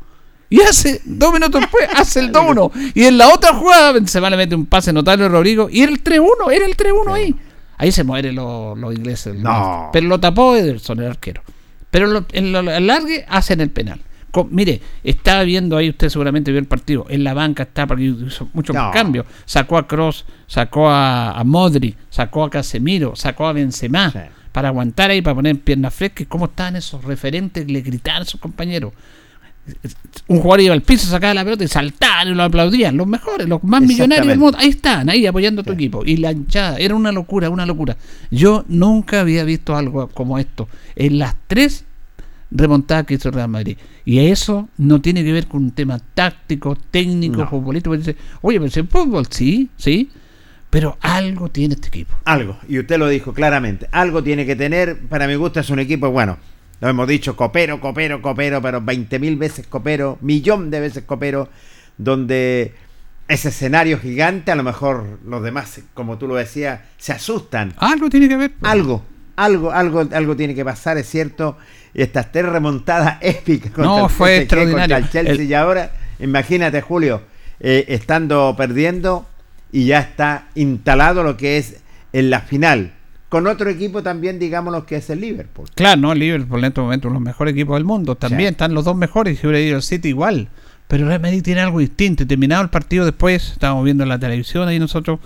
[0.49, 2.91] Y hace, dos minutos después, hace el 2-1.
[2.93, 5.67] Y en la otra jugada, Benzema le mete un pase notable a Rodrigo.
[5.71, 7.35] Y era el 3-1, era el 3-1 ahí.
[7.77, 9.35] Ahí se mueren los, los ingleses.
[9.35, 9.89] No.
[9.91, 11.41] Pero lo tapó Ederson, el arquero.
[11.93, 13.99] Pero lo- en lo el largue hacen el penal.
[14.49, 17.05] Mire, estaba viendo ahí, usted seguramente vio el partido.
[17.07, 18.89] En la banca está, porque hizo muchos No.
[18.89, 19.27] cambios.
[19.45, 24.17] Sacó a Cross, sacó a, a Modri, sacó a Casemiro, sacó a Benzema Sí.
[24.51, 26.21] para aguantar ahí, para poner piernas frescas.
[26.21, 27.69] ¿Y ¿Cómo estaban esos referentes?
[27.69, 28.93] Le gritaban a sus compañeros.
[30.27, 32.97] Un jugador iba al piso, sacaba la pelota y saltaban y lo aplaudían.
[32.97, 34.57] Los mejores, los más millonarios del mundo.
[34.59, 36.03] Ahí están, ahí apoyando a tu equipo.
[36.05, 37.95] Y la hinchada, era una locura, una locura.
[38.31, 40.67] Yo nunca había visto algo como esto.
[40.95, 41.85] En las tres
[42.51, 43.77] remontadas que hizo Real Madrid.
[44.05, 47.49] Y eso no tiene que ver con un tema táctico, técnico, No.
[47.49, 47.97] futbolístico.
[47.97, 50.09] dice, Oye, pero si el fútbol, sí, sí.
[50.69, 52.15] Pero algo tiene este equipo.
[52.25, 55.77] Algo, y usted lo dijo claramente, algo tiene que tener, para mi gusto es un
[55.79, 56.37] equipo, bueno,
[56.83, 61.47] lo hemos dicho, copero, copero, copero, pero 20 mil veces copero, millón de veces copero,
[61.97, 62.73] donde
[63.27, 67.73] ese escenario gigante, a lo mejor los demás, como tú lo decías, se asustan.
[67.77, 68.51] Algo tiene que ver.
[68.59, 68.71] pues.
[68.71, 69.03] Algo,
[69.35, 71.57] algo, algo, algo tiene que pasar, es cierto.
[71.93, 74.95] Y estas tres remontadas épicas No, el fue PSG, extraordinario.
[74.95, 77.21] contra el Chelsea El- y ahora, imagínate, Julio,
[77.59, 79.25] eh, estando perdiendo
[79.71, 81.77] y ya está instalado lo que es
[82.11, 82.93] en la final.
[83.33, 85.67] Con otro equipo también, digamos, que es el Liverpool.
[85.73, 88.13] Claro, no, el Liverpool en este momento uno de los mejores equipos del mundo.
[88.13, 88.51] También Sí.
[88.51, 89.39] están los dos mejores.
[89.39, 90.49] Si hubiera ido el City igual.
[90.87, 92.21] Pero el Real Madrid tiene algo distinto.
[92.21, 95.19] Y terminado el partido después, estábamos viendo en la televisión ahí nosotros,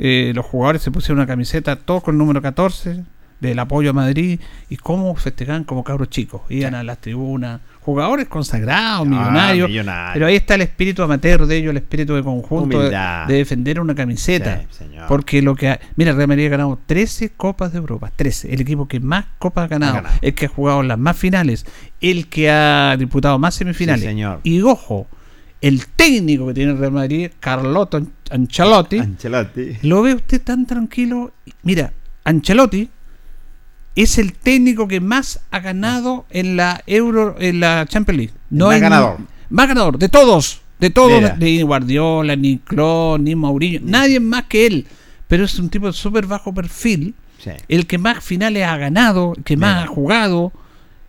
[0.00, 3.04] eh, los jugadores se pusieron una camiseta, todos con el número 14,
[3.48, 4.40] del apoyo a Madrid.
[4.68, 6.42] Y cómo festejaban como cabros chicos.
[6.48, 7.60] Iban a las tribunas.
[7.80, 9.66] Jugadores consagrados, millonarios.
[9.66, 10.14] Ah, millonarios.
[10.14, 12.96] Pero ahí está el espíritu amateur de ellos, el espíritu de conjunto de,
[13.28, 14.64] defender una camiseta.
[14.70, 14.86] Sí.
[15.06, 15.68] Porque lo que.
[15.68, 18.10] ha- Mira, Real Madrid ha ganado 13 Copas de Europa.
[18.14, 18.54] 13.
[18.54, 19.92] El equipo que más Copas ha ganado.
[19.92, 20.18] Ha ganado.
[20.22, 21.66] El que ha jugado en las más finales.
[22.00, 24.00] El que ha disputado más semifinales.
[24.00, 24.40] Sí, señor.
[24.44, 25.06] Y ojo,
[25.60, 29.78] el técnico que tiene el Real Madrid, Carlotto Ancelotti, Ancelotti.
[29.82, 31.32] lo ve usted tan tranquilo.
[31.62, 31.92] Mira,
[32.24, 32.90] Ancelotti
[33.94, 38.34] es el técnico que más ha ganado en la Euro, en la Champions League.
[38.50, 39.18] No más ganador.
[39.50, 40.60] Más ganador, de todos.
[40.80, 41.20] De todos.
[41.20, 41.36] Mira.
[41.38, 43.80] Ni Guardiola, ni Klopp, ni Mourinho.
[43.84, 44.86] Nadie más que él.
[45.28, 47.14] Pero es un tipo de súper bajo perfil.
[47.38, 47.50] Sí.
[47.68, 50.52] El que más finales ha ganado, el que más ha jugado.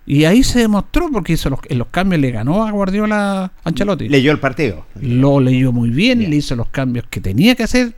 [0.05, 4.07] Y ahí se demostró porque hizo los, en los cambios le ganó a Guardiola Ancelotti.
[4.07, 4.85] Leyó el partido.
[5.01, 7.95] Lo leyó muy bien, le hizo los cambios que tenía que hacer.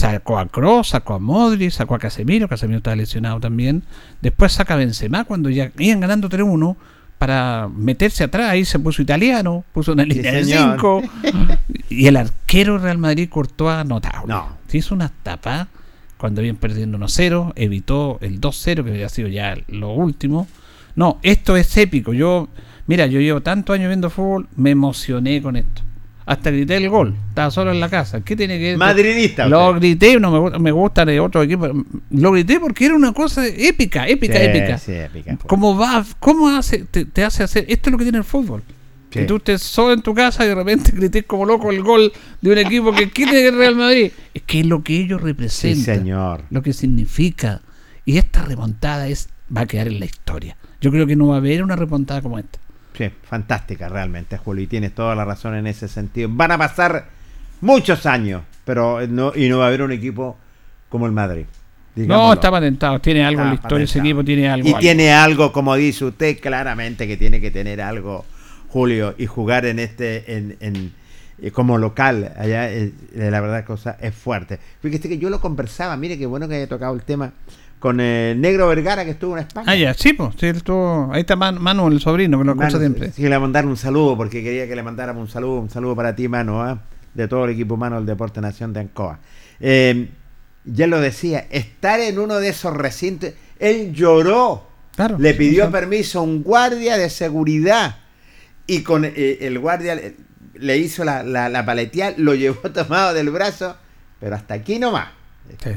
[0.00, 3.82] Sacó a Kroos, sacó a Modri, sacó a Casemiro, Casemiro estaba lesionado también.
[4.22, 6.76] Después saca a Benzema cuando ya iban ganando 3-1
[7.18, 8.50] para meterse atrás.
[8.50, 10.76] Ahí se puso italiano, puso una Sí, línea de señor.
[10.76, 11.02] 5.
[11.90, 14.22] y el arquero Real Madrid cortó a notable.
[14.26, 14.48] No.
[14.68, 15.68] Se hizo una tapa
[16.16, 20.48] cuando iban perdiendo 1-0, evitó el 2-0, que había sido ya lo último.
[20.96, 22.12] No, esto es épico.
[22.14, 22.48] Yo,
[22.86, 25.82] mira, yo llevo tantos años viendo fútbol, me emocioné con esto.
[26.30, 27.16] Hasta grité el gol.
[27.30, 28.20] Estaba solo en la casa.
[28.20, 28.76] ¿Qué tiene que ver?
[28.78, 29.80] Madridista Lo usted.
[29.80, 31.68] grité, no me, gu- me gusta de otro equipo.
[32.10, 34.78] Lo grité porque era una cosa épica, épica, Sí, épica.
[34.78, 35.36] sí, épica.
[35.48, 36.04] ¿Cómo va?
[36.20, 37.64] ¿Cómo hace, te, te hace hacer?
[37.68, 38.62] Esto es lo que tiene el fútbol.
[39.10, 42.12] Que tú estés solo en tu casa y de repente grites como loco el gol
[42.40, 44.12] de un equipo que quiere el Real Madrid.
[44.32, 45.96] Es que es lo que ellos representan.
[45.96, 46.42] señor.
[46.50, 47.60] Lo que significa.
[48.04, 50.56] Y esta remontada es va a quedar en la historia.
[50.80, 52.60] Yo creo que no va a haber una remontada como esta.
[52.92, 56.28] Sí, fantástica realmente, Julio, y tienes toda la razón en ese sentido.
[56.32, 57.06] Van a pasar
[57.60, 60.36] muchos años, pero no, y no va a haber un equipo
[60.88, 61.46] como el Madrid.
[61.96, 62.98] No, está patentado.
[63.00, 63.84] Tiene algo en la historia.
[63.84, 64.08] Ese patentado.
[64.08, 64.66] equipo tiene algo.
[64.66, 64.80] Y algo.
[64.80, 68.24] tiene algo, como dice usted, claramente que tiene que tener algo,
[68.68, 70.92] Julio, y jugar en este, en, en-
[71.42, 74.58] eh, como local, allá, eh, la verdad cosa es fuerte.
[74.82, 77.32] Fíjese que yo lo conversaba, mire qué bueno que haya tocado el tema
[77.80, 79.66] con el Negro Vergara que estuvo en España.
[79.68, 80.34] Ah, ya, sí, pues.
[80.38, 83.10] sí, él estuvo- Ahí está Man- Manu, el sobrino, que lo escucha siempre.
[83.10, 85.70] sí, le voy a mandar un saludo porque quería que le mandáramos un saludo, un
[85.70, 86.78] saludo para ti, Manu, ¿ah?
[87.14, 89.18] de todo el equipo humano del Deporte Nación de Ancoa.
[89.58, 90.10] Eh,
[90.64, 95.72] ya lo decía, estar en uno de esos recintos, él lloró, Claro, le pidió sí.
[95.72, 97.96] permiso a un guardia de seguridad
[98.66, 100.16] y con eh, el guardia le,
[100.54, 103.74] le hizo la, la, la paleteada, lo llevó tomado del brazo,
[104.20, 105.08] pero hasta aquí nomás.
[105.62, 105.70] Sí,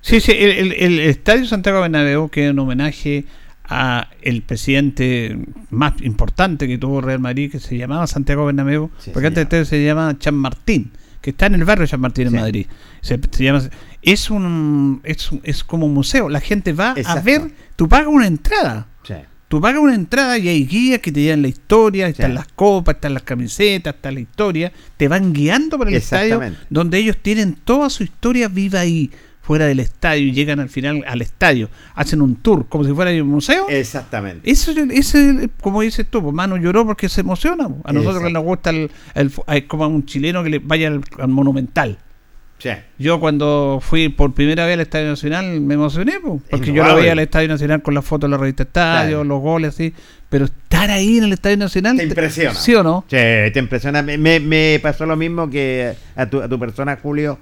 [0.00, 3.24] sí, sí, el, el- el Estadio Santiago Bernabéu que es un homenaje
[3.64, 5.38] a el presidente
[5.70, 9.64] más importante que tuvo Real Madrid, que se llamaba Santiago Bernabéu, Sí, porque antes este
[9.64, 10.90] se llama San Martín,
[11.20, 12.38] que está en el barrio de San Martín en Sí.
[12.38, 12.66] Madrid.
[13.00, 13.62] Se, se llama,
[14.02, 17.42] es un es, es como un museo, la gente va a ver,
[17.76, 18.88] tú pagas una entrada.
[19.06, 19.14] Sí.
[19.46, 22.96] Tú pagas una entrada y hay guías que te llevan la historia, están las copas,
[22.96, 26.40] están las camisetas, está la historia, te van guiando por el estadio
[26.70, 29.10] donde ellos tienen toda su historia viva ahí,
[29.50, 33.10] fuera del estadio, y llegan al final al estadio, hacen un tour como si fuera
[33.10, 33.66] un museo.
[33.68, 34.48] Exactamente.
[34.48, 37.68] Eso, ese, como dices tú, pues, Manu lloró porque se emociona.
[37.82, 40.86] A nosotros que nos gusta el, el hay como a un chileno que le vaya
[40.86, 41.98] al, al Monumental.
[42.58, 42.70] Sí.
[42.96, 47.10] Yo cuando fui por primera vez al Estadio Nacional me emocioné, porque yo lo veía
[47.10, 49.24] al Estadio Nacional con las fotos de la revista Estadio, Claro.
[49.24, 49.92] los goles así,
[50.28, 52.54] pero estar ahí en el Estadio Nacional Te impresiona.
[52.54, 53.02] ¿Sí o no?
[53.08, 54.00] Sí, te impresiona.
[54.02, 57.38] Me, me- me pasó lo mismo que a tu, a tu persona, Julio.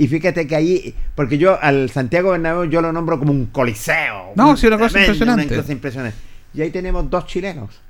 [0.00, 4.32] Y fíjate que ahí, porque yo al Santiago Bernabéu yo lo nombro como un coliseo.
[4.34, 5.52] No, un sí, una cosa tremendo, impresionante.
[5.54, 6.18] Una cosa impresionante.
[6.54, 7.80] Y ahí tenemos dos chilenos.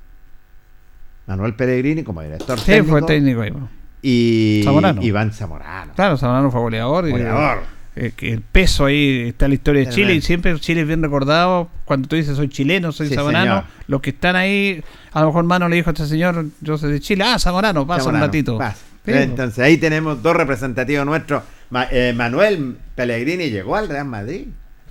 [1.26, 2.90] Manuel Pellegrini como director Sí, técnico.
[2.90, 3.50] fue técnico ahí.
[3.52, 3.64] pues.
[4.02, 5.02] Y Zamorano.
[5.02, 5.92] Iván Zamorano.
[5.94, 7.06] Claro, Zamorano fue goleador.
[7.08, 7.58] y- Goleador.
[7.94, 9.90] eh, el peso ahí está la historia de.
[9.90, 13.44] Chile y siempre Chile es bien recordado cuando tú dices soy chileno, soy Sí, zamorano,
[13.60, 13.64] señor.
[13.86, 14.82] los que están ahí,
[15.12, 17.86] a lo mejor Mano le dijo a este señor, yo soy de Chile, ah, zamorano,
[17.86, 18.58] pasa Zamorano, un ratito.
[19.04, 21.42] Sí, Entonces ahí tenemos dos representativos nuestros.
[21.70, 24.46] Ma- eh, Manuel Pellegrini llegó al Real Madrid.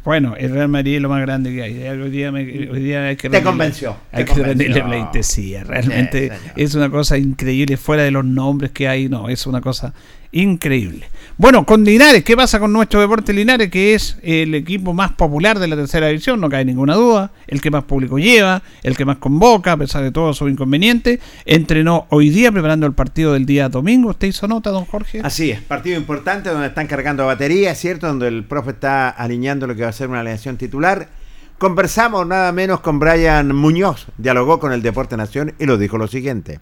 [0.06, 1.88] Bueno, el Real Madrid es lo más grande que hay.
[1.90, 5.64] Hoy día, me- hoy día hay que Te convenció, Hay te que rendirle pleitesía.
[5.66, 7.76] Realmente Sí, es una cosa increíble.
[7.78, 9.94] Fuera de los nombres que hay, no, es una cosa
[10.32, 11.10] increíble.
[11.38, 13.70] Bueno, con Linares, ¿qué pasa con nuestro deporte Linares?
[13.70, 17.32] Que es el equipo más popular de la tercera división, no cabe ninguna duda.
[17.48, 21.20] El que más público lleva, el que más convoca, a pesar de todo su inconveniente.
[21.46, 24.10] Entrenó hoy día preparando el partido del día domingo.
[24.10, 25.22] ¿Usted hizo nota, don Jorge?
[25.24, 28.08] Así es, partido importante donde están cargando batería, ¿cierto?
[28.08, 31.10] Donde el profe está alineando lo que va a ser una alineación titular.
[31.58, 36.08] Conversamos nada menos con Brian Muñoz, dialogó con el Deporte Nación y lo dijo lo
[36.08, 36.60] siguiente.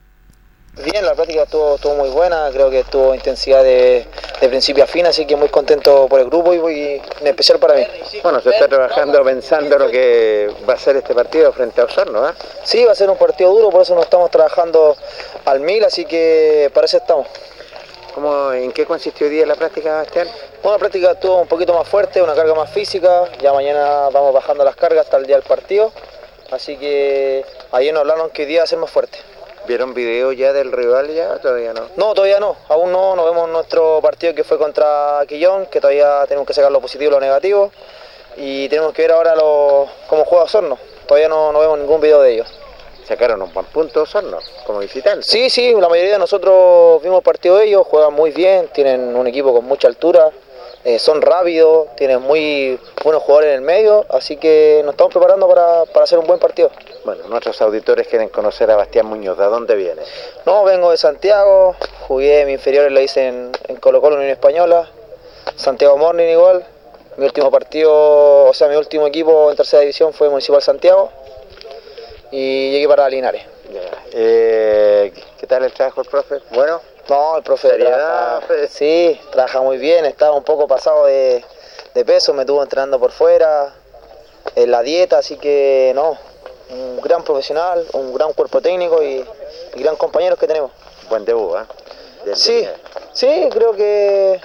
[0.84, 4.06] Bien, la práctica estuvo, estuvo muy buena, creo que tuvo intensidad de,
[4.40, 7.74] de principio a fin, así que muy contento por el grupo y, en especial para
[7.74, 7.88] mí.
[8.22, 12.30] Bueno, se está trabajando pensando lo que va a ser este partido frente a Osorno,
[12.30, 12.34] ¿eh?
[12.64, 14.96] Sí, va a ser un partido duro, por eso nos estamos trabajando
[15.46, 17.28] al mil, así que para eso estamos.
[18.14, 20.28] ¿Cómo, ¿En qué consistió hoy día la práctica, Bastián?
[20.62, 24.32] Bueno, la práctica estuvo un poquito más fuerte, una carga más física, ya mañana vamos
[24.32, 25.92] bajando las cargas hasta el día del partido,
[26.52, 29.18] así que ayer nos hablaron que hoy día va a ser más fuerte.
[29.68, 31.40] ¿Vieron video ya del rival ya?
[31.40, 31.90] Todavía no.
[31.98, 36.24] No, todavía no, aún no, nos vemos nuestro partido que fue contra Quillón, que todavía
[36.26, 37.72] tenemos que sacar lo positivo y lo negativo,
[38.38, 42.22] y tenemos que ver ahora lo, cómo juega Osorno, todavía no, no vemos ningún video
[42.22, 42.48] de ellos.
[43.06, 45.24] Sacaron un buen punto Osorno, como visitante.
[45.24, 49.18] Sí, sí, la mayoría de nosotros vimos el partido de ellos, juegan muy bien, tienen
[49.18, 50.32] un equipo con mucha altura,
[50.88, 55.46] eh, son rápidos, tienen muy buenos jugadores en el medio, así que nos estamos preparando
[55.46, 56.72] para, para hacer un buen partido.
[57.04, 59.38] Bueno, nuestros auditores quieren conocer a Bastián Muñoz.
[59.38, 60.02] ¿De dónde viene?
[60.46, 61.76] No, vengo de Santiago,
[62.08, 64.90] jugué mi inferiores, lo hice en, en Colo Colo, Unión Española,
[65.58, 66.66] Santiago Morning igual,
[67.18, 71.12] mi último partido, o sea, mi último equipo en tercera división fue Municipal Santiago
[72.32, 73.44] y llegué para Linares.
[74.14, 76.38] Eh, ¿Qué tal el trabajo del profe?
[76.52, 76.80] Bueno,
[77.10, 81.44] No, el profe Seriedad, trabaja, sí, trabaja muy bien, estaba un poco pasado de,
[81.94, 83.74] de peso, me estuvo entrenando por fuera,
[84.56, 86.18] en la dieta, así que no,
[86.70, 89.26] un gran profesional, un gran cuerpo técnico y,
[89.76, 90.72] y gran compañeros que tenemos.
[91.10, 91.64] buen debut, ¿eh?
[92.26, 92.68] Del Sí,
[93.14, 94.42] sí, creo que,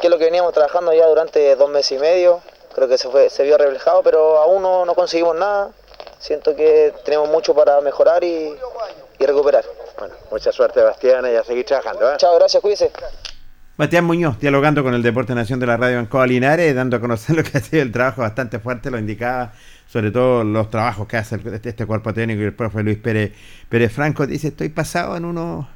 [0.00, 2.40] que lo que veníamos trabajando ya durante dos meses y medio,
[2.74, 5.70] creo que se, fue, se vio reflejado, pero aún no, no conseguimos nada,
[6.18, 8.58] siento que tenemos mucho para mejorar y,
[9.18, 9.64] y recuperar.
[9.98, 12.12] Bueno, mucha suerte, Bastián, y a seguir trabajando.
[12.12, 12.16] ¿eh?
[12.18, 12.90] Chao, gracias, cuídese.
[13.78, 17.36] Bastián Muñoz, dialogando con el Deporte Nación de la Radio Ancoa Linares, dando a conocer
[17.36, 19.52] lo que ha sido el trabajo bastante fuerte, lo indicaba,
[19.86, 23.32] sobre todo los trabajos que hace este, este cuerpo técnico y el profe Luis Pérez,
[23.68, 24.26] Pérez Franco.
[24.26, 25.68] Dice, estoy pasado en uno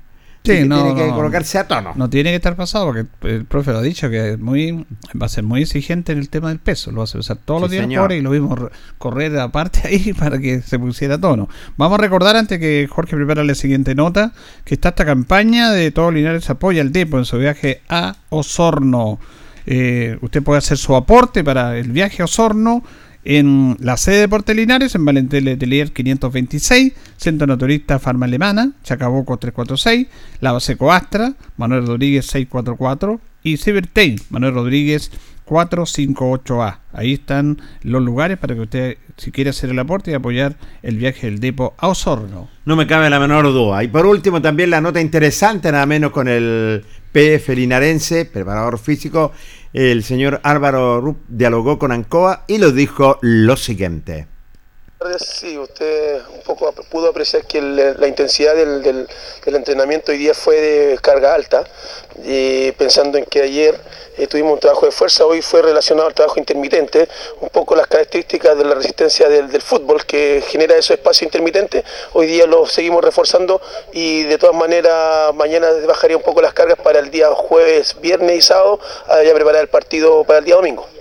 [0.42, 1.92] Sí, que no, tiene que no, colocarse a tono.
[1.96, 4.86] No tiene que estar pasado porque el profe lo ha dicho que es muy
[5.20, 6.90] va a ser muy exigente en el tema del peso.
[6.90, 7.98] Lo va a hacer usar todos Sí, los días señor.
[7.98, 11.48] jugadores y lo vimos re- correr aparte ahí para que se pusiera a tono.
[11.76, 14.32] Vamos a recordar antes que Jorge prepara la siguiente nota
[14.64, 19.18] que está esta campaña de todo Linares apoya al Depo en su viaje a Osorno.
[19.66, 22.82] Eh, usted puede hacer su aporte para el viaje a Osorno
[23.24, 29.36] en la sede de Deportes Linares, en Valentín Letelier 526, Centro Naturista Farma Alemana, Chacabuco
[29.36, 30.06] 346,
[30.40, 35.10] La Base Coastra, Manuel Rodríguez 644 y Cibertain, Manuel Rodríguez
[35.50, 36.78] 458A.
[36.92, 40.96] Ahí están los lugares para que usted, si quiere hacer el aporte y apoyar el
[40.96, 42.48] viaje del Depo a Osorno.
[42.64, 43.82] No me cabe la menor duda.
[43.82, 49.32] Y por último, también la nota interesante, nada menos con el PF linarense, preparador físico,
[49.72, 54.29] el señor Álvaro Rupp dialogó con Ancoa y lo dijo lo siguiente.
[55.18, 59.08] Sí, usted un poco pudo apreciar que la intensidad del,
[59.46, 61.64] entrenamiento hoy día fue de carga alta,
[62.22, 63.80] y pensando en que ayer
[64.18, 67.08] eh, tuvimos un trabajo de fuerza, hoy fue relacionado al trabajo intermitente,
[67.40, 71.82] un poco las características de la resistencia del, fútbol que genera esos espacios intermitentes,
[72.12, 73.62] hoy día lo seguimos reforzando
[73.94, 78.36] y de todas maneras mañana bajaría un poco las cargas para el día jueves, viernes
[78.36, 78.78] y sábado,
[79.24, 80.99] ya preparar el partido para el día domingo.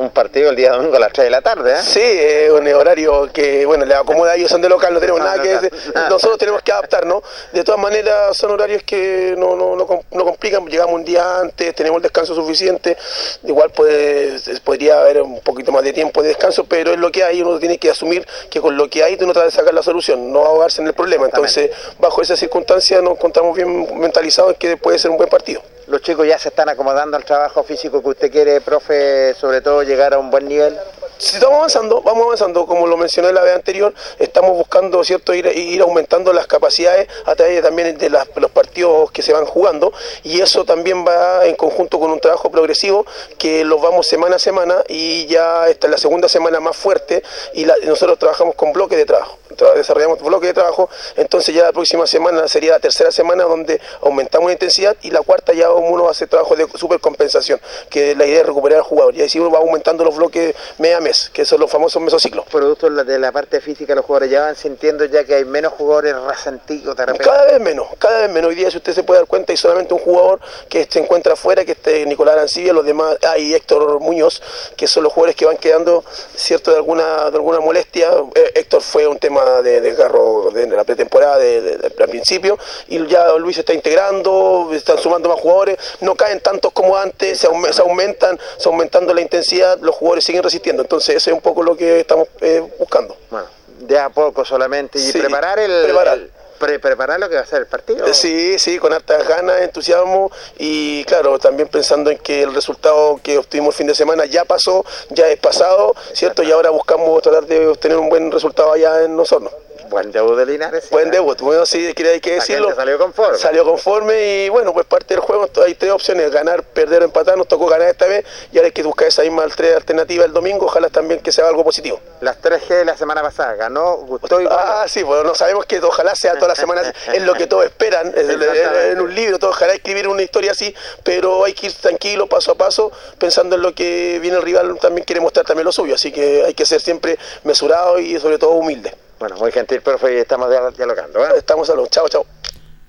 [0.00, 1.82] Un partido el día domingo a las 3 de la tarde, ¿eh?
[1.82, 5.20] Sí, es un horario que, bueno, le acomoda a ellos, son de local, no tenemos
[5.20, 5.72] Ah, nada que decir.
[5.94, 6.06] Ah.
[6.08, 7.22] Nosotros tenemos que adaptarnos.
[7.52, 10.64] De todas maneras, son horarios que no, no, no, com- no complican.
[10.66, 12.96] Llegamos un día antes, tenemos el descanso suficiente.
[13.44, 17.22] Igual puede, podría haber un poquito más de tiempo de descanso, pero es lo que
[17.22, 17.42] hay.
[17.42, 20.32] Uno tiene que asumir que con lo que hay, uno trata de sacar la solución,
[20.32, 21.26] no ahogarse en el problema.
[21.26, 25.60] Entonces, bajo esas circunstancias, nos encontramos bien mentalizados en que puede ser un buen partido.
[25.88, 29.82] Los chicos ya se están acomodando al trabajo físico que usted quiere, profe, sobre todo
[29.90, 30.78] llegar a un buen nivel.
[31.20, 35.46] Sí, estamos avanzando, vamos avanzando, como lo mencioné la vez anterior, estamos buscando cierto ir,
[35.54, 39.92] ir aumentando las capacidades a través también de los partidos que se van jugando.
[40.22, 43.04] Y eso también va en conjunto con un trabajo progresivo
[43.36, 47.22] que los vamos semana a semana y ya esta es la segunda semana más fuerte
[47.52, 51.72] y nosotros trabajamos con bloques de trabajo, Tra- desarrollamos bloques de trabajo, entonces ya la
[51.72, 56.08] próxima semana sería la tercera semana donde aumentamos la intensidad y la cuarta ya uno
[56.08, 57.60] hacer trabajo de supercompensación,
[57.90, 59.14] que la idea es recuperar al jugador.
[59.16, 61.00] Y así uno va aumentando los bloques mes a
[61.32, 62.44] que son los famosos mesociclos.
[62.46, 66.14] Producto de la- parte física, los jugadores ya van sintiendo ya que hay menos jugadores
[66.16, 67.24] rasanticos de repente.
[67.24, 68.48] Cada vez menos, cada vez menos.
[68.50, 71.34] Hoy día, si usted se puede dar cuenta, hay solamente un jugador que se encuentra
[71.34, 74.42] afuera, que es Nicolás Arancibia, los demás, ah, y Héctor Muñoz,
[74.76, 76.04] que son los jugadores que van quedando,
[76.34, 78.10] cierto, de alguna, de alguna molestia.
[78.34, 82.58] Eh, Héctor fue un tema de, de carro de la pretemporada de, al principio,
[82.88, 87.38] y ya Luis se está integrando, están sumando más jugadores, no caen tantos como antes,
[87.38, 87.46] se
[87.82, 90.82] aumentan, se aumentando la intensidad, los jugadores siguen resistiendo.
[90.82, 93.16] Entonces, eso es un poco lo que estamos eh, buscando.
[93.30, 93.46] Bueno,
[93.80, 94.98] de a poco solamente.
[94.98, 95.84] Y Sí, preparar el.
[95.84, 96.18] preparar.
[96.18, 98.06] el- pre- preparar lo que va a ser el partido.
[98.06, 103.18] Eh, Sí, sí, con hartas ganas, entusiasmo y claro, también pensando en que el resultado
[103.22, 106.42] que obtuvimos el fin de semana ya pasó, ya es pasado, ¿cierto?
[106.42, 109.50] Y ahora buscamos tratar de obtener un buen resultado allá en Osorno.
[109.90, 110.88] Buen debut de Linares.
[110.90, 112.72] Buen debut, bueno, sí, hay que La decirlo.
[112.76, 113.36] salió conforme.
[113.36, 117.36] Salió conforme y bueno, pues parte del juego hay tres opciones, ganar, perder o empatar,
[117.36, 120.66] nos tocó ganar esta vez y ahora hay que buscar esa misma alternativa el domingo,
[120.66, 121.98] ojalá también que sea algo positivo.
[122.20, 125.80] Las 3G de la semana pasada ganó, gustó y Ah, sí, pues no sabemos que
[125.80, 129.56] ojalá sea todas las semanas, es lo que todos esperan, es en un libro, todos
[129.56, 130.72] ojalá escribir una historia así,
[131.02, 134.78] pero hay que ir tranquilo, paso a paso, pensando en lo que viene el rival,
[134.78, 138.38] también quiere mostrar también lo suyo, así que hay que ser siempre mesurado y sobre
[138.38, 138.94] todo humilde.
[139.20, 141.20] Bueno, muy gentil, profe, y estamos dia- dialogando.
[141.20, 141.28] ¿eh?
[141.36, 142.24] Estamos a los chao, chao.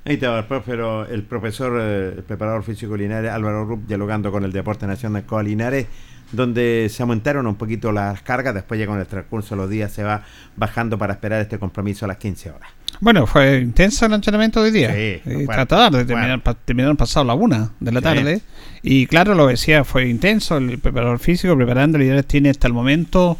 [0.05, 0.73] Ahí estaba el, profe,
[1.11, 5.27] el profesor, eh, el preparador físico Linares, Álvaro Rupp, dialogando con el Deporte Nacional de
[5.27, 5.85] Coa Linares,
[6.31, 9.91] donde se aumentaron un poquito las cargas, después ya con el transcurso de los días
[9.91, 10.23] se va
[10.55, 12.69] bajando para esperar este compromiso a las 15 horas.
[13.01, 14.89] Bueno, fue intenso el entrenamiento de hoy día.
[14.89, 18.03] Sí, Eh, tarde, terminaron, pa- terminaron pasado la una de la Sí.
[18.03, 18.41] tarde.
[18.81, 20.57] Y claro, lo decía, fue intenso.
[20.57, 23.37] El preparador físico preparando, Linares tiene hasta el momento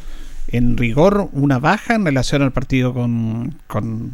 [0.52, 4.12] en rigor una baja en relación al partido con, con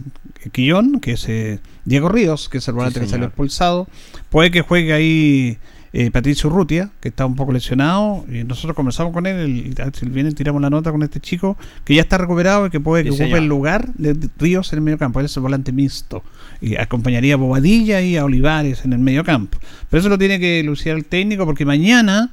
[0.51, 3.88] Quillón, que es eh, Diego Ríos, que es el volante que salió expulsado.
[4.30, 5.57] Puede que juegue ahí
[5.93, 8.23] eh, Patricio Urrutia, que está un poco lesionado.
[8.31, 12.01] Y nosotros conversamos con él, el, viene tiramos la nota con este chico, que ya
[12.01, 13.39] está recuperado y que puede Sí, que ocupe señor.
[13.39, 15.19] el lugar de Ríos en el medio campo.
[15.19, 16.23] Él es el volante mixto.
[16.61, 19.57] Y acompañaría a Bobadilla y a Olivares en el medio campo.
[19.89, 22.31] Pero eso lo tiene que lucir el técnico porque mañana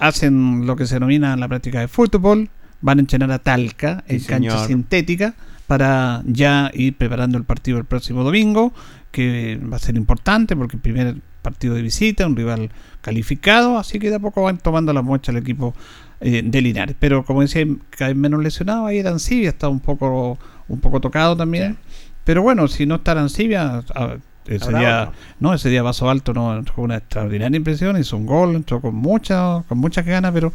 [0.00, 2.50] hacen lo que se denomina la práctica de fútbol.
[2.84, 4.66] Van a entrenar a Talca en Sí, cancha señor.
[4.66, 5.34] sintética
[5.66, 8.72] para ya ir preparando el partido el próximo domingo
[9.10, 12.70] que va a ser importante porque el primer partido de visita, un rival
[13.00, 15.74] calificado, así que de a poco van tomando la muestra el equipo
[16.20, 16.96] eh, de Linares.
[16.98, 20.38] Pero como decía, cada vez menos lesionado, ahí Arancibia está un poco,
[20.68, 21.76] un poco tocado también.
[22.24, 24.16] Pero bueno, si no está Arancibia, a-
[24.46, 25.14] ese Habrá día, otro.
[25.40, 28.94] no, ese día Vaso Alto no con una extraordinaria impresión, hizo un gol, entró con
[28.94, 30.52] mucha, con muchas ganas, pero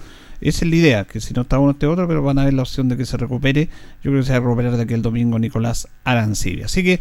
[0.47, 2.53] esa es la idea, que si no está uno este otro, pero van a ver
[2.53, 3.69] la opción de que se recupere.
[4.03, 6.65] Yo creo que se va a recuperar de aquí el domingo Nicolás Arancibia.
[6.65, 6.99] Así que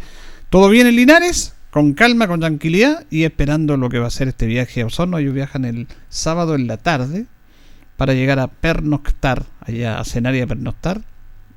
[0.49, 4.27] todo bien en Linares, con calma, con tranquilidad y esperando lo que va a ser
[4.27, 5.17] este viaje a Osorno.
[5.17, 7.25] Ellos viajan el sábado en la tarde
[7.97, 11.01] para llegar a pernoctar, allá a cenar y a pernoctar,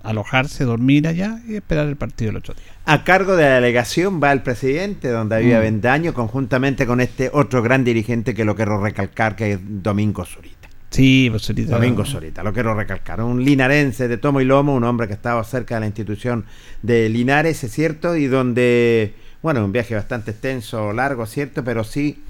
[0.02, 2.72] alojarse, dormir allá y esperar el partido el otro día.
[2.84, 5.56] A cargo de la delegación va el presidente, don David Mm.
[5.56, 10.61] Avendaño, conjuntamente con este otro gran dirigente que lo quiero recalcar, que es Domingo Zurita.
[10.92, 13.20] Sí, pues ahorita- Domingo Zurita, lo quiero recalcar.
[13.22, 16.44] Un linarense de tomo y lomo, un hombre que estaba cerca de la institución
[16.82, 22.22] de Linares, es cierto, y donde, bueno, un viaje bastante extenso, largo, cierto, pero sí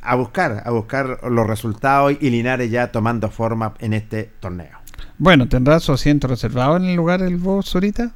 [0.00, 4.78] a buscar, a buscar los resultados y Linares ya tomando forma en este torneo.
[5.18, 8.12] Bueno, ¿tendrá su asiento reservado en el lugar el vos ahorita?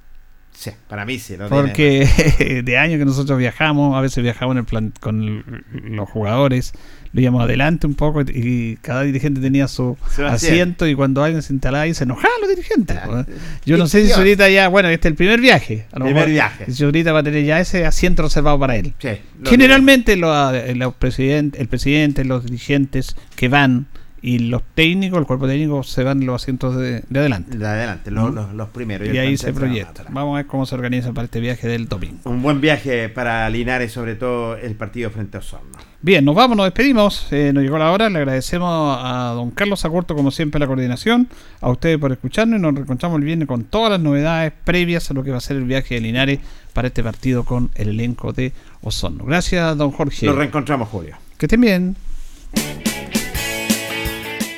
[0.54, 1.36] Sí, para mí sí.
[1.36, 1.62] lo tiene.
[1.62, 6.72] Porque de años que nosotros viajamos, a veces viajamos en el plan con los jugadores,
[7.12, 9.96] lo íbamos adelante un poco y cada dirigente tenía su
[10.26, 10.86] asiento.
[10.86, 12.96] y cuando alguien se instalaba ahí se enojaban los dirigentes.
[13.04, 13.26] pues.
[13.66, 15.86] Yo Y- no sé si ahorita ya, bueno, este es el primer viaje.
[15.92, 16.70] A lo Primer mejor viaje.
[16.72, 18.92] Si ahorita va a tener ya ese asiento reservado para él.
[18.98, 19.08] Sí,
[19.40, 23.86] lo Generalmente los, eh, los presidentes, el presidente, los dirigentes que van
[24.24, 27.58] y los técnicos, el cuerpo técnico, se van los asientos de, de adelante.
[27.58, 28.34] De adelante, los, ¿Mm?
[28.36, 29.08] los- los primeros.
[29.12, 30.04] Y ahí se proyecta.
[30.10, 32.18] Vamos a ver cómo se organiza para este viaje del domingo.
[32.24, 35.76] Un buen viaje para Linares, sobre todo el partido frente a Osorno.
[36.04, 37.26] Bien, nos vamos, nos despedimos.
[37.32, 38.08] eh, nos llegó la hora.
[38.10, 41.28] Le agradecemos a don Carlos Acorto, como siempre, la coordinación.
[41.60, 45.14] A ustedes por escucharnos y nos reencontramos el viernes con todas las novedades previas a
[45.14, 46.38] lo que va a ser el viaje de Linares
[46.72, 49.24] para este partido con el elenco de Osorno.
[49.24, 50.26] Gracias, don Jorge.
[50.26, 51.16] Nos reencontramos, Julio.
[51.38, 51.96] Que estén bien.